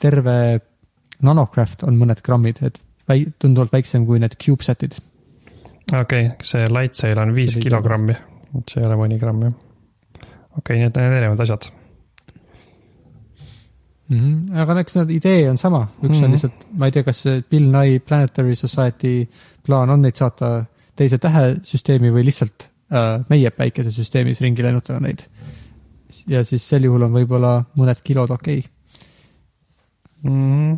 terve 0.00 0.36
nanocraft 1.24 1.84
on 1.88 1.98
mõned 1.98 2.20
grammid, 2.24 2.60
et 2.68 2.80
väi-, 3.08 3.30
tunduvalt 3.40 3.72
väiksem 3.72 4.06
kui 4.06 4.20
need 4.22 4.36
CubeSatid. 4.40 4.98
okei 5.92 6.02
okay,, 6.02 6.32
see 6.46 6.66
light 6.72 6.98
sail 6.98 7.20
on 7.20 7.32
viis 7.36 7.56
kilogrammi, 7.60 8.16
see 8.68 8.82
ei 8.82 8.88
ole 8.88 8.98
mõni 9.00 9.20
gramm 9.20 9.46
jah. 9.48 9.54
okei 10.20 10.58
okay,, 10.60 10.82
nii 10.82 10.90
et 10.90 11.00
need 11.00 11.16
erinevad 11.18 11.44
asjad 11.46 11.70
mm. 14.08 14.18
-hmm. 14.18 14.60
aga 14.64 14.80
eks 14.80 14.98
nad 15.00 15.10
idee 15.10 15.48
on 15.50 15.56
sama, 15.56 15.86
üks 15.86 16.02
mm 16.02 16.12
-hmm. 16.12 16.16
on 16.16 16.22
mhm. 16.22 16.32
lihtsalt, 16.32 16.66
ma 16.76 16.86
ei 16.86 16.92
tea, 16.92 17.02
kas 17.08 17.24
Bill 17.50 17.72
Nye 17.72 18.00
Planetary 18.00 18.54
Society 18.54 19.28
plaan 19.66 19.90
on 19.90 20.00
neid 20.00 20.16
saata 20.16 20.64
teise 20.96 21.18
tähesüsteemi 21.18 22.12
või 22.12 22.24
lihtsalt 22.28 22.71
meie 23.28 23.50
päikesesüsteemis 23.56 24.40
ringi 24.44 24.64
lennutada 24.64 25.00
neid. 25.00 25.24
ja 26.28 26.44
siis 26.44 26.64
sel 26.68 26.84
juhul 26.84 27.06
on 27.06 27.14
võib-olla 27.14 27.52
mõned 27.78 28.00
kilod 28.04 28.30
okei 28.34 28.58
okay. 28.58 30.32
mm. 30.32 30.72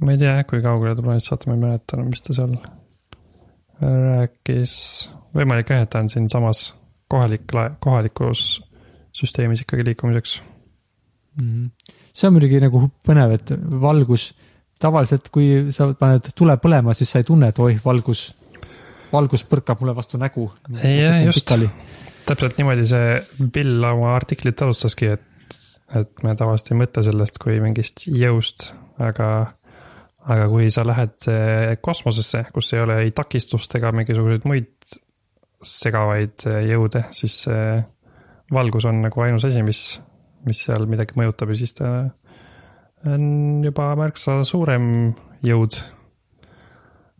ma 0.00 0.14
ei 0.14 0.20
tea, 0.22 0.38
kui 0.48 0.62
kaugele 0.64 0.96
ta 0.96 1.04
plaanib 1.04 1.26
saata, 1.26 1.50
ma 1.50 1.58
ei 1.58 1.64
mäleta 1.66 1.98
enam, 1.98 2.08
mis 2.12 2.24
ta 2.24 2.36
seal 2.36 2.56
rääkis. 3.82 4.74
võimalik 5.34 5.74
jah, 5.74 5.84
et 5.84 5.90
ta 5.92 6.02
on 6.02 6.08
siinsamas 6.12 6.70
kohalik, 7.12 7.44
kohalikus 7.82 8.62
süsteemis 9.12 9.64
ikkagi 9.64 9.84
liikumiseks 9.90 10.42
mm. 11.36 11.48
-hmm. 11.48 11.94
see 12.12 12.28
on 12.28 12.36
muidugi 12.36 12.60
nagu 12.60 12.86
põnev, 13.08 13.36
et 13.36 13.52
valgus, 13.80 14.32
tavaliselt 14.80 15.28
kui 15.34 15.72
sa 15.72 15.92
paned 15.98 16.32
tule 16.36 16.56
põlema, 16.56 16.94
siis 16.94 17.10
sa 17.12 17.20
ei 17.20 17.28
tunne, 17.28 17.48
et 17.48 17.58
oih, 17.58 17.80
valgus, 17.84 18.32
valgus 19.12 19.44
põrkab 19.48 19.82
mulle 19.82 19.94
vastu 19.96 20.20
nägu. 20.20 20.48
jah, 20.82 21.20
just, 21.26 21.52
täpselt 22.26 22.58
niimoodi 22.58 22.86
see 22.88 23.48
Bill 23.52 23.84
oma 23.84 24.14
artiklit 24.16 24.62
alustaski, 24.62 25.12
et, 25.16 25.56
et 25.98 26.22
me 26.24 26.36
tavaliselt 26.38 26.72
ei 26.72 26.80
mõtle 26.84 27.04
sellest 27.06 27.40
kui 27.42 27.58
mingist 27.62 28.06
jõust, 28.08 28.70
aga 29.02 29.28
aga 30.22 30.46
kui 30.46 30.68
sa 30.70 30.84
lähed 30.86 31.26
kosmosesse, 31.82 32.44
kus 32.54 32.68
ei 32.76 32.84
ole 32.84 33.00
ei 33.02 33.10
takistust 33.10 33.74
ega 33.74 33.90
mingisuguseid 33.90 34.46
muid 34.46 34.70
segavaid 35.66 36.44
jõude, 36.68 37.04
siis 37.14 37.40
see 37.48 37.66
valgus 38.52 38.86
on 38.86 39.00
nagu 39.02 39.22
ainus 39.24 39.44
asi, 39.48 39.62
mis 39.66 39.82
mis 40.48 40.62
seal 40.66 40.86
midagi 40.90 41.16
mõjutab 41.18 41.52
ja 41.52 41.58
siis 41.58 41.74
ta 41.78 41.90
on 43.08 43.24
juba 43.64 43.92
märksa 43.98 44.40
suurem 44.46 44.86
jõud. 45.46 45.76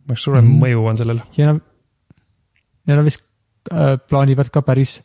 märksa 0.07 0.23
suurem 0.23 0.45
mm 0.45 0.51
-hmm. 0.51 0.63
mõju 0.63 0.89
on 0.89 0.97
sellel. 0.97 1.21
ja 1.37 1.55
ja 2.87 2.95
nad 2.97 3.05
vist 3.07 3.25
äh, 3.71 3.95
plaanivad 4.09 4.49
ka 4.53 4.61
päris 4.65 4.99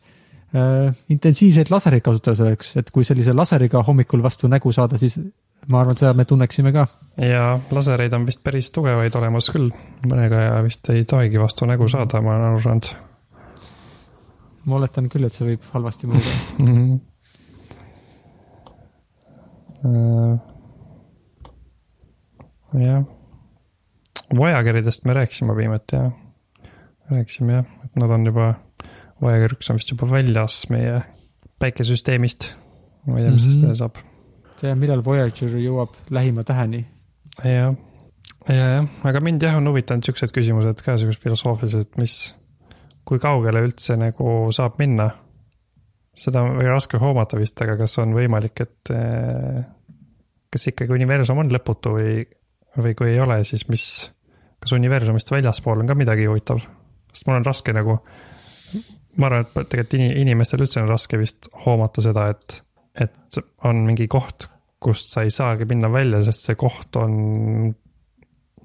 äh, 0.55 0.95
intensiivseid 1.09 1.71
lasereid 1.71 2.03
kasutada 2.05 2.39
selleks, 2.39 2.75
et 2.81 2.91
kui 2.91 3.07
sellise 3.07 3.33
laseriga 3.35 3.83
hommikul 3.87 4.23
vastu 4.23 4.49
nägu 4.51 4.73
saada, 4.75 4.99
siis 5.01 5.19
ma 5.67 5.81
arvan, 5.83 5.97
seda 5.99 6.13
me 6.17 6.25
tunneksime 6.25 6.73
ka. 6.75 6.87
ja 7.23 7.59
lasereid 7.71 8.13
on 8.17 8.25
vist 8.29 8.43
päris 8.43 8.71
tugevaid 8.75 9.15
olemas 9.19 9.49
küll, 9.53 9.69
mõnega 10.07 10.45
ja 10.45 10.63
vist 10.65 10.89
ei 10.93 11.05
tohigi 11.09 11.41
vastu 11.41 11.67
nägu 11.69 11.87
saada, 11.91 12.21
ma 12.23 12.35
olen 12.35 12.47
aru 12.51 12.63
saanud. 12.63 12.89
ma 14.65 14.79
oletan 14.81 15.09
küll, 15.11 15.27
et 15.27 15.35
see 15.35 15.53
võib 15.53 15.69
halvasti 15.73 16.11
mõjuda 16.11 16.39
mhm. 16.65 16.97
Äh, 19.79 20.39
jah, 22.83 23.05
Voyageridest 24.35 25.05
me 25.07 25.13
rääkisime 25.15 25.55
viimati 25.55 25.95
jah, 25.95 26.09
rääkisime 27.09 27.53
jah, 27.53 27.69
et 27.85 27.95
nad 27.99 28.11
on 28.13 28.27
juba, 28.29 28.53
Voyager 29.19 29.51
üks 29.57 29.67
on 29.71 29.79
vist 29.79 29.89
juba 29.91 30.07
väljas 30.07 30.61
meie 30.71 31.01
päikesüsteemist. 31.59 32.53
ma 33.07 33.19
ei 33.19 33.25
tea, 33.25 33.33
mis 33.33 33.43
sellest 33.43 33.61
mm 33.61 33.69
-hmm. 33.69 33.75
saab. 33.75 33.95
jah, 34.61 34.75
millal 34.77 35.05
Voyager 35.05 35.55
jõuab 35.59 35.95
lähima 36.09 36.43
täheni. 36.43 36.85
jah, 37.43 37.75
ja, 38.47 38.55
jah, 38.55 38.85
aga 39.03 39.19
mind 39.19 39.43
jah 39.43 39.57
on 39.57 39.67
huvitanud 39.67 40.03
siuksed 40.03 40.35
küsimused 40.35 40.83
ka, 40.85 40.97
siuksed 40.97 41.23
filosoofilised, 41.23 41.97
mis, 41.97 42.33
kui 43.05 43.19
kaugele 43.19 43.63
üldse 43.65 43.97
nagu 43.97 44.51
saab 44.51 44.79
minna. 44.79 45.09
seda 46.19 46.41
on 46.43 46.57
väga 46.57 46.71
raske 46.75 46.97
hoomata 46.97 47.37
vist, 47.39 47.61
aga 47.61 47.77
kas 47.77 47.97
on 47.97 48.13
võimalik, 48.13 48.61
et 48.61 48.91
eh, 48.91 49.63
kas 50.51 50.67
ikkagi 50.67 50.91
universum 50.91 51.37
on 51.37 51.51
lõputu 51.53 51.93
või, 51.95 52.25
või 52.77 52.95
kui 52.95 53.13
ei 53.13 53.19
ole, 53.19 53.43
siis 53.43 53.67
mis, 53.69 54.11
kas 54.59 54.73
universumist 54.75 55.31
väljaspool 55.31 55.79
on 55.79 55.87
ka 55.87 55.95
midagi 55.95 56.27
huvitav? 56.27 56.59
Sest 57.13 57.27
mul 57.27 57.39
on 57.39 57.47
raske 57.47 57.73
nagu 57.75 57.99
ma 59.19 59.29
arvan, 59.29 59.45
et 59.45 59.69
tegelikult 59.71 60.17
inimestel 60.21 60.63
üldse 60.63 60.81
on 60.83 60.89
raske 60.89 61.19
vist 61.19 61.49
hoomata 61.65 62.03
seda, 62.03 62.29
et, 62.33 62.59
et 63.05 63.39
on 63.67 63.83
mingi 63.87 64.07
koht, 64.11 64.47
kust 64.79 65.11
sa 65.11 65.25
ei 65.25 65.33
saagi 65.33 65.67
minna 65.69 65.89
välja, 65.91 66.21
sest 66.25 66.47
see 66.47 66.59
koht 66.59 66.95
on 66.99 67.13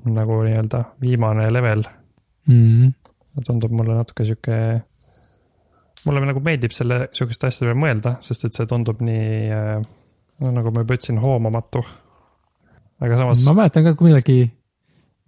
nagu 0.05 0.41
nii-öelda 0.45 0.83
viimane 1.01 1.47
level 1.53 1.83
mm. 2.51 2.91
tundub 3.47 3.73
mulle 3.73 3.97
natuke 3.97 4.27
sihuke, 4.29 4.59
mulle 6.05 6.27
nagu 6.29 6.43
meeldib 6.45 6.75
selle, 6.77 7.07
sihukeste 7.17 7.49
asjade 7.49 7.71
peale 7.71 7.81
mõelda, 7.81 8.17
sest 8.25 8.49
et 8.49 8.59
see 8.59 8.69
tundub 8.71 9.01
nii, 9.05 9.49
no 10.45 10.53
nagu 10.55 10.75
ma 10.75 10.85
juba 10.85 10.99
ütlesin, 10.99 11.23
hoomamatu. 11.23 11.83
aga 13.03 13.21
samas. 13.21 13.47
ma 13.49 13.57
mäletan 13.63 13.89
ka, 13.89 13.95
kui 13.99 14.11
millalgi, 14.11 14.39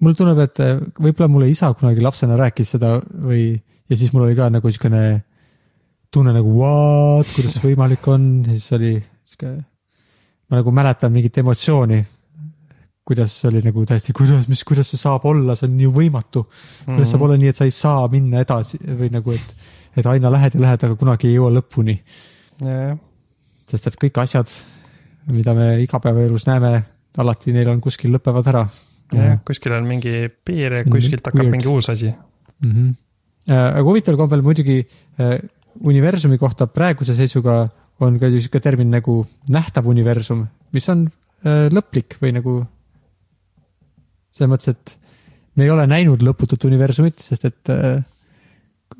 mulle 0.00 0.18
tundub, 0.18 0.42
et 0.44 0.60
võib-olla 1.00 1.28
mulle 1.32 1.48
isa 1.50 1.70
kunagi 1.74 2.04
lapsena 2.04 2.36
rääkis 2.36 2.74
seda 2.76 2.98
või 3.00 3.54
ja 3.88 3.96
siis 3.96 4.12
mul 4.12 4.26
oli 4.26 4.36
ka 4.36 4.48
nagu 4.52 4.70
siukene 4.72 5.02
tunne 6.12 6.34
nagu 6.34 6.52
what, 6.58 7.30
kuidas 7.34 7.56
see 7.56 7.64
võimalik 7.70 8.06
on 8.10 8.28
ja 8.46 8.54
siis 8.54 8.74
oli 8.76 8.92
sihuke, 9.26 9.52
ma 10.50 10.60
nagu 10.60 10.74
mäletan 10.74 11.12
mingit 11.14 11.38
emotsiooni. 11.42 12.04
kuidas 13.06 13.36
see 13.38 13.48
oli 13.52 13.60
nagu 13.62 13.84
täiesti, 13.86 14.10
kuidas, 14.16 14.48
mis, 14.50 14.64
kuidas 14.66 14.88
see 14.90 14.98
saab 14.98 15.28
olla, 15.30 15.54
see 15.54 15.68
on 15.68 15.76
ju 15.80 15.92
võimatu. 15.94 16.42
kuidas 16.42 16.86
mm 16.86 16.96
-hmm. 16.96 17.10
saab 17.10 17.22
olla 17.22 17.36
nii, 17.36 17.48
et 17.48 17.56
sa 17.56 17.64
ei 17.64 17.70
saa 17.70 18.08
minna 18.08 18.40
edasi 18.40 18.78
või 18.82 19.10
nagu, 19.12 19.32
et, 19.32 19.54
et 19.96 20.06
aina 20.06 20.30
lähed 20.30 20.54
ja 20.54 20.60
lähed, 20.60 20.84
aga 20.84 20.96
kunagi 20.96 21.28
ei 21.28 21.34
jõua 21.34 21.52
lõpuni 21.54 22.00
yeah.. 22.62 22.98
sest 23.66 23.86
et 23.86 23.96
kõik 24.04 24.18
asjad, 24.22 24.50
mida 25.26 25.54
me 25.54 25.82
igapäevaelus 25.82 26.46
näeme, 26.46 26.82
alati 27.16 27.52
neil 27.52 27.68
on 27.68 27.80
kuskil 27.80 28.12
lõpevad 28.14 28.46
ära. 28.46 28.66
Jah, 29.14 29.38
kuskil 29.46 29.72
on 29.76 29.86
mingi 29.86 30.28
piir 30.44 30.80
ja 30.80 30.84
kuskilt 30.84 31.26
hakkab 31.26 31.44
weird. 31.44 31.52
mingi 31.58 31.68
uus 31.70 31.90
asi 31.90 32.10
mm. 32.10 32.70
-hmm 32.70 32.94
Äh, 33.46 33.78
aga 33.78 33.84
huvitaval 33.86 34.18
kombel 34.18 34.42
muidugi 34.42 34.80
äh, 35.22 35.36
universumi 35.86 36.38
kohta 36.38 36.66
praeguse 36.66 37.14
seisuga 37.14 37.60
on 38.02 38.16
ka 38.18 38.26
sihuke 38.32 38.58
termin 38.60 38.90
nagu 38.90 39.20
nähtav 39.54 39.86
universum, 39.86 40.40
mis 40.74 40.88
on 40.90 41.04
äh, 41.06 41.68
lõplik 41.70 42.18
või 42.22 42.32
nagu 42.34 42.56
selles 44.34 44.50
mõttes, 44.50 44.74
et 44.74 44.96
me 45.56 45.64
ei 45.64 45.70
ole 45.70 45.86
näinud 45.88 46.24
lõputut 46.26 46.66
universumit, 46.66 47.22
sest 47.22 47.46
et 47.48 47.70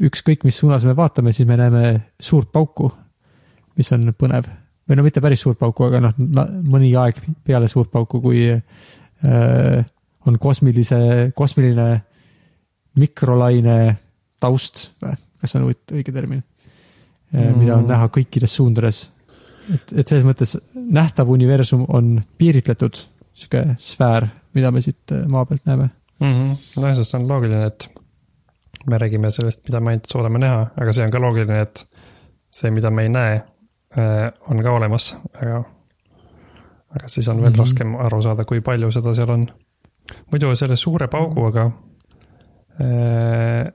ükskõik, 0.07 0.47
mis 0.47 0.57
suunas 0.63 0.87
me 0.89 0.95
vaatame, 0.97 1.35
siis 1.35 1.49
me 1.49 1.59
näeme 1.61 1.83
suurt 2.17 2.49
pauku, 2.55 2.89
mis 3.77 3.91
on 3.93 4.15
põnev. 4.17 4.47
või 4.89 4.97
no 4.97 5.05
mitte 5.05 5.21
päris 5.21 5.43
suurt 5.45 5.59
pauku, 5.59 5.91
aga 5.91 6.01
noh, 6.07 6.15
mõni 6.71 6.95
aeg 6.97 7.19
peale 7.45 7.69
suurt 7.69 7.91
pauku, 7.93 8.23
kui 8.25 8.47
on 10.27 10.39
kosmilise, 10.39 10.99
kosmiline 11.35 12.01
mikrolaine 12.97 13.97
taust 14.41 14.91
või, 15.03 15.17
kas 15.41 15.53
see 15.53 15.61
on 15.61 15.69
õige 15.71 16.13
termin 16.13 16.43
mm., 17.33 17.59
mida 17.61 17.77
on 17.77 17.87
näha 17.89 18.09
kõikides 18.13 18.57
suundades. 18.57 19.11
et, 19.75 19.93
et 19.93 20.09
selles 20.09 20.25
mõttes 20.27 20.57
nähtav 20.75 21.31
universum 21.31 21.85
on 21.89 22.17
piiritletud 22.39 23.03
sihuke 23.37 23.77
sfäär, 23.79 24.29
mida 24.55 24.71
me 24.73 24.81
siit 24.81 25.13
äh, 25.13 25.27
maa 25.29 25.45
pealt 25.45 25.67
näeme 25.67 25.91
mm. 26.21 26.33
-hmm. 26.33 26.57
nojah, 26.77 26.97
sest 26.97 27.11
see 27.11 27.21
on 27.21 27.29
loogiline, 27.29 27.67
et 27.67 27.89
me 28.87 28.99
räägime 28.99 29.31
sellest, 29.31 29.65
mida 29.69 29.81
me 29.81 29.91
ainult 29.91 30.11
suudame 30.13 30.39
näha, 30.39 30.67
aga 30.81 30.93
see 30.93 31.05
on 31.05 31.11
ka 31.11 31.21
loogiline, 31.21 31.61
et 31.61 31.87
see, 32.51 32.71
mida 32.71 32.91
me 32.91 33.03
ei 33.03 33.09
näe, 33.09 33.35
äh, 33.99 34.33
on 34.51 34.63
ka 34.63 34.73
olemas, 34.73 35.17
aga, 35.35 35.63
aga 36.97 37.09
siis 37.09 37.29
on 37.29 37.37
veel 37.37 37.51
mm 37.51 37.55
-hmm. 37.55 37.59
raskem 37.59 37.95
aru 37.95 38.23
saada, 38.23 38.45
kui 38.45 38.61
palju 38.61 38.91
seda 38.91 39.15
seal 39.15 39.31
on. 39.31 39.45
Muidu 40.33 40.55
selle 40.59 40.77
suure 40.77 41.09
pauguga 41.09 41.67
äh, 42.81 43.67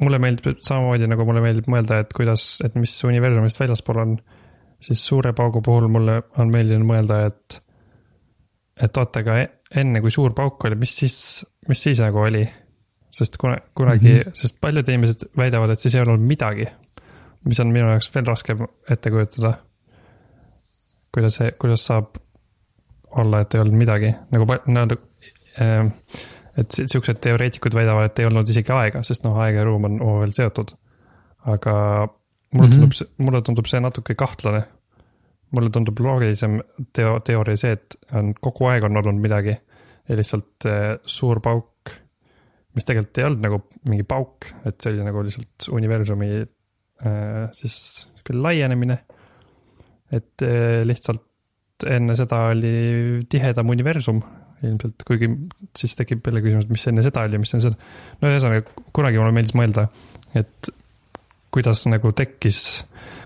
mulle 0.00 0.20
meeldib 0.20 0.60
samamoodi 0.64 1.08
nagu 1.08 1.24
mulle 1.28 1.42
meeldib 1.44 1.68
mõelda, 1.72 2.00
et 2.02 2.12
kuidas, 2.16 2.58
et 2.64 2.76
mis 2.78 2.92
universumist 3.08 3.60
väljaspool 3.60 4.02
on. 4.02 4.18
siis 4.80 5.02
suure 5.06 5.32
paugu 5.36 5.60
puhul 5.62 5.88
mulle 5.92 6.22
on 6.40 6.50
meeldinud 6.52 6.86
mõelda, 6.88 7.18
et, 7.28 7.58
et 8.80 8.96
oota, 8.96 9.20
aga 9.20 9.38
e-, 9.42 9.50
enne 9.82 10.00
kui 10.00 10.10
suur 10.10 10.32
pauk 10.36 10.64
oli, 10.64 10.78
mis 10.80 10.94
siis, 11.02 11.16
mis 11.68 11.82
siis 11.88 12.00
nagu 12.00 12.22
oli? 12.24 12.46
sest 13.10 13.36
kuna, 13.42 13.56
kunagi 13.74 14.06
mm, 14.12 14.20
-hmm. 14.20 14.34
sest 14.38 14.60
paljud 14.60 14.88
inimesed 14.88 15.24
väidavad, 15.36 15.70
et 15.70 15.80
siis 15.80 15.94
ei 15.94 16.00
olnud 16.00 16.20
midagi. 16.20 16.66
mis 17.44 17.60
on 17.60 17.72
minu 17.72 17.88
jaoks 17.88 18.14
veel 18.14 18.26
raskem 18.26 18.58
ette 18.90 19.10
kujutada. 19.10 19.54
kuidas 21.12 21.34
see, 21.34 21.52
kuidas 21.52 21.86
saab 21.86 22.16
olla, 23.10 23.40
et 23.40 23.54
ei 23.54 23.60
olnud 23.60 23.74
midagi, 23.74 24.14
nagu 24.30 24.46
nii-öelda 24.46 24.94
äh, 24.94 25.09
et 25.58 26.76
siuksed 26.76 27.20
teoreetikud 27.24 27.74
väidavad, 27.74 28.10
et 28.10 28.18
ei 28.22 28.28
olnud 28.28 28.48
isegi 28.48 28.72
aega, 28.74 29.02
sest 29.06 29.24
noh, 29.24 29.38
aeg 29.40 29.58
ja 29.60 29.64
ruum 29.66 29.86
on 29.88 30.00
omavahel 30.00 30.34
seotud. 30.36 30.74
aga 31.48 31.72
mulle 32.52 32.66
mm 32.66 32.72
-hmm. 32.72 32.74
tundub 32.74 32.92
see, 32.92 33.08
mulle 33.18 33.42
tundub 33.42 33.66
see 33.66 33.80
natuke 33.80 34.14
kahtlane. 34.14 34.62
mulle 35.50 35.70
tundub 35.70 35.98
loogilisem 35.98 36.60
teo-, 36.98 37.20
teooria 37.20 37.56
see, 37.56 37.72
et 37.72 37.96
on 38.14 38.34
kogu 38.40 38.66
aeg 38.70 38.84
on 38.84 38.96
olnud 38.96 39.18
midagi 39.20 39.56
ja 40.08 40.16
lihtsalt 40.16 40.66
äh, 40.66 40.98
suur 41.04 41.40
pauk, 41.40 41.90
mis 42.74 42.84
tegelikult 42.84 43.18
ei 43.18 43.24
olnud 43.24 43.42
nagu 43.42 43.62
mingi 43.84 44.04
pauk, 44.04 44.46
et 44.64 44.80
see 44.80 44.92
oli 44.92 45.02
nagu 45.06 45.22
lihtsalt 45.26 45.68
universumi 45.70 46.30
äh, 46.40 47.48
siis 47.52 48.06
küll 48.24 48.42
laienemine. 48.42 48.98
et 50.12 50.42
äh, 50.42 50.82
lihtsalt 50.84 51.26
enne 51.86 52.16
seda 52.16 52.44
oli 52.50 53.24
tihedam 53.28 53.70
universum 53.70 54.22
ilmselt, 54.66 55.04
kuigi 55.08 55.30
siis 55.78 55.96
tekib 55.96 56.26
jälle 56.26 56.42
küsimus, 56.44 56.66
et 56.66 56.74
mis 56.74 56.86
enne 56.90 57.04
seda 57.04 57.24
oli 57.26 57.38
ja 57.38 57.42
mis 57.42 57.54
enne 57.54 57.64
seda. 57.64 57.90
no 58.20 58.30
ühesõnaga, 58.30 58.84
kunagi 58.96 59.20
mulle 59.20 59.34
meeldis 59.36 59.56
mõelda, 59.56 59.86
et 60.36 60.70
kuidas 61.54 61.86
nagu 61.90 62.12
tekkis, 62.16 62.60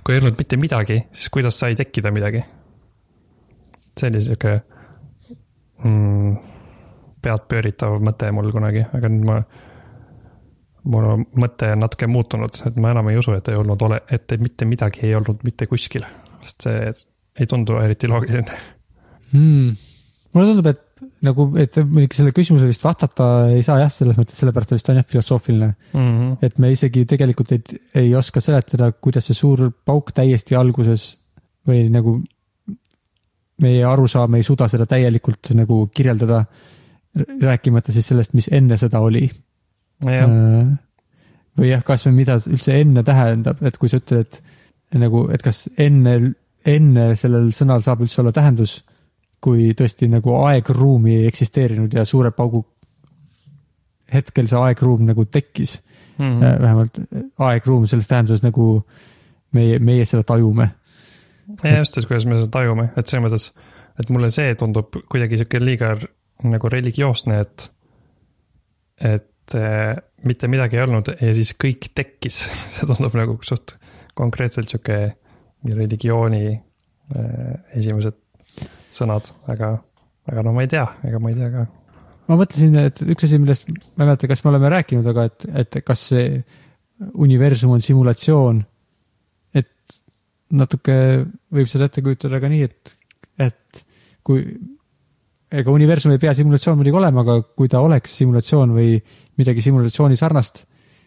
kui 0.04 0.14
ei 0.14 0.22
olnud 0.22 0.38
mitte 0.38 0.58
midagi, 0.60 1.00
siis 1.12 1.32
kuidas 1.34 1.58
sai 1.60 1.76
tekkida 1.78 2.12
midagi. 2.14 2.44
see 3.98 4.10
oli 4.10 4.22
sihuke 4.24 4.54
mm, 5.84 6.36
peadpööritav 7.22 8.00
mõte 8.04 8.30
mul 8.34 8.50
kunagi, 8.54 8.84
aga 8.96 9.10
nüüd 9.12 9.28
ma. 9.28 9.38
mul 10.84 11.24
mõte 11.40 11.70
on 11.72 11.80
natuke 11.80 12.06
muutunud, 12.10 12.62
et 12.68 12.76
ma 12.76 12.90
enam 12.92 13.08
ei 13.08 13.18
usu, 13.18 13.32
et 13.32 13.48
ei 13.48 13.56
olnud 13.56 13.82
ole, 13.86 14.02
et 14.12 14.34
mitte 14.40 14.68
midagi 14.68 15.06
ei 15.08 15.14
olnud 15.16 15.44
mitte 15.46 15.66
kuskil, 15.70 16.04
sest 16.44 16.68
see 16.68 16.92
ei 17.40 17.46
tundu 17.50 17.78
eriti 17.80 18.08
loogiline 18.10 18.58
hmm.. 19.32 19.70
mulle 20.34 20.50
tundub, 20.50 20.68
et 20.70 20.93
nagu, 21.24 21.46
et 21.60 21.74
selle 21.74 22.32
küsimuse 22.36 22.68
vist 22.68 22.84
vastata 22.84 23.28
ei 23.52 23.62
saa 23.66 23.80
jah, 23.82 23.90
selles 23.92 24.18
mõttes, 24.18 24.38
sellepärast 24.40 24.72
ta 24.72 24.78
vist 24.78 24.90
on 24.92 25.00
jah 25.00 25.06
filosoofiline 25.08 25.68
mm. 25.70 25.98
-hmm. 26.00 26.36
et 26.46 26.58
me 26.58 26.70
isegi 26.74 27.04
tegelikult 27.08 27.52
ei, 27.56 27.62
ei 28.02 28.14
oska 28.14 28.40
seletada, 28.44 28.92
kuidas 28.92 29.30
see 29.30 29.38
suur 29.38 29.70
pauk 29.84 30.12
täiesti 30.14 30.56
alguses 30.58 31.14
või 31.68 31.88
nagu 31.92 32.18
meie 33.62 33.84
arusaam 33.86 34.34
ei 34.34 34.42
suuda 34.42 34.68
seda 34.68 34.86
täielikult 34.86 35.52
nagu 35.54 35.86
kirjeldada. 35.94 36.44
rääkimata 37.42 37.92
siis 37.92 38.08
sellest, 38.10 38.32
mis 38.34 38.48
enne 38.50 38.76
seda 38.76 38.98
oli. 38.98 39.28
Äh, 40.02 40.72
või 41.58 41.68
jah, 41.68 41.84
kasvõi 41.86 42.10
mida 42.12 42.40
üldse 42.50 42.74
enne 42.80 43.04
tähendab, 43.06 43.62
et 43.62 43.78
kui 43.78 43.88
sa 43.88 44.00
ütled, 44.00 44.26
et 44.26 44.98
nagu, 44.98 45.28
et 45.30 45.42
kas 45.42 45.68
enne, 45.78 46.34
enne 46.66 47.04
sellel 47.14 47.52
sõnal 47.54 47.84
saab 47.86 48.02
üldse 48.02 48.20
olla 48.20 48.32
tähendus 48.34 48.80
kui 49.44 49.72
tõesti 49.76 50.08
nagu 50.08 50.38
aegruumi 50.46 51.18
ei 51.18 51.26
eksisteerinud 51.28 51.92
ja 51.92 52.06
suure 52.08 52.30
paugu 52.32 52.64
hetkel 54.14 54.48
see 54.48 54.60
aegruum 54.60 55.04
nagu 55.08 55.24
tekkis 55.24 55.76
mm. 56.18 56.24
-hmm. 56.24 56.62
vähemalt 56.62 57.00
aegruum 57.48 57.86
selles 57.86 58.08
tähenduses 58.08 58.42
nagu 58.42 58.86
meie, 59.52 59.78
meie 59.78 60.04
seda 60.04 60.22
tajume. 60.22 60.68
just, 61.78 61.98
et 61.98 62.06
kuidas 62.06 62.26
me 62.26 62.38
seda 62.38 62.50
tajume, 62.50 62.88
et 62.96 63.06
selles 63.06 63.24
mõttes, 63.26 63.50
et 64.00 64.10
mulle 64.10 64.30
see 64.30 64.54
tundub 64.54 64.96
kuidagi 65.12 65.38
sihuke 65.40 65.60
liiga 65.60 65.94
nagu 66.44 66.68
religioosne, 66.68 67.40
et, 67.40 67.70
et 69.00 69.54
äh, 69.54 69.96
mitte 70.24 70.48
midagi 70.48 70.76
ei 70.76 70.82
olnud 70.82 71.12
ja 71.20 71.34
siis 71.34 71.54
kõik 71.64 71.90
tekkis 71.94 72.40
see 72.76 72.88
tundub 72.90 73.16
nagu 73.18 73.38
suht 73.42 73.76
konkreetselt 74.14 74.68
sihuke 74.68 75.16
religiooni 75.64 76.46
äh, 76.54 77.78
esimesed 77.80 78.23
sõnad, 78.94 79.30
aga, 79.50 79.70
aga 80.30 80.44
no 80.46 80.52
ma 80.56 80.64
ei 80.64 80.70
tea, 80.70 80.84
ega 81.06 81.20
ma 81.22 81.32
ei 81.32 81.38
tea 81.38 81.50
ka. 81.52 81.64
ma 82.30 82.38
mõtlesin, 82.40 82.76
et 82.80 83.02
üks 83.04 83.26
asi, 83.26 83.40
millest, 83.42 83.68
ma 83.68 84.04
ei 84.04 84.08
mäleta, 84.08 84.30
kas 84.30 84.44
me 84.44 84.52
oleme 84.52 84.70
rääkinud, 84.72 85.08
aga 85.12 85.26
et, 85.30 85.48
et 85.64 85.80
kas 85.86 86.06
see 86.12 86.28
universum 87.26 87.74
on 87.74 87.82
simulatsioon. 87.84 88.60
et 89.54 89.98
natuke 90.54 90.96
võib 91.54 91.70
seda 91.70 91.90
ette 91.90 92.04
kujutada 92.04 92.40
ka 92.42 92.50
nii, 92.52 92.68
et, 92.68 92.94
et 93.48 93.84
kui, 94.26 94.44
ega 95.54 95.74
universum 95.74 96.14
ei 96.14 96.22
pea 96.22 96.34
simulatsioon 96.36 96.78
muidugi 96.78 97.00
olema, 97.00 97.24
aga 97.24 97.40
kui 97.56 97.70
ta 97.70 97.82
oleks 97.84 98.14
simulatsioon 98.20 98.74
või 98.76 98.94
midagi 99.38 99.64
simulatsiooni 99.64 100.18
sarnast, 100.18 100.64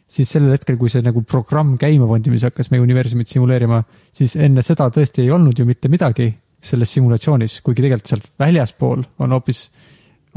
siis 0.07 0.29
sellel 0.31 0.55
hetkel, 0.55 0.77
kui 0.79 0.91
see 0.91 1.03
nagu 1.03 1.23
programm 1.27 1.75
käima 1.79 2.07
pandi, 2.07 2.31
mis 2.31 2.45
hakkas 2.47 2.71
meie 2.71 2.83
universumit 2.83 3.31
simuleerima, 3.31 3.81
siis 4.15 4.37
enne 4.39 4.63
seda 4.63 4.87
tõesti 4.93 5.25
ei 5.25 5.33
olnud 5.35 5.59
ju 5.59 5.65
mitte 5.67 5.91
midagi 5.91 6.29
selles 6.63 6.91
simulatsioonis, 6.97 7.59
kuigi 7.65 7.83
tegelikult 7.85 8.11
sealt 8.11 8.29
väljaspool 8.39 9.03
on 9.23 9.35
hoopis, 9.35 9.67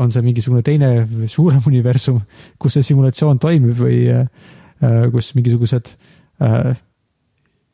on 0.00 0.12
see 0.12 0.24
mingisugune 0.24 0.62
teine 0.64 0.90
suurem 1.28 1.62
universum, 1.68 2.20
kus 2.60 2.76
see 2.76 2.86
simulatsioon 2.90 3.40
toimib 3.42 3.78
või 3.80 4.02
äh, 4.12 4.26
kus 5.12 5.32
mingisugused 5.36 5.92
äh, 6.44 6.72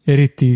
eriti, 0.07 0.51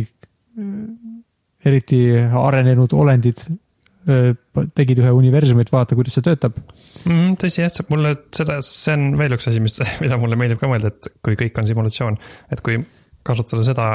eriti 1.66 2.00
arenenud 2.18 2.94
olendid 2.98 3.42
äh, 3.46 4.30
tegid 4.74 5.02
ühe 5.02 5.12
universumi, 5.14 5.66
et 5.66 5.72
vaadata, 5.74 5.98
kuidas 5.98 6.16
see 6.18 6.26
töötab 6.26 6.56
mm,. 6.58 7.36
tõsi 7.42 7.62
jah, 7.62 7.82
mulle 7.90 8.16
seda, 8.34 8.60
see 8.66 8.96
on 8.96 9.10
veel 9.20 9.36
üks 9.38 9.50
asi, 9.50 9.62
mis, 9.62 9.78
mida 10.02 10.18
mulle 10.20 10.38
meeldib 10.40 10.62
ka 10.62 10.70
mõelda, 10.70 10.94
et 10.94 11.12
kui 11.26 11.38
kõik 11.38 11.60
on 11.60 11.70
simulatsioon, 11.70 12.18
et 12.54 12.64
kui 12.66 12.80
kasutada 13.26 13.66
seda 13.66 13.90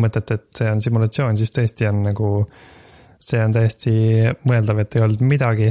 mõtet, 0.00 0.30
et 0.34 0.48
see 0.58 0.70
on 0.70 0.80
simulatsioon, 0.82 1.38
siis 1.38 1.52
tõesti 1.54 1.86
on 1.90 2.02
nagu, 2.08 2.30
see 3.24 3.40
on 3.42 3.54
täiesti 3.54 3.92
mõeldav, 4.48 4.82
et 4.84 4.96
ei 4.96 5.04
olnud 5.04 5.22
midagi. 5.24 5.70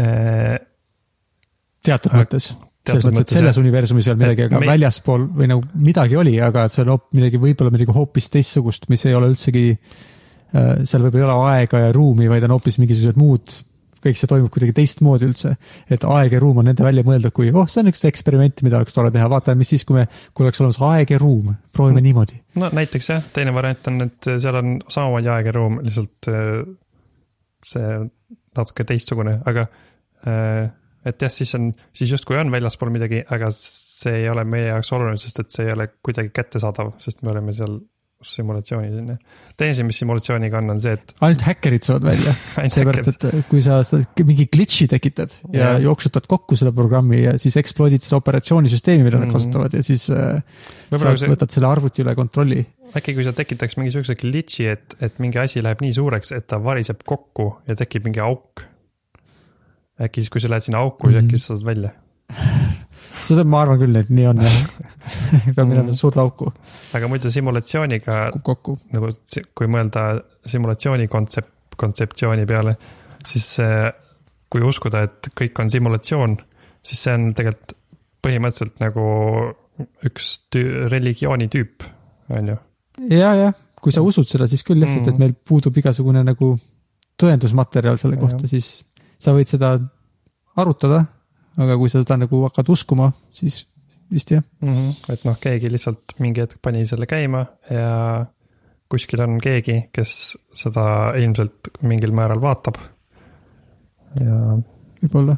Äh, 0.00 0.54
teatud 1.84 2.16
mõttes 2.16 2.54
selles 2.84 3.04
mõttes, 3.06 3.24
et 3.24 3.38
selles 3.38 3.58
universumis 3.60 4.06
ei 4.06 4.12
olnud 4.12 4.26
midagi, 4.26 4.46
aga 4.48 4.60
me... 4.60 4.68
väljaspool 4.68 5.22
või 5.38 5.46
nagu 5.48 5.62
midagi 5.80 6.18
oli, 6.20 6.34
aga 6.44 6.66
see 6.72 6.82
on 6.84 6.92
hoop 6.92 7.06
midagi, 7.16 7.40
võib-olla 7.40 7.72
midagi 7.72 7.94
hoopis 7.96 8.28
teistsugust, 8.34 8.90
mis 8.92 9.06
ei 9.08 9.14
ole 9.16 9.30
üldsegi. 9.32 9.70
Äh, 10.54 10.82
seal 10.86 11.06
võib-olla 11.06 11.22
ei 11.22 11.28
ole 11.30 11.54
aega 11.54 11.80
ja 11.86 11.94
ruumi, 11.96 12.28
vaid 12.30 12.44
on 12.46 12.56
hoopis 12.56 12.76
mingisugused 12.82 13.20
muud, 13.20 13.56
kõik 14.04 14.20
see 14.20 14.30
toimub 14.30 14.52
kuidagi 14.54 14.74
teistmoodi 14.76 15.28
üldse. 15.28 15.54
et 15.90 16.04
aeg 16.16 16.36
ja 16.36 16.42
ruum 16.42 16.60
on 16.62 16.68
nende 16.70 16.84
välja 16.84 17.04
mõeldud 17.06 17.34
kui, 17.36 17.50
oh, 17.54 17.68
see 17.70 17.82
on 17.84 17.90
üks 17.92 18.04
eksperiment, 18.08 18.62
mida 18.66 18.78
oleks 18.80 18.96
tore 18.96 19.12
teha, 19.14 19.28
vaatame, 19.32 19.62
mis 19.62 19.74
siis, 19.74 19.86
kui 19.88 19.98
me, 19.98 20.06
kui 20.32 20.46
oleks 20.46 20.60
olemas 20.62 20.80
aeg 20.90 21.14
ja 21.14 21.20
ruum, 21.22 21.54
proovime 21.72 22.00
mm. 22.00 22.08
niimoodi. 22.08 22.40
no 22.60 22.70
näiteks 22.74 23.10
jah, 23.10 23.26
teine 23.34 23.54
variant 23.56 23.90
on, 23.92 24.06
et 24.08 24.30
seal 24.30 24.60
on 24.60 24.76
samamoodi 24.88 25.32
aeg 25.34 25.50
ja 25.50 25.56
ruum, 25.56 25.80
lihtsalt 25.84 26.30
äh, 26.32 26.62
see 27.64 27.98
natuke 28.54 28.86
teistsugune, 28.86 29.38
aga 29.48 29.66
äh, 30.28 30.68
et 31.04 31.20
jah, 31.20 31.32
siis 31.32 31.54
on, 31.58 31.72
siis 31.96 32.12
justkui 32.14 32.38
on 32.40 32.52
väljaspool 32.52 32.92
midagi, 32.94 33.22
aga 33.34 33.50
see 33.56 34.22
ei 34.22 34.28
ole 34.32 34.44
meie 34.48 34.70
jaoks 34.70 34.92
oluline, 34.96 35.20
sest 35.20 35.42
et 35.42 35.52
see 35.52 35.66
ei 35.68 35.74
ole 35.74 35.88
kuidagi 36.04 36.32
kättesaadav, 36.34 36.94
sest 37.02 37.22
me 37.22 37.32
oleme 37.34 37.54
seal 37.56 37.78
simulatsioonis 38.26 38.96
on 39.00 39.12
ju. 39.12 39.16
teine 39.60 39.74
asi, 39.74 39.86
mis 39.86 39.98
simulatsiooniga 40.02 40.60
on, 40.62 40.74
on 40.74 40.82
see, 40.82 40.94
et. 40.98 41.14
ainult 41.24 41.44
häkkerid 41.46 41.86
saavad 41.86 42.08
välja 42.08 42.34
seepärast, 42.76 43.10
et 43.12 43.48
kui 43.50 43.62
sa, 43.64 43.80
mingi 44.24 44.48
glitch'i 44.52 44.88
tekitad 44.90 45.32
ja, 45.52 45.74
ja 45.74 45.84
jooksutad 45.86 46.28
kokku 46.30 46.58
selle 46.60 46.74
programmi 46.76 47.22
ja 47.24 47.36
siis 47.40 47.58
exploit'id 47.60 48.04
seda 48.04 48.20
operatsioonisüsteemi, 48.22 49.06
mida 49.06 49.18
mm 49.18 49.22
-hmm. 49.22 49.26
nad 49.26 49.32
mhm. 49.32 49.38
kasutavad 49.38 49.78
ja 49.78 49.82
siis 49.82 50.10
äh, 50.10 50.42
sa 50.92 51.16
see... 51.16 51.30
võtad 51.30 51.54
selle 51.54 51.70
arvuti 51.70 52.04
üle 52.04 52.14
kontrolli. 52.14 52.66
äkki 52.96 53.14
kui 53.14 53.24
sa 53.24 53.32
tekitaks 53.32 53.76
mingisuguse 53.76 54.14
glitch'i, 54.20 54.68
et, 54.72 54.96
et 55.00 55.18
mingi 55.18 55.38
asi 55.38 55.62
läheb 55.62 55.82
nii 55.82 55.92
suureks, 55.92 56.32
et 56.32 56.46
ta 56.46 56.62
variseb 56.62 57.02
kokku 57.04 57.50
ja 57.68 57.76
tekib 57.76 58.04
mingi 58.04 58.20
auk 58.20 58.68
äkki 60.00 60.22
siis, 60.22 60.30
kui 60.30 60.42
sa 60.42 60.50
lähed 60.50 60.66
sinna 60.66 60.78
auku, 60.82 61.08
mm 61.08 61.14
-hmm. 61.14 61.24
äkki 61.24 61.38
sa 61.38 61.54
saad 61.54 61.66
välja 61.66 61.90
seda 63.24 63.44
ma 63.48 63.62
arvan 63.64 63.80
küll, 63.80 63.96
et 63.98 64.10
nii 64.12 64.26
on 64.30 64.42
jah 64.44 64.56
peab 65.56 65.66
minema 65.68 65.88
mm. 65.90 65.98
suurde 65.98 66.22
auku. 66.22 66.50
aga 66.96 67.10
muidu 67.10 67.32
simulatsiooniga. 67.32 68.18
kokku. 68.44 68.78
nagu 68.94 69.12
kui 69.56 69.70
mõelda 69.70 70.06
simulatsiooni 70.48 71.08
kontsept, 71.12 71.76
kontseptsiooni 71.80 72.46
peale, 72.48 72.76
siis 73.26 73.48
kui 74.52 74.62
uskuda, 74.62 75.02
et 75.08 75.32
kõik 75.34 75.58
on 75.62 75.72
simulatsioon, 75.72 76.36
siis 76.84 77.00
see 77.06 77.16
on 77.16 77.32
tegelikult 77.36 77.74
põhimõtteliselt 78.24 78.80
nagu 78.80 79.04
üks 80.06 80.28
tüü, 80.54 80.86
religiooni 80.92 81.48
tüüp, 81.52 81.84
on 82.32 82.52
ju. 82.52 82.56
ja, 83.10 83.32
jah, 83.40 83.56
kui 83.82 83.92
sa 83.92 84.04
usud 84.06 84.28
seda, 84.30 84.48
siis 84.50 84.62
küll 84.66 84.80
jah 84.80 84.88
mm., 84.88 85.00
sest 85.00 85.10
et 85.10 85.16
mm. 85.16 85.24
meil 85.24 85.34
puudub 85.34 85.76
igasugune 85.80 86.22
nagu 86.24 86.54
tõendusmaterjal 87.20 87.98
selle 88.00 88.18
kohta, 88.20 88.48
siis 88.50 88.78
sa 89.22 89.34
võid 89.36 89.50
seda 89.50 89.74
arutada, 90.60 91.04
aga 91.60 91.76
kui 91.78 91.92
sa 91.92 92.02
seda 92.02 92.18
nagu 92.24 92.42
hakkad 92.46 92.70
uskuma, 92.74 93.10
siis 93.34 93.64
vist 94.10 94.30
jah 94.30 94.42
mm. 94.60 94.74
-hmm. 94.74 95.12
et 95.12 95.24
noh, 95.24 95.38
keegi 95.40 95.70
lihtsalt 95.72 96.16
mingi 96.18 96.44
hetk 96.44 96.60
pani 96.62 96.86
selle 96.86 97.06
käima 97.06 97.44
ja 97.70 98.26
kuskil 98.90 99.22
on 99.24 99.38
keegi, 99.42 99.88
kes 99.92 100.36
seda 100.54 101.14
ilmselt 101.18 101.72
mingil 101.82 102.12
määral 102.12 102.40
vaatab. 102.40 102.78
ja. 104.20 104.36
võib-olla 105.02 105.36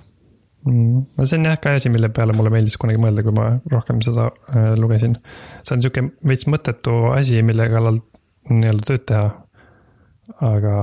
mm,. 0.67 1.07
no 1.19 1.25
see 1.25 1.39
on 1.39 1.49
jah 1.49 1.61
ka 1.63 1.77
asi, 1.79 1.93
mille 1.93 2.09
peale 2.09 2.37
mulle 2.37 2.53
meeldis 2.53 2.77
kunagi 2.81 3.01
mõelda, 3.03 3.25
kui 3.27 3.37
ma 3.37 3.49
rohkem 3.73 4.03
seda 4.05 4.29
äh, 4.51 4.75
lugesin. 4.81 5.17
see 5.63 5.77
on 5.77 5.85
sihuke 5.85 6.05
veits 6.29 6.49
mõttetu 6.51 6.99
asi, 7.15 7.43
mille 7.47 7.71
kallal 7.73 8.03
nii-öelda 8.51 8.91
tööd 8.91 9.07
teha. 9.13 9.31
aga 10.43 10.77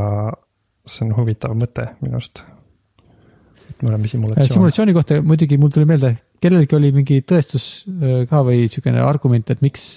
see 0.87 1.05
on 1.07 1.15
huvitav 1.19 1.55
mõte 1.59 1.91
minu 2.01 2.19
arust 2.19 2.45
me 3.81 3.89
oleme 3.89 4.07
simulatsioonis. 4.07 4.53
simulatsiooni 4.53 4.93
kohta 4.95 5.19
muidugi 5.25 5.57
mul 5.57 5.71
tuli 5.73 5.87
meelde, 5.89 6.13
kellelgi 6.43 6.77
oli 6.77 6.91
mingi 6.95 7.21
tõestus 7.27 7.67
äh, 7.87 8.23
ka 8.29 8.43
või 8.45 8.63
niisugune 8.65 9.01
argument, 9.03 9.49
et 9.53 9.63
miks 9.65 9.87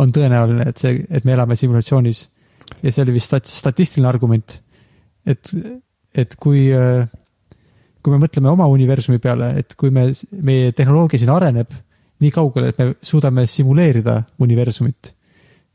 on 0.00 0.12
tõenäoline, 0.12 0.68
et 0.70 0.80
see, 0.80 1.00
et 1.08 1.26
me 1.26 1.34
elame 1.36 1.56
simulatsioonis. 1.56 2.26
ja 2.82 2.92
see 2.92 3.04
oli 3.04 3.16
vist 3.16 3.32
stat-, 3.32 3.50
statistiline 3.50 4.08
argument. 4.08 4.60
et, 5.26 5.52
et 6.14 6.36
kui, 6.40 6.68
äh, 6.74 7.08
kui 8.02 8.14
me 8.14 8.20
mõtleme 8.22 8.52
oma 8.52 8.68
universumi 8.70 9.18
peale, 9.18 9.54
et 9.62 9.74
kui 9.74 9.90
me, 9.90 10.08
meie 10.42 10.72
tehnoloogia 10.72 11.18
siin 11.22 11.32
areneb 11.34 11.74
nii 12.22 12.32
kaugele, 12.32 12.70
et 12.72 12.78
me 12.78 12.94
suudame 13.04 13.44
simuleerida 13.50 14.22
universumit, 14.40 15.12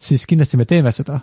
siis 0.01 0.25
kindlasti 0.25 0.57
me 0.57 0.65
teeme 0.65 0.91
seda 0.95 1.19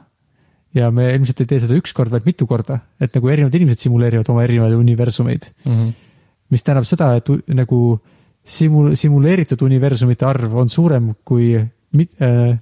ja 0.76 0.90
me 0.94 1.08
ilmselt 1.14 1.40
ei 1.42 1.48
tee 1.48 1.62
seda 1.64 1.78
üks 1.78 1.94
kord, 1.96 2.12
vaid 2.12 2.26
mitu 2.28 2.46
korda, 2.46 2.82
et 3.00 3.14
nagu 3.16 3.30
erinevad 3.32 3.56
inimesed 3.56 3.86
simuleerivad 3.86 4.28
oma 4.30 4.44
erinevaid 4.44 4.76
universumeid 4.76 5.48
mm. 5.64 5.72
-hmm 5.72 5.96
mis 6.50 6.64
tähendab 6.64 6.86
seda, 6.88 7.12
et 7.18 7.28
nagu 7.54 7.80
simul-, 8.48 8.94
simuleeritud 8.96 9.62
universumite 9.66 10.26
arv 10.28 10.56
on 10.56 10.68
suurem 10.72 11.12
kui 11.24 11.52
mit, 11.96 12.14
äh, 12.22 12.58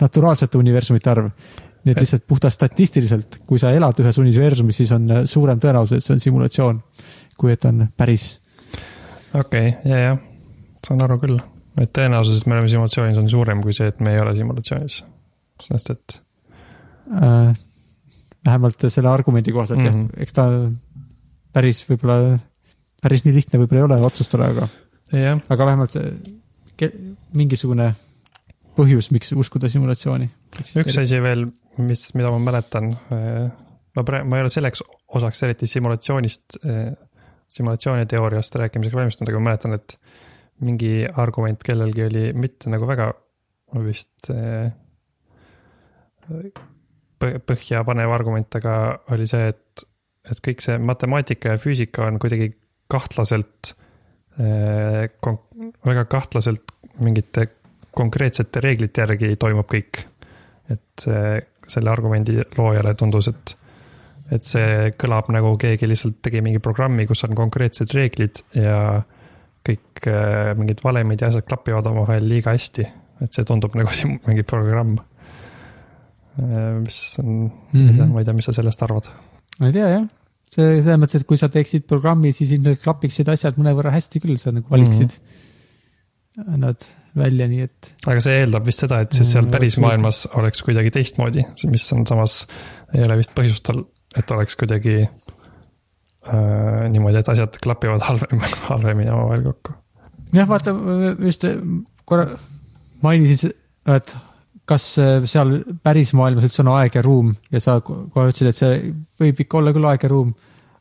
naturaalsete 0.00 0.58
universumite 0.58 1.10
arv. 1.10 1.30
nii 1.78 1.94
et 1.94 2.00
lihtsalt 2.02 2.24
puhtalt 2.28 2.52
statistiliselt, 2.52 3.36
kui 3.48 3.60
sa 3.62 3.70
elad 3.72 3.96
ühes 4.02 4.16
universumis, 4.20 4.76
siis 4.76 4.90
on 4.92 5.06
äh, 5.14 5.20
suurem 5.30 5.60
tõenäosus, 5.62 6.00
et 6.00 6.04
see 6.04 6.16
on 6.16 6.20
simulatsioon, 6.20 6.80
kui 7.38 7.52
et 7.54 7.64
on 7.64 7.86
päris. 7.96 8.40
okei 9.32 9.68
okay,, 9.70 9.70
ja, 9.88 10.00
jah, 10.02 10.18
saan 10.84 11.04
aru 11.06 11.20
küll, 11.22 11.38
et 11.80 11.92
tõenäosus, 11.96 12.42
et 12.42 12.50
me 12.50 12.58
oleme 12.58 12.72
simulatsioonis, 12.74 13.22
on 13.22 13.30
suurem 13.30 13.62
kui 13.64 13.76
see, 13.76 13.88
et 13.88 14.02
me 14.04 14.16
ei 14.16 14.20
ole 14.20 14.34
simulatsioonis, 14.36 14.98
sest 15.68 15.94
et 15.94 16.20
äh,. 17.14 17.54
vähemalt 18.44 18.84
selle 18.88 19.08
argumendi 19.08 19.52
kohaselt 19.52 19.78
mm 19.78 19.84
-hmm. 19.84 19.88
jah, 19.88 20.04
mhm. 20.04 20.22
eks 20.22 20.32
ta 20.32 20.48
päris 21.52 21.84
võib-olla 21.88 22.38
päris 23.02 23.24
nii 23.26 23.36
lihtne 23.36 23.60
võib-olla 23.62 23.96
ei 23.96 24.02
ole 24.02 24.10
otsustada, 24.10 24.50
aga 24.52 24.68
yeah., 25.12 25.40
aga 25.48 25.70
vähemalt 25.70 25.94
see, 25.94 26.90
mingisugune 27.36 27.92
põhjus, 28.78 29.10
miks 29.14 29.32
uskuda 29.34 29.70
simulatsiooni. 29.72 30.28
üks 30.78 30.98
asi 31.02 31.18
veel, 31.22 31.48
mis, 31.82 32.04
mida 32.18 32.30
ma 32.34 32.38
mäletan, 32.42 32.92
äh, 33.14 33.48
ma 33.96 34.06
praegu, 34.06 34.28
ma 34.30 34.38
ei 34.38 34.46
ole 34.46 34.52
selleks 34.54 34.84
osaks 35.18 35.42
eriti 35.46 35.66
simulatsioonist, 35.70 36.60
äh, 36.62 36.92
simulatsiooniteooriast 37.58 38.58
rääkimisega 38.62 39.00
valmistunud, 39.00 39.32
aga 39.32 39.40
ma 39.40 39.50
mäletan, 39.50 39.78
et 39.78 39.98
mingi 40.62 40.92
argument 41.06 41.62
kellelgi 41.64 42.06
oli 42.06 42.24
mitte 42.34 42.70
nagu 42.70 42.86
väga 42.88 43.12
vist 43.84 44.30
äh, 44.34 44.70
põhjapanev 47.18 48.12
argument, 48.14 48.58
aga 48.60 48.74
oli 49.14 49.26
see, 49.28 49.50
et, 49.52 49.84
et 50.30 50.40
kõik 50.44 50.62
see 50.62 50.78
matemaatika 50.78 51.54
ja 51.54 51.60
füüsika 51.60 52.06
on 52.06 52.18
kuidagi 52.22 52.52
kahtlaselt, 52.88 53.74
eh, 54.38 55.08
väga 55.86 56.04
kahtlaselt 56.04 56.74
mingite 57.04 57.48
konkreetsete 57.98 58.60
reeglite 58.60 59.04
järgi 59.04 59.36
toimub 59.36 59.68
kõik. 59.70 60.04
et 60.68 61.04
selle 61.72 61.90
argumendi 61.90 62.34
loojale 62.58 62.92
tundus, 62.98 63.30
et, 63.30 63.54
et 64.32 64.44
see 64.44 64.90
kõlab 65.00 65.30
nagu 65.32 65.54
keegi 65.60 65.88
lihtsalt 65.88 66.18
tegi 66.24 66.42
mingi 66.44 66.60
programmi, 66.60 67.06
kus 67.08 67.24
on 67.24 67.36
konkreetsed 67.38 67.94
reeglid 67.96 68.42
ja 68.56 69.00
kõik 69.68 70.08
eh, 70.08 70.52
mingid 70.58 70.82
valemid 70.84 71.24
ja 71.24 71.30
asjad 71.32 71.46
klapivad 71.48 71.88
omavahel 71.90 72.28
liiga 72.28 72.52
hästi. 72.56 72.86
et 73.24 73.34
see 73.34 73.44
tundub 73.44 73.74
nagu 73.74 73.90
mingi 74.28 74.44
programm. 74.46 74.98
Mis 76.38 77.18
on 77.18 77.50
mm, 77.72 77.88
-hmm. 77.88 78.12
ma 78.12 78.20
ei 78.20 78.24
tea, 78.24 78.34
mis 78.34 78.46
sa 78.46 78.52
sellest 78.52 78.82
arvad? 78.82 79.08
ma 79.58 79.66
ei 79.66 79.72
tea 79.72 79.88
jah 79.88 80.04
see 80.54 80.78
selles 80.82 81.00
mõttes, 81.00 81.22
et 81.22 81.28
kui 81.28 81.40
sa 81.40 81.50
teeksid 81.52 81.86
programmi, 81.90 82.32
siis 82.36 82.52
ilmselt 82.56 82.82
klapiksid 82.84 83.28
asjad 83.32 83.58
mõnevõrra 83.60 83.92
hästi 83.94 84.22
küll, 84.24 84.38
sa 84.40 84.52
nagu 84.54 84.70
valiksid 84.72 85.14
mm. 85.18 86.56
nad 86.62 86.88
välja, 87.18 87.48
nii 87.50 87.64
et. 87.66 87.92
aga 88.06 88.22
see 88.24 88.40
eeldab 88.42 88.66
vist 88.68 88.84
seda, 88.84 89.00
et 89.04 89.16
siis 89.16 89.32
seal 89.34 89.46
mm, 89.46 89.54
päris 89.54 89.78
maailmas 89.82 90.24
oleks 90.38 90.62
kuidagi 90.66 90.92
teistmoodi, 90.94 91.44
mis 91.70 91.86
on 91.96 92.06
samas, 92.08 92.40
ei 92.94 93.04
ole 93.06 93.18
vist 93.20 93.34
põhjust, 93.36 93.72
et 94.18 94.34
oleks 94.36 94.58
kuidagi 94.60 94.96
äh, 95.02 96.84
niimoodi, 96.92 97.20
et 97.22 97.32
asjad 97.34 97.58
klapivad 97.64 98.04
halvem, 98.08 98.44
halvemini 98.68 99.12
omavahel 99.14 99.48
kokku. 99.50 99.76
jah, 100.36 100.48
vaata, 100.50 100.74
just 101.24 101.46
korra 102.08 102.28
mainisid, 103.04 103.54
et 103.94 104.16
kas 104.68 104.84
seal 105.30 105.54
päris 105.84 106.12
maailmas 106.16 106.44
üldse 106.48 106.60
on 106.64 106.72
aeg 106.76 106.98
ja 106.98 107.02
ruum 107.04 107.32
ja 107.52 107.60
sa 107.64 107.78
kohe 107.80 108.28
ütlesid, 108.28 108.50
et 108.50 108.58
see 108.60 108.80
võib 109.20 109.44
ikka 109.44 109.62
olla 109.62 109.72
küll 109.76 109.88
aeg 109.88 110.04
ja 110.04 110.10
ruum. 110.12 110.34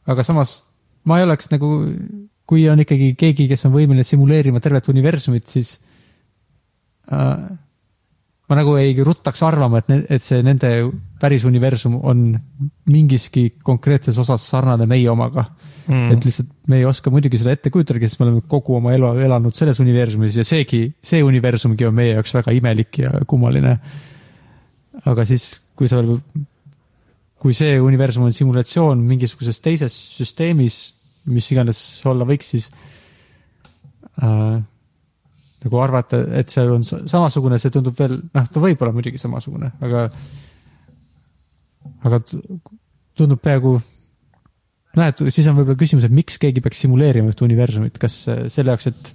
aga 0.07 0.23
samas 0.27 0.57
ma 1.07 1.19
ei 1.19 1.27
oleks 1.27 1.51
nagu, 1.53 1.69
kui 2.47 2.65
on 2.71 2.83
ikkagi 2.83 3.13
keegi, 3.19 3.47
kes 3.51 3.65
on 3.67 3.75
võimeline 3.75 4.05
simuleerima 4.07 4.59
tervet 4.63 4.89
universumit, 4.91 5.47
siis 5.47 5.77
äh, 7.11 7.47
ma 8.47 8.59
nagu 8.59 8.75
ei 8.79 8.95
ruttaks 9.03 9.43
arvama, 9.47 9.81
et, 9.83 10.11
et 10.17 10.23
see 10.23 10.43
nende 10.45 10.71
päris 11.21 11.45
universum 11.49 11.97
on 12.03 12.23
mingiski 12.91 13.49
konkreetses 13.63 14.17
osas 14.21 14.43
sarnane 14.49 14.85
meie 14.89 15.09
omaga 15.09 15.45
mm.. 15.87 16.11
et 16.13 16.27
lihtsalt 16.27 16.51
me 16.69 16.81
ei 16.81 16.85
oska 16.85 17.11
muidugi 17.13 17.39
seda 17.41 17.55
ette 17.55 17.71
kujutadagi, 17.73 18.09
sest 18.09 18.21
me 18.21 18.27
oleme 18.27 18.43
kogu 18.49 18.77
oma 18.77 18.93
elu 18.95 19.13
elanud 19.25 19.55
selles 19.57 19.79
universumis 19.83 20.37
ja 20.37 20.45
seegi, 20.47 20.83
see 21.01 21.23
universumgi 21.25 21.87
on 21.87 21.97
meie 21.97 22.13
jaoks 22.17 22.35
väga 22.37 22.53
imelik 22.57 23.01
ja 23.05 23.13
kummaline. 23.27 23.77
aga 25.05 25.25
siis, 25.25 25.49
kui 25.77 25.89
sa 25.89 26.03
kui 27.37 27.53
see 27.53 27.77
universum 27.81 28.25
on 28.27 28.33
simulatsioon 28.33 29.01
mingisuguses 29.05 29.61
teises 29.61 29.93
süsteemis, 30.17 30.79
mis 31.29 31.51
iganes 31.53 31.79
olla 32.09 32.25
võiks, 32.27 32.49
siis 32.55 32.69
äh, 34.23 34.57
nagu 35.65 35.81
arvata, 35.81 36.23
et 36.39 36.49
see 36.53 36.65
on 36.71 36.85
samasugune, 36.87 37.59
see 37.61 37.73
tundub 37.73 37.97
veel, 37.99 38.17
noh, 38.33 38.49
ta 38.49 38.63
võib 38.63 38.81
olla 38.81 38.95
muidugi 38.95 39.21
samasugune, 39.21 39.71
aga, 39.85 40.07
aga 42.05 42.21
tundub 43.17 43.41
peaaegu, 43.41 43.77
noh, 44.97 45.07
et 45.07 45.23
siis 45.33 45.47
on 45.49 45.57
võib-olla 45.57 45.79
küsimus, 45.79 46.05
et 46.05 46.13
miks 46.13 46.37
keegi 46.41 46.61
peaks 46.63 46.83
simuleerima 46.85 47.31
ühte 47.33 47.45
universumit, 47.47 47.97
kas 48.01 48.23
selle 48.53 48.75
jaoks, 48.75 48.91
et 48.91 49.13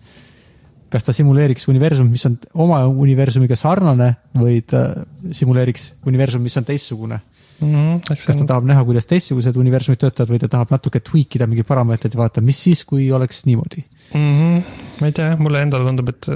kas 0.92 1.06
ta 1.06 1.14
simuleeriks 1.16 1.68
universumit, 1.72 2.12
mis 2.12 2.26
on 2.28 2.36
oma 2.66 2.82
universumiga 2.86 3.56
sarnane 3.56 4.10
või 4.36 4.60
ta 4.68 4.84
simuleeriks 5.32 5.92
universumit, 6.08 6.50
mis 6.50 6.58
on 6.60 6.66
teistsugune 6.68 7.18
mm. 7.62 7.70
-hmm, 7.70 8.00
kas 8.08 8.26
ta 8.28 8.36
on... 8.36 8.48
tahab 8.50 8.68
näha, 8.68 8.84
kuidas 8.88 9.08
teistsugused 9.10 9.56
universumid 9.60 10.02
töötavad 10.02 10.34
või 10.34 10.42
ta 10.42 10.50
tahab 10.52 10.74
natuke 10.74 11.00
tweak 11.00 11.38
ida 11.38 11.48
mingeid 11.48 11.68
parameetreid 11.68 12.16
ja 12.16 12.20
vaadata, 12.20 12.44
mis 12.44 12.60
siis, 12.66 12.84
kui 12.88 13.08
oleks 13.12 13.44
niimoodi 13.48 13.84
mm. 13.84 14.18
-hmm. 14.18 14.62
ma 15.00 15.10
ei 15.10 15.16
tea, 15.16 15.32
mulle 15.40 15.64
endale 15.64 15.88
tundub, 15.88 16.12
et 16.12 16.30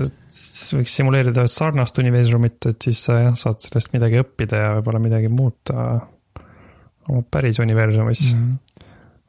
võiks 0.77 0.99
simuleerida 1.01 1.47
sarnast 1.51 1.99
universumit, 1.99 2.71
et 2.73 2.89
siis 2.89 3.05
sa 3.09 3.21
jah, 3.27 3.39
saad 3.39 3.61
sellest 3.61 3.93
midagi 3.97 4.21
õppida 4.23 4.63
ja 4.63 4.75
võib-olla 4.79 5.03
midagi 5.03 5.33
muuta 5.33 5.89
oma 7.09 7.23
päris 7.31 7.61
universumis 7.63 8.33
mm. 8.33 8.41
-hmm 8.41 8.77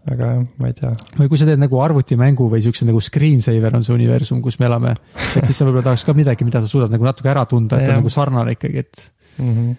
aga 0.08 0.28
jah, 0.32 0.44
ma 0.62 0.70
ei 0.72 0.76
tea. 0.78 0.92
või 1.20 1.30
kui 1.32 1.40
sa 1.40 1.48
teed 1.48 1.60
nagu 1.62 1.80
arvutimängu 1.84 2.48
või 2.52 2.62
siukse 2.64 2.88
nagu 2.88 3.02
screensaver 3.04 3.76
on 3.76 3.84
see 3.86 3.96
universum, 3.96 4.42
kus 4.44 4.60
me 4.62 4.70
elame, 4.70 4.94
et 5.36 5.44
siis 5.44 5.58
sa 5.58 5.68
võib-olla 5.68 5.90
tahaks 5.90 6.06
ka 6.08 6.16
midagi, 6.18 6.48
mida 6.48 6.62
sa 6.64 6.72
suudad 6.72 6.94
nagu 6.94 7.08
natuke 7.08 7.32
ära 7.32 7.44
tunda, 7.50 7.82
et 7.82 7.92
on 7.92 8.00
nagu 8.02 8.12
sarnane 8.14 8.56
ikkagi, 8.58 8.86
et 8.86 9.04
mm. 9.38 9.52
-hmm. 9.52 9.76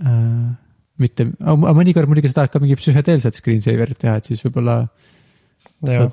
Uh, 0.00 0.46
mitte, 0.96 1.26
aga 1.44 1.72
mõnikord 1.76 2.08
muidugi 2.08 2.30
sa 2.30 2.38
tahad 2.38 2.52
ka 2.54 2.60
mingi 2.62 2.76
psühhedeelset 2.78 3.36
screensaver'it 3.36 3.98
teha, 4.00 4.14
et 4.16 4.30
siis 4.30 4.40
võib-olla 4.46 4.78
sa 5.84 6.06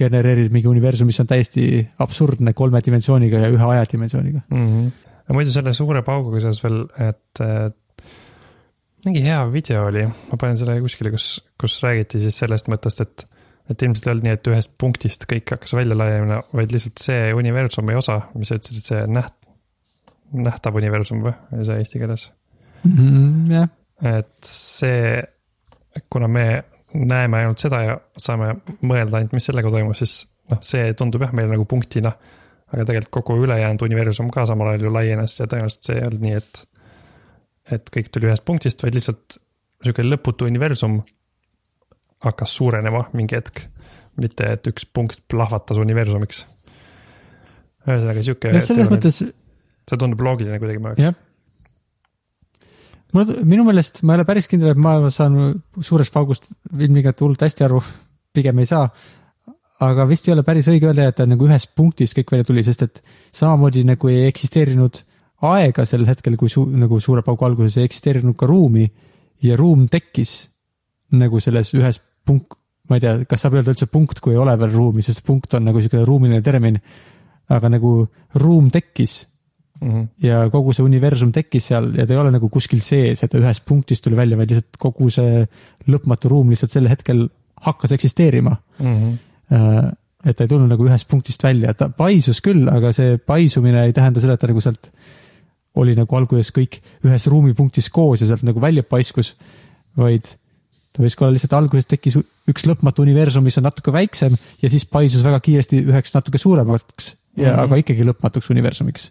genereerid 0.00 0.48
mingi 0.52 0.70
universum, 0.70 1.10
mis 1.12 1.20
on 1.20 1.28
täiesti 1.28 1.82
absurdne 2.00 2.54
kolme 2.56 2.80
dimensiooniga 2.80 3.42
ja 3.44 3.50
ühe 3.52 3.66
ajadimensiooniga 3.74 4.40
mm. 4.48 4.64
-hmm. 4.64 4.88
aga 5.26 5.36
muidu 5.36 5.52
selle 5.52 5.74
suure 5.76 6.00
pauguga 6.02 6.40
seoses 6.40 6.64
veel, 6.64 6.80
et 6.96 7.44
mingi 9.04 9.22
hea 9.24 9.38
video 9.52 9.86
oli, 9.90 10.04
ma 10.08 10.40
panen 10.40 10.58
selle 10.60 10.78
kuskile, 10.84 11.12
kus, 11.14 11.28
kus 11.60 11.78
räägiti 11.84 12.22
siis 12.22 12.40
sellest 12.42 12.70
mõttest, 12.72 13.04
et 13.04 13.30
et 13.72 13.80
ilmselt 13.80 14.04
ei 14.04 14.12
olnud 14.12 14.26
nii, 14.26 14.34
et 14.36 14.48
ühest 14.52 14.74
punktist 14.76 15.22
kõik 15.24 15.54
hakkas 15.54 15.72
välja 15.72 15.96
laienema, 15.96 16.42
vaid 16.52 16.72
lihtsalt 16.74 17.00
see 17.00 17.30
universumi 17.32 17.94
osa, 17.96 18.18
mis 18.36 18.50
sa 18.52 18.58
ütlesid, 18.58 18.84
see 18.84 19.06
näht-, 19.08 19.46
nähtav 20.36 20.76
universum 20.76 21.22
või, 21.24 21.32
oli 21.56 21.64
see 21.64 21.78
eesti 21.80 22.02
keeles 22.02 22.26
mm? 22.82 22.98
-hmm, 22.98 23.38
jah 23.54 23.72
et 24.02 24.48
see, 24.48 25.22
kuna 26.10 26.28
me 26.28 26.46
näeme 26.94 27.42
ainult 27.42 27.62
seda 27.62 27.82
ja 27.84 27.96
saame 28.18 28.54
mõelda 28.86 29.18
ainult, 29.18 29.34
mis 29.36 29.48
sellega 29.48 29.70
toimus, 29.70 30.02
siis 30.02 30.16
noh, 30.50 30.60
see 30.66 30.92
tundub 30.98 31.24
jah 31.24 31.34
meile 31.34 31.54
nagu 31.54 31.66
punktina. 31.68 32.12
aga 32.74 32.84
tegelikult 32.88 33.22
kogu 33.22 33.44
ülejäänud 33.44 33.82
universum 33.86 34.30
ka 34.34 34.46
samal 34.50 34.72
ajal 34.72 34.88
ju 34.88 34.92
laienes 34.92 35.36
ja 35.38 35.46
tõenäoliselt 35.46 35.86
see 35.86 35.98
ei 35.98 36.06
olnud 36.08 36.24
nii, 36.24 36.38
et, 36.40 36.64
et 37.72 37.90
kõik 37.92 38.10
tuli 38.12 38.28
ühest 38.28 38.44
punktist, 38.44 38.82
vaid 38.84 38.96
lihtsalt 38.96 39.38
sihuke 39.84 40.04
lõputu 40.04 40.48
universum 40.48 41.00
hakkas 42.24 42.56
suurenema 42.56 43.06
mingi 43.16 43.36
hetk. 43.36 43.68
mitte, 44.14 44.46
et 44.46 44.66
üks 44.70 44.84
punkt 44.86 45.24
plahvatas 45.28 45.80
universumiks. 45.82 46.44
ühesõnaga 47.86 48.22
sihuke. 48.22 48.60
selles 48.60 48.90
mõttes. 48.90 49.22
see 49.88 50.00
tundub 50.00 50.20
loogiline 50.20 50.58
kuidagi 50.58 50.80
mu 50.80 50.92
jaoks. 50.92 51.02
jah 51.02 51.14
mul, 53.14 53.34
minu 53.46 53.66
meelest 53.66 54.02
ma 54.02 54.14
ei 54.14 54.20
ole 54.20 54.28
päris 54.28 54.48
kindel, 54.50 54.74
et 54.74 54.80
ma 54.80 54.96
saan 55.14 55.60
suurest 55.80 56.14
paugust 56.14 56.48
ilmtingimata 56.72 57.24
hullult 57.24 57.44
hästi 57.46 57.66
aru, 57.66 57.82
pigem 58.34 58.62
ei 58.62 58.70
saa. 58.70 58.88
aga 59.84 60.06
vist 60.08 60.28
ei 60.28 60.32
ole 60.32 60.44
päris 60.46 60.68
õige 60.70 60.88
öelda, 60.88 61.08
et 61.10 61.16
ta 61.18 61.26
nagu 61.28 61.44
ühes 61.48 61.66
punktis 61.76 62.14
kõik 62.16 62.30
välja 62.32 62.46
tuli, 62.48 62.62
sest 62.64 62.86
et 62.86 63.02
samamoodi 63.34 63.82
nagu 63.84 64.08
ei 64.08 64.28
eksisteerinud 64.30 65.02
aega 65.52 65.84
sel 65.88 66.06
hetkel, 66.08 66.36
kui 66.40 66.50
su-, 66.52 66.66
nagu 66.78 67.00
suure 67.00 67.22
paugu 67.26 67.46
alguses 67.46 67.78
ei 67.78 67.88
eksisteerinud 67.88 68.36
ka 68.38 68.48
ruumi 68.50 68.86
ja 69.44 69.56
ruum 69.60 69.88
tekkis 69.92 70.34
nagu 71.18 71.40
selles 71.42 71.74
ühes 71.76 72.00
punkt, 72.26 72.56
ma 72.88 72.98
ei 72.98 73.04
tea, 73.04 73.18
kas 73.28 73.44
saab 73.44 73.58
öelda 73.58 73.74
üldse 73.74 73.88
punkt, 73.92 74.20
kui 74.24 74.34
ei 74.34 74.40
ole 74.40 74.54
veel 74.60 74.72
ruumi, 74.74 75.04
sest 75.04 75.24
punkt 75.26 75.54
on 75.56 75.66
nagu 75.68 75.80
niisugune 75.80 76.06
ruumiline 76.08 76.42
termin. 76.44 76.80
aga 77.44 77.68
nagu 77.68 78.06
ruum 78.40 78.70
tekkis 78.72 79.26
mm. 79.80 79.90
-hmm. 79.90 80.06
ja 80.26 80.48
kogu 80.50 80.72
see 80.72 80.84
universum 80.84 81.32
tekkis 81.32 81.66
seal 81.66 81.90
ja 81.94 82.06
ta 82.06 82.14
ei 82.14 82.18
ole 82.18 82.30
nagu 82.30 82.48
kuskil 82.48 82.80
sees, 82.80 83.22
et 83.22 83.30
ta 83.30 83.38
ühest 83.38 83.64
punktist 83.68 84.04
tuli 84.04 84.16
välja, 84.16 84.36
vaid 84.36 84.50
lihtsalt 84.50 84.78
kogu 84.80 85.10
see 85.10 85.44
lõpmatu 85.88 86.30
ruum 86.32 86.48
lihtsalt 86.48 86.72
sel 86.72 86.88
hetkel 86.88 87.28
hakkas 87.66 87.92
eksisteerima 87.92 88.56
mm. 88.78 88.94
-hmm. 88.94 89.92
et 90.24 90.36
ta 90.36 90.44
ei 90.44 90.48
tulnud 90.48 90.72
nagu 90.72 90.88
ühest 90.88 91.08
punktist 91.08 91.44
välja, 91.44 91.74
ta 91.74 91.88
paisus 91.88 92.40
küll, 92.40 92.68
aga 92.68 92.92
see 92.92 93.18
paisumine 93.18 93.84
ei 93.84 93.92
tähenda 93.92 94.20
seda, 94.20 94.34
et 94.34 94.40
ta 94.40 94.48
nagu 94.48 94.60
sealt 94.60 94.90
oli 95.80 95.96
nagu 95.98 96.16
alguses 96.16 96.52
kõik 96.54 96.80
ühes 97.04 97.26
ruumipunktis 97.30 97.90
koos 97.90 98.22
ja 98.22 98.30
sealt 98.30 98.44
nagu 98.46 98.60
välja 98.62 98.84
paiskus, 98.86 99.34
vaid 99.98 100.28
ta 100.94 101.02
võis 101.02 101.16
ka 101.18 101.26
olla 101.26 101.34
lihtsalt 101.34 101.56
alguses 101.58 101.88
tekkis 101.90 102.18
üks 102.50 102.66
lõpmatu 102.68 103.02
universum, 103.02 103.44
mis 103.46 103.58
on 103.58 103.66
natuke 103.66 103.92
väiksem 103.94 104.36
ja 104.62 104.70
siis 104.70 104.86
paisus 104.86 105.24
väga 105.26 105.40
kiiresti 105.42 105.82
üheks 105.88 106.14
natuke 106.14 106.38
suuremaks 106.38 107.14
ja 107.36 107.48
mm 107.48 107.48
-hmm. 107.48 107.62
aga 107.64 107.80
ikkagi 107.82 108.06
lõpmatuks 108.06 108.50
universumiks 108.54 109.10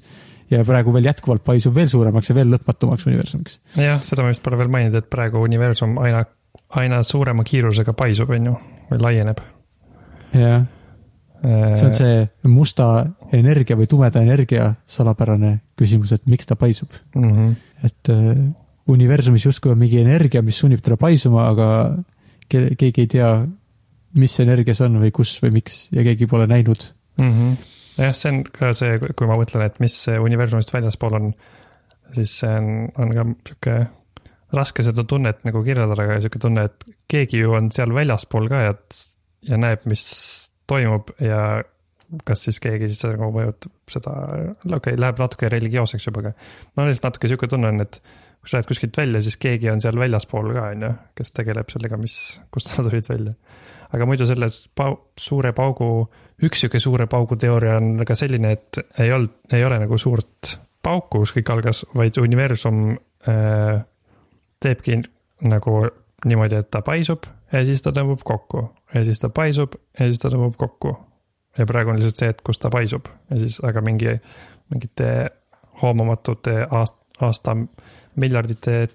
ja 0.52 0.64
praegu 0.68 0.94
veel 0.94 1.10
jätkuvalt 1.10 1.44
paisub 1.44 1.76
veel 1.76 1.90
suuremaks 1.92 2.30
ja 2.30 2.36
veel 2.36 2.52
lõpmatumaks 2.54 3.08
universumiks. 3.08 3.60
jah, 3.76 4.02
seda 4.04 4.24
ma 4.24 4.32
vist 4.32 4.44
pole 4.44 4.58
veel 4.58 4.72
maininud, 4.72 4.96
et 5.00 5.10
praegu 5.10 5.42
universum 5.44 5.98
aina, 5.98 6.24
aina 6.70 7.04
suurema 7.04 7.44
kiirusega 7.44 7.94
paisub, 7.94 8.30
on 8.30 8.46
ju, 8.52 8.56
või 8.92 9.02
laieneb. 9.02 9.44
jah, 10.34 10.66
see 11.44 11.88
on 11.88 11.94
see 11.98 12.20
musta 12.48 12.88
energia 13.36 13.76
või 13.80 13.90
tumeda 13.92 14.22
energia 14.24 14.70
salapärane 14.86 15.58
küsimus, 15.80 16.14
et 16.16 16.26
miks 16.32 16.48
ta 16.48 16.56
paisub 16.60 16.94
mm. 17.16 17.30
-hmm. 17.30 17.56
et 17.90 18.14
äh, 18.14 18.40
universumis 18.88 19.46
justkui 19.46 19.72
on 19.72 19.80
mingi 19.80 20.00
energia, 20.00 20.42
mis 20.42 20.60
sunnib 20.60 20.82
teda 20.84 20.98
paisuma, 20.98 21.50
aga 21.50 21.68
keegi 22.50 22.94
ei 23.02 23.08
tea, 23.08 23.30
mis 24.20 24.40
energia 24.40 24.76
see 24.76 24.88
on 24.88 25.00
või 25.02 25.12
kus 25.12 25.36
või 25.44 25.58
miks 25.60 25.88
ja 25.92 26.04
keegi 26.04 26.28
pole 26.28 26.48
näinud 26.48 26.92
mm. 27.18 27.32
-hmm 27.32 27.56
jah, 27.98 28.14
see 28.18 28.32
on 28.32 28.40
ka 28.48 28.72
see, 28.78 28.98
kui 29.18 29.28
ma 29.30 29.38
mõtlen, 29.40 29.66
et 29.68 29.80
mis 29.84 29.96
universumist 30.10 30.74
väljaspool 30.74 31.18
on, 31.20 31.28
siis 32.16 32.40
see 32.42 32.50
on, 32.50 32.88
on 32.98 33.14
ka 33.14 33.26
sihuke 33.50 33.76
raske 34.54 34.86
seda 34.86 35.06
tunnet 35.10 35.44
nagu 35.48 35.64
kirjeldada, 35.66 36.06
aga 36.06 36.20
sihuke 36.22 36.42
tunne, 36.42 36.68
et 36.70 36.88
keegi 37.10 37.42
ju 37.44 37.54
on 37.58 37.72
seal 37.74 37.94
väljaspool 37.96 38.50
ka 38.52 38.64
ja, 38.68 38.74
ja 39.50 39.60
näeb, 39.62 39.86
mis 39.90 40.06
toimub 40.70 41.14
ja 41.24 41.44
kas 42.28 42.44
siis 42.48 42.60
keegi 42.62 42.92
siis 42.92 43.06
nagu 43.10 43.32
mõjutab 43.34 43.72
seda, 43.90 44.14
okei 44.68 44.78
okay,, 44.78 45.00
läheb 45.02 45.22
natuke 45.22 45.50
religioosseks 45.50 46.10
juba, 46.10 46.22
aga 46.26 46.34
no 46.78 46.86
lihtsalt 46.88 47.10
natuke 47.10 47.32
sihuke 47.32 47.50
tunne 47.50 47.72
on, 47.74 47.82
et 47.86 48.00
kui 48.44 48.52
sa 48.52 48.60
lähed 48.60 48.70
kuskilt 48.70 48.98
välja, 49.00 49.22
siis 49.24 49.40
keegi 49.42 49.72
on 49.72 49.82
seal 49.82 49.98
väljaspool 50.00 50.52
ka, 50.54 50.68
on 50.76 50.86
ju, 50.88 50.92
kes 51.18 51.34
tegeleb 51.34 51.72
sellega, 51.74 51.98
mis, 52.02 52.18
kust 52.54 52.74
sa 52.74 52.86
tulid 52.86 53.08
välja. 53.10 53.34
aga 53.96 54.10
muidu 54.10 54.28
selle 54.30 54.50
pau, 54.76 54.98
suure 55.18 55.54
paugu 55.58 55.90
üks 56.44 56.64
sihuke 56.64 56.82
suure 56.84 57.08
paugu 57.10 57.38
teooria 57.40 57.78
on 57.80 58.04
ka 58.08 58.18
selline, 58.20 58.54
et 58.58 58.82
ei 59.00 59.14
olnud, 59.16 59.34
ei 59.54 59.64
ole 59.66 59.80
nagu 59.86 59.98
suurt 60.02 60.58
pauku, 60.84 61.24
kus 61.24 61.34
kõik 61.38 61.52
algas, 61.54 61.84
vaid 61.96 62.18
universum 62.20 62.98
äh, 63.32 63.80
teebki 64.64 65.00
nagu 65.48 65.80
niimoodi, 66.30 66.60
et 66.62 66.70
ta 66.72 66.82
paisub 66.86 67.28
ja 67.54 67.64
siis 67.66 67.84
ta 67.84 67.94
tõmbub 67.96 68.24
kokku 68.26 68.64
ja 68.94 69.04
siis 69.06 69.22
ta 69.22 69.30
paisub 69.34 69.76
ja 70.00 70.08
siis 70.10 70.22
ta 70.22 70.32
tõmbub 70.34 70.56
kokku. 70.60 70.96
ja 71.58 71.66
praegu 71.70 71.94
on 71.94 72.00
lihtsalt 72.00 72.20
see, 72.22 72.34
et 72.34 72.42
kus 72.42 72.60
ta 72.60 72.72
paisub 72.74 73.08
ja 73.30 73.38
siis, 73.38 73.60
aga 73.66 73.82
mingi, 73.82 74.16
mingite 74.74 75.10
hoomamatute 75.82 76.56
aast-, 76.70 77.02
aasta, 77.22 77.56
miljardite 78.16 78.88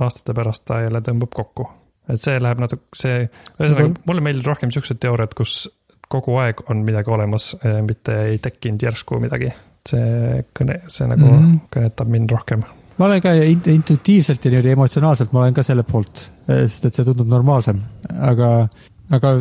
aastate 0.00 0.34
pärast 0.34 0.64
ta 0.68 0.80
jälle 0.84 1.00
tõmbab 1.04 1.32
kokku. 1.34 1.68
et 2.08 2.20
see 2.20 2.40
läheb 2.40 2.60
natuke, 2.60 2.84
see, 2.98 3.28
ühesõnaga 3.58 4.06
mulle 4.08 4.24
meeldivad 4.24 4.52
rohkem 4.52 4.72
siuksed 4.74 5.00
teooriad, 5.00 5.34
kus 5.36 5.68
kogu 6.12 6.36
aeg 6.38 6.60
on 6.70 6.82
midagi 6.84 7.10
olemas, 7.10 7.54
mitte 7.86 8.16
ei 8.28 8.38
tekkinud 8.38 8.82
järsku 8.82 9.20
midagi. 9.22 9.52
see 9.88 10.44
kõne, 10.56 10.80
see 10.88 11.06
nagu 11.08 11.26
mm 11.26 11.38
-hmm. 11.38 11.60
kõnetab 11.72 12.08
mind 12.08 12.30
rohkem 12.32 12.64
ma 12.98 13.08
olen 13.08 13.22
ka 13.24 13.32
intuitiivselt 13.72 14.44
ja 14.44 14.52
niimoodi 14.52 14.74
emotsionaalselt, 14.74 15.32
ma 15.32 15.44
olen 15.44 15.56
ka 15.56 15.64
selle 15.66 15.86
poolt, 15.88 16.28
sest 16.46 16.90
et 16.90 16.98
see 16.98 17.06
tundub 17.08 17.30
normaalsem, 17.30 17.80
aga, 18.30 18.50
aga 19.14 19.34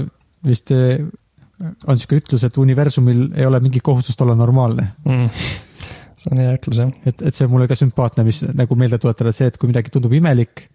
vist 0.48 0.74
on 0.74 2.00
sihuke 2.00 2.18
ütlus, 2.20 2.44
et 2.48 2.58
universumil 2.58 3.28
ei 3.38 3.46
ole 3.46 3.62
mingit 3.64 3.86
kohustust 3.86 4.22
olla 4.26 4.36
normaalne 4.36 4.90
mm 5.06 5.62
see 6.24 6.32
on 6.32 6.42
hea 6.44 6.54
ütlus, 6.58 6.80
jah. 6.80 6.94
et, 7.08 7.26
et 7.28 7.36
see 7.36 7.48
on 7.48 7.52
mulle 7.54 7.68
ka 7.70 7.78
sümpaatne, 7.78 8.26
mis 8.28 8.44
nagu 8.56 8.78
meelde 8.80 9.00
tuletada, 9.02 9.34
see, 9.36 9.50
et 9.52 9.60
kui 9.60 9.70
midagi 9.72 9.92
tundub 9.94 10.14
imelik, 10.16 10.66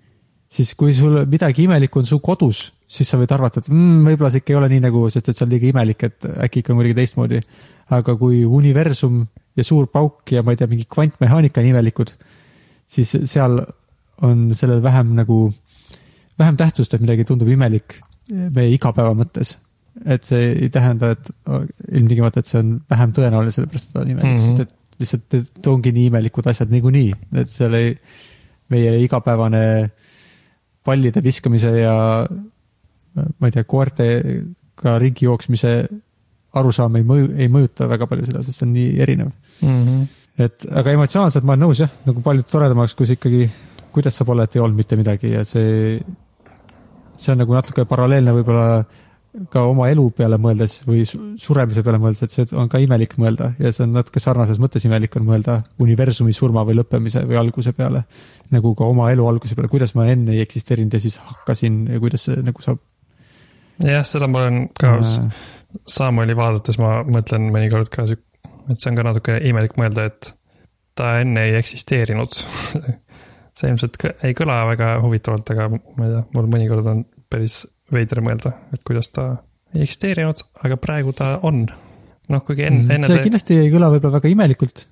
siis 0.49 0.73
kui 0.79 0.95
sul 0.97 1.23
midagi 1.31 1.65
imelikku 1.67 2.03
on 2.03 2.09
su 2.09 2.21
kodus, 2.25 2.63
siis 2.89 3.09
sa 3.11 3.21
võid 3.21 3.33
arvata, 3.37 3.63
et 3.63 3.71
mm, 3.73 4.05
võib-olla 4.09 4.33
see 4.33 4.43
ikka 4.43 4.55
ei 4.55 4.61
ole 4.61 4.71
nii 4.75 4.85
nagu, 4.85 5.05
sest 5.13 5.31
et 5.31 5.39
see 5.39 5.47
on 5.47 5.53
liiga 5.53 5.71
imelik, 5.71 6.07
et 6.09 6.29
äkki 6.47 6.63
ikka 6.63 6.75
on 6.75 6.81
kuidagi 6.81 6.99
teistmoodi. 7.01 7.43
aga 7.97 8.17
kui 8.21 8.43
universum 8.45 9.23
ja 9.57 9.65
suur 9.65 9.87
pauk 9.89 10.33
ja 10.33 10.43
ma 10.45 10.53
ei 10.53 10.61
tea, 10.61 10.69
mingi 10.69 10.85
kvantmehaanika 10.89 11.63
on 11.63 11.71
imelikud, 11.71 12.13
siis 12.89 13.15
seal 13.31 13.61
on 14.27 14.49
sellel 14.57 14.83
vähem 14.83 15.15
nagu, 15.19 15.47
vähem 16.39 16.57
tähtsust, 16.59 16.95
et 16.95 17.05
midagi 17.05 17.27
tundub 17.29 17.51
imelik 17.53 18.01
meie 18.29 18.73
igapäeva 18.75 19.15
mõttes 19.17 19.57
et 20.07 20.25
see 20.27 20.51
ei 20.53 20.71
tähenda, 20.73 21.13
et 21.15 21.31
ilmtingimata, 21.91 22.43
et 22.43 22.51
see 22.51 22.61
on 22.61 22.75
vähem 22.91 23.15
tõenäoline, 23.17 23.55
sellepärast 23.55 23.91
et 23.91 23.97
ta 23.97 24.03
on 24.03 24.13
imelik 24.13 24.31
mm, 24.31 24.37
-hmm. 24.37 24.59
sest 24.59 24.61
et 24.65 24.75
lihtsalt 24.99 25.35
need 25.35 25.71
ongi 25.71 25.93
nii 25.95 26.11
imelikud 26.11 26.51
asjad 26.51 26.71
niikuinii, 26.75 27.13
et 27.43 27.51
seal 27.51 27.75
ei, 27.79 27.95
meie 28.69 28.97
igapäevane 29.03 29.63
pallide 30.85 31.23
viskamise 31.25 31.73
ja 31.81 31.97
ma 33.15 33.49
ei 33.49 33.55
tea, 33.55 33.65
koertega 33.65 34.99
ringi 35.03 35.27
jooksmise 35.27 35.73
arusaam 36.59 36.97
ei 36.99 37.07
mõju, 37.07 37.31
ei 37.37 37.49
mõjuta 37.53 37.89
väga 37.91 38.09
palju 38.11 38.29
seda, 38.29 38.43
sest 38.43 38.61
see 38.61 38.67
on 38.67 38.75
nii 38.77 39.01
erinev 39.05 39.31
mm. 39.31 39.69
-hmm. 39.69 40.07
Et 40.39 40.69
aga 40.71 40.95
emotsionaalselt 40.95 41.47
ma 41.47 41.57
olen 41.57 41.67
nõus 41.67 41.83
jah, 41.83 41.91
nagu 42.07 42.23
palju 42.25 42.47
toredamaks, 42.49 42.95
kus 42.99 43.15
ikkagi, 43.17 43.49
kuidas 43.95 44.19
saab 44.19 44.33
olla, 44.35 44.47
et 44.47 44.57
ei 44.57 44.63
olnud 44.63 44.79
mitte 44.79 44.99
midagi 44.99 45.35
ja 45.35 45.45
see, 45.47 45.99
see 47.19 47.35
on 47.35 47.43
nagu 47.43 47.57
natuke 47.57 47.87
paralleelne 47.89 48.35
võib-olla 48.37 48.69
ka 49.53 49.63
oma 49.69 49.89
elu 49.93 50.05
peale 50.17 50.39
mõeldes 50.41 50.79
või 50.87 51.03
suremise 51.07 51.83
peale 51.87 52.01
mõeldes, 52.03 52.25
et 52.25 52.35
see 52.35 52.47
on 52.59 52.71
ka 52.71 52.81
imelik 52.83 53.15
mõelda 53.21 53.53
ja 53.61 53.71
see 53.75 53.85
on 53.85 53.93
natuke 53.95 54.23
sarnases 54.23 54.61
mõttes 54.63 54.87
imelik 54.89 55.15
on 55.21 55.27
mõelda 55.29 55.59
universumi 55.85 56.33
surma 56.35 56.65
või 56.67 56.79
lõppemise 56.79 57.23
või 57.29 57.39
alguse 57.41 57.75
peale. 57.77 58.05
nagu 58.51 58.75
ka 58.75 58.89
oma 58.89 59.11
elu 59.13 59.27
alguse 59.29 59.55
peale, 59.59 59.69
kuidas 59.69 59.95
ma 59.99 60.09
enne 60.11 60.35
ei 60.35 60.43
eksisteerinud 60.47 60.95
ja 60.97 61.03
siis 61.03 61.19
hakkasin 61.21 61.85
ja 61.93 62.01
kuidas 62.01 62.25
see 62.29 62.41
nagu 62.43 62.65
saab. 62.65 62.81
jah, 63.85 64.07
seda 64.09 64.31
ma 64.31 64.47
olen 64.47 64.69
ka 64.79 64.97
äh. 64.99 65.47
Samueli 65.85 66.33
vaadates 66.33 66.79
ma 66.81 67.03
mõtlen 67.05 67.51
mõnikord 67.53 67.91
ka, 67.93 68.07
et 68.69 68.81
see 68.81 68.91
on 68.93 68.99
ka 68.99 69.07
natuke 69.07 69.39
imelik 69.49 69.77
mõelda, 69.81 70.09
et 70.11 70.33
ta 70.99 71.19
enne 71.23 71.47
ei 71.49 71.57
eksisteerinud 71.59 72.39
see 73.59 73.71
ilmselt 73.71 73.99
ei 74.27 74.37
kõla 74.39 74.61
väga 74.71 74.95
huvitavalt, 75.05 75.51
aga 75.55 75.69
ma 75.73 76.07
ei 76.07 76.15
tea, 76.15 76.23
mul 76.37 76.51
mõnikord 76.53 76.91
on 76.93 77.05
päris 77.31 77.63
veider 77.93 78.23
mõelda, 78.25 78.55
et 78.75 78.85
kuidas 78.87 79.11
ta 79.15 79.31
ei 79.75 79.85
eksisteerinud, 79.85 80.45
aga 80.65 80.79
praegu 80.81 81.15
ta 81.17 81.37
on. 81.47 81.67
noh, 82.29 82.45
kuigi 82.45 82.67
enne, 82.69 82.85
mm, 82.85 82.95
enne. 82.97 83.11
see 83.11 83.19
te... 83.19 83.27
kindlasti 83.27 83.59
ei 83.63 83.73
kõla 83.73 83.91
võib-olla 83.95 84.19
väga 84.19 84.33
imelikult 84.33 84.87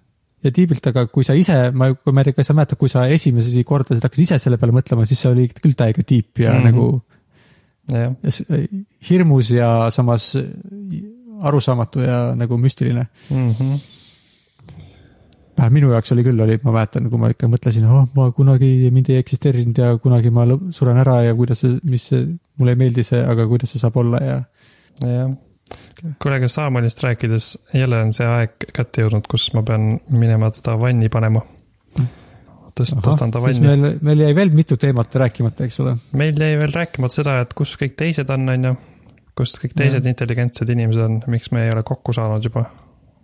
ja 0.45 0.53
tiibilt, 0.55 0.85
aga 0.91 1.07
kui 1.13 1.25
sa 1.27 1.37
ise, 1.37 1.57
ma, 1.77 1.91
kui 1.97 2.15
ma 2.15 2.23
ei 2.23 2.29
tea, 2.29 2.39
kas 2.39 2.51
sa 2.51 2.57
mäletad, 2.57 2.79
kui 2.81 2.93
sa 2.93 3.07
esimesi 3.13 3.65
kordasid 3.67 4.05
hakkasid 4.05 4.27
ise 4.27 4.41
selle 4.43 4.59
peale 4.61 4.75
mõtlema, 4.77 5.07
siis 5.09 5.23
see 5.23 5.33
oli 5.33 5.47
küll 5.53 5.77
täiega 5.79 6.05
tiip 6.07 6.43
ja 6.45 6.53
mm 6.53 6.59
-hmm. 6.59 6.67
nagu 6.71 6.87
ja. 7.93 8.11
Ja 8.11 8.63
hirmus 9.11 9.51
ja 9.55 9.71
samas 9.95 10.35
arusaamatu 11.43 12.01
ja 12.07 12.19
nagu 12.39 12.59
müstiline 12.59 13.07
mm. 13.31 13.51
-hmm 13.51 13.85
vähemalt 15.57 15.73
minu 15.73 15.93
jaoks 15.93 16.13
oli 16.13 16.25
küll, 16.27 16.41
oli, 16.45 16.59
ma 16.63 16.73
mäletan, 16.75 17.09
kui 17.11 17.21
ma 17.21 17.31
ikka 17.33 17.49
mõtlesin, 17.49 17.87
oh, 17.89 18.05
ma 18.17 18.29
kunagi, 18.37 18.91
mind 18.93 19.09
ei 19.13 19.23
eksisteerinud 19.23 19.79
ja 19.81 19.95
kunagi 20.03 20.33
ma 20.35 20.45
suren 20.75 21.01
ära 21.01 21.23
ja 21.25 21.35
kuidas 21.39 21.63
see, 21.65 21.79
mis 21.89 22.09
see, 22.11 22.27
mulle 22.61 22.75
ei 22.77 22.81
meeldi 22.83 23.05
see, 23.07 23.23
aga 23.25 23.47
kuidas 23.49 23.73
see 23.73 23.81
saab 23.81 23.97
olla 24.03 24.21
ja. 24.21 24.37
jah, 25.01 25.33
kuule, 26.23 26.39
aga 26.39 26.51
Saamonist 26.53 27.01
rääkides, 27.05 27.51
jälle 27.75 28.03
on 28.05 28.13
see 28.17 28.29
aeg 28.29 28.69
kätte 28.77 29.05
jõudnud, 29.05 29.29
kus 29.31 29.49
ma 29.57 29.65
pean 29.67 29.95
minema 30.13 30.51
teda 30.55 30.77
vanni 30.81 31.09
panema. 31.13 31.43
tõst-, 32.77 33.01
tõstan 33.05 33.33
ta 33.33 33.41
vanni. 33.43 33.65
meil, 33.65 33.97
meil 34.05 34.27
jäi 34.27 34.37
veel 34.37 34.53
mitu 34.57 34.77
teemat 34.81 35.17
rääkimata, 35.25 35.65
eks 35.65 35.81
ole. 35.85 35.97
meil 36.13 36.37
jäi 36.37 36.61
veel 36.61 36.77
rääkimata 36.77 37.23
seda, 37.23 37.41
et 37.47 37.57
kus 37.57 37.75
kõik 37.81 37.97
teised 37.97 38.31
on, 38.35 38.49
on 38.53 38.71
ju. 38.71 38.77
Kus 39.37 39.55
kõik 39.61 39.77
teised 39.77 40.05
ja. 40.05 40.13
intelligentsed 40.13 40.71
inimesed 40.73 41.03
on, 41.05 41.21
miks 41.33 41.53
me 41.53 41.67
ei 41.67 41.75
ole 41.75 41.85
kokku 41.87 42.15
saanud 42.17 42.45
juba. 42.45 42.67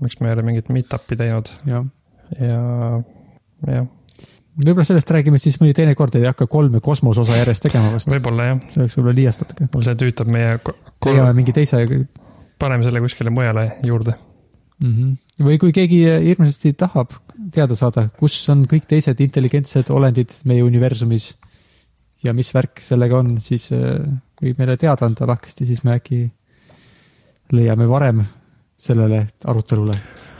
miks 0.03 0.21
me 0.21 0.29
ei 0.29 0.37
ole 0.37 0.45
mingit 0.47 0.69
meet-up'i 0.73 1.19
teinud. 1.19 1.51
jah 1.69 1.85
ja, 2.41 2.61
jah. 3.69 3.87
võib-olla 4.57 4.87
sellest 4.89 5.13
räägime 5.15 5.41
siis 5.43 5.59
mõni 5.61 5.77
teine 5.77 5.95
kord, 5.99 6.17
ei 6.19 6.29
hakka 6.29 6.49
kolme 6.51 6.83
kosmoseosa 6.85 7.39
järjest 7.41 7.67
tegema 7.69 7.93
vast. 7.95 8.11
võib-olla 8.13 8.51
jah. 8.53 8.67
see 8.73 8.85
oleks 8.85 8.99
võib-olla 8.99 9.19
liiast 9.21 9.45
natuke. 9.45 9.69
mul 9.75 9.87
see 9.87 10.01
tüütab 10.05 10.33
meie. 10.33 10.59
leiame 11.09 11.33
mingi 11.39 11.55
teise. 11.57 11.85
paneme 12.63 12.87
selle 12.87 13.03
kuskile 13.05 13.33
mujale 13.35 13.69
juurde 13.83 14.15
mm. 14.79 14.93
-hmm. 14.93 15.47
või 15.49 15.61
kui 15.63 15.73
keegi 15.77 16.03
hirmsasti 16.29 16.75
tahab 16.79 17.17
teada 17.53 17.77
saada, 17.77 18.09
kus 18.19 18.37
on 18.53 18.67
kõik 18.71 18.87
teised 18.89 19.21
intelligentsed 19.21 19.91
olendid 19.91 20.37
meie 20.49 20.63
universumis 20.63 21.33
ja 22.23 22.33
mis 22.33 22.53
värk 22.55 22.81
sellega 22.85 23.19
on, 23.19 23.41
siis 23.43 23.71
võib 24.43 24.59
meile 24.59 24.77
teada 24.81 25.07
anda 25.07 25.29
lahkesti, 25.31 25.67
siis 25.69 25.83
me 25.87 25.97
äkki 25.99 26.25
leiame 27.53 27.89
varem 27.89 28.25
sellele 28.83 29.27
arutelule 29.47 29.97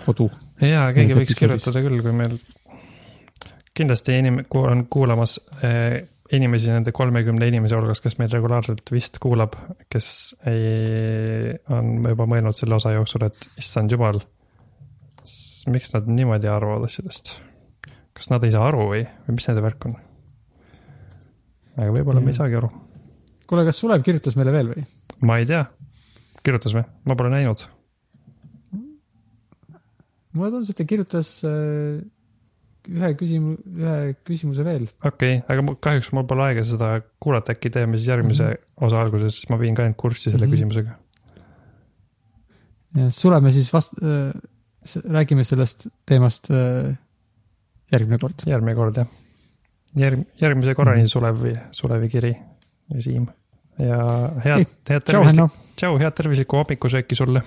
kodu 0.07 0.29
jaa, 0.63 0.89
keegi 0.97 1.17
võiks 1.19 1.39
kirjutada 1.39 1.83
küll, 1.85 2.01
kui 2.03 2.15
meil 2.17 2.37
kindlasti 3.77 4.19
inim-, 4.21 4.43
on 4.59 4.87
kuulamas 4.93 5.39
eh, 5.65 6.03
inimesi 6.33 6.71
nende 6.73 6.93
kolmekümne 6.97 7.49
inimese 7.51 7.77
hulgas, 7.77 8.01
kes 8.01 8.17
meil 8.21 8.31
regulaarselt 8.33 8.93
vist 8.93 9.19
kuulab, 9.23 9.57
kes 9.93 10.07
ei, 10.49 11.53
on 11.73 11.99
juba 12.09 12.27
mõelnud 12.31 12.57
selle 12.57 12.79
osa 12.79 12.95
jooksul, 12.95 13.27
et 13.29 13.49
issand 13.61 13.93
jumal, 13.93 14.23
miks 15.73 15.93
nad 15.95 16.09
niimoodi 16.11 16.51
arvavad 16.51 16.89
asjadest? 16.89 17.37
kas 18.13 18.29
nad 18.29 18.43
ei 18.45 18.53
saa 18.53 18.67
aru 18.69 18.91
või, 18.91 19.03
või 19.27 19.35
mis 19.39 19.47
nende 19.49 19.63
värk 19.65 19.87
on? 19.89 19.95
aga 21.79 21.91
võib-olla 21.95 22.21
mm. 22.21 22.27
me 22.29 22.35
ei 22.35 22.37
saagi 22.37 22.59
aru. 22.59 22.69
Kuule, 23.47 23.65
kas 23.69 23.79
Sulev 23.83 24.03
kirjutas 24.03 24.37
meile 24.37 24.53
veel 24.53 24.75
või? 24.75 24.89
ma 25.29 25.39
ei 25.39 25.47
tea, 25.47 25.67
kirjutas 26.43 26.75
või? 26.75 26.85
ma 27.05 27.19
pole 27.19 27.31
näinud 27.35 27.67
mulle 30.37 30.51
tundus, 30.53 30.73
et 30.73 30.79
ta 30.81 30.87
kirjutas 30.89 31.31
äh, 31.49 32.01
ühe 32.91 33.11
küsimu-, 33.19 33.59
ühe 33.79 34.15
küsimuse 34.27 34.65
veel. 34.67 34.89
okei 35.05 35.39
okay,, 35.39 35.43
aga 35.53 35.77
kahjuks 35.87 36.13
mul 36.17 36.27
pole 36.29 36.47
aega 36.49 36.65
seda 36.67 36.95
kuulata, 37.23 37.57
äkki 37.57 37.73
teeme 37.75 37.99
siis 37.99 38.09
järgmise 38.11 38.49
mm 38.49 38.59
-hmm. 38.59 38.87
osa 38.89 39.01
alguses, 39.01 39.43
ma 39.51 39.59
viin 39.61 39.77
ka 39.79 39.87
end 39.87 39.99
kurssi 40.01 40.31
selle 40.31 40.47
mm 40.47 40.53
-hmm. 40.53 40.57
küsimusega. 40.57 40.93
ja 42.97 43.11
suleme 43.11 43.53
siis 43.53 43.73
vast- 43.75 43.99
äh,, 44.03 44.33
räägime 45.05 45.45
sellest 45.45 45.87
teemast 46.07 46.51
äh, 46.51 46.97
järgmine 47.93 48.19
kord. 48.19 48.47
järgmine 48.47 48.75
kord 48.75 48.97
jah. 48.97 49.07
järg-, 49.97 50.27
järgmise 50.41 50.75
korrani 50.75 51.03
mm 51.03 51.05
-hmm. 51.05 51.09
Sulev, 51.09 51.53
Sulevi 51.73 52.09
kiri 52.09 52.37
ja 52.95 53.03
Siim. 53.03 53.27
Ja 53.81 53.99
head 54.45 54.67
head 54.91 55.07
tervislikku, 55.09 55.49
tšau, 55.81 55.97
head 56.03 56.17
tervislikku 56.19 56.61
hommikusööki 56.61 57.17
sulle. 57.19 57.43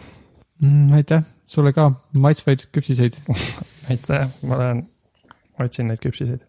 Mm,. 0.64 0.93
aitäh, 0.98 1.24
sulle 1.46 1.74
ka 1.76 1.91
maitsvaid 2.14 2.68
küpsiseid. 2.76 3.22
Aitäh, 3.91 4.30
ma 4.41 4.58
lähen, 4.60 4.86
otsin 5.62 5.91
neid 5.91 6.02
küpsiseid 6.04 6.48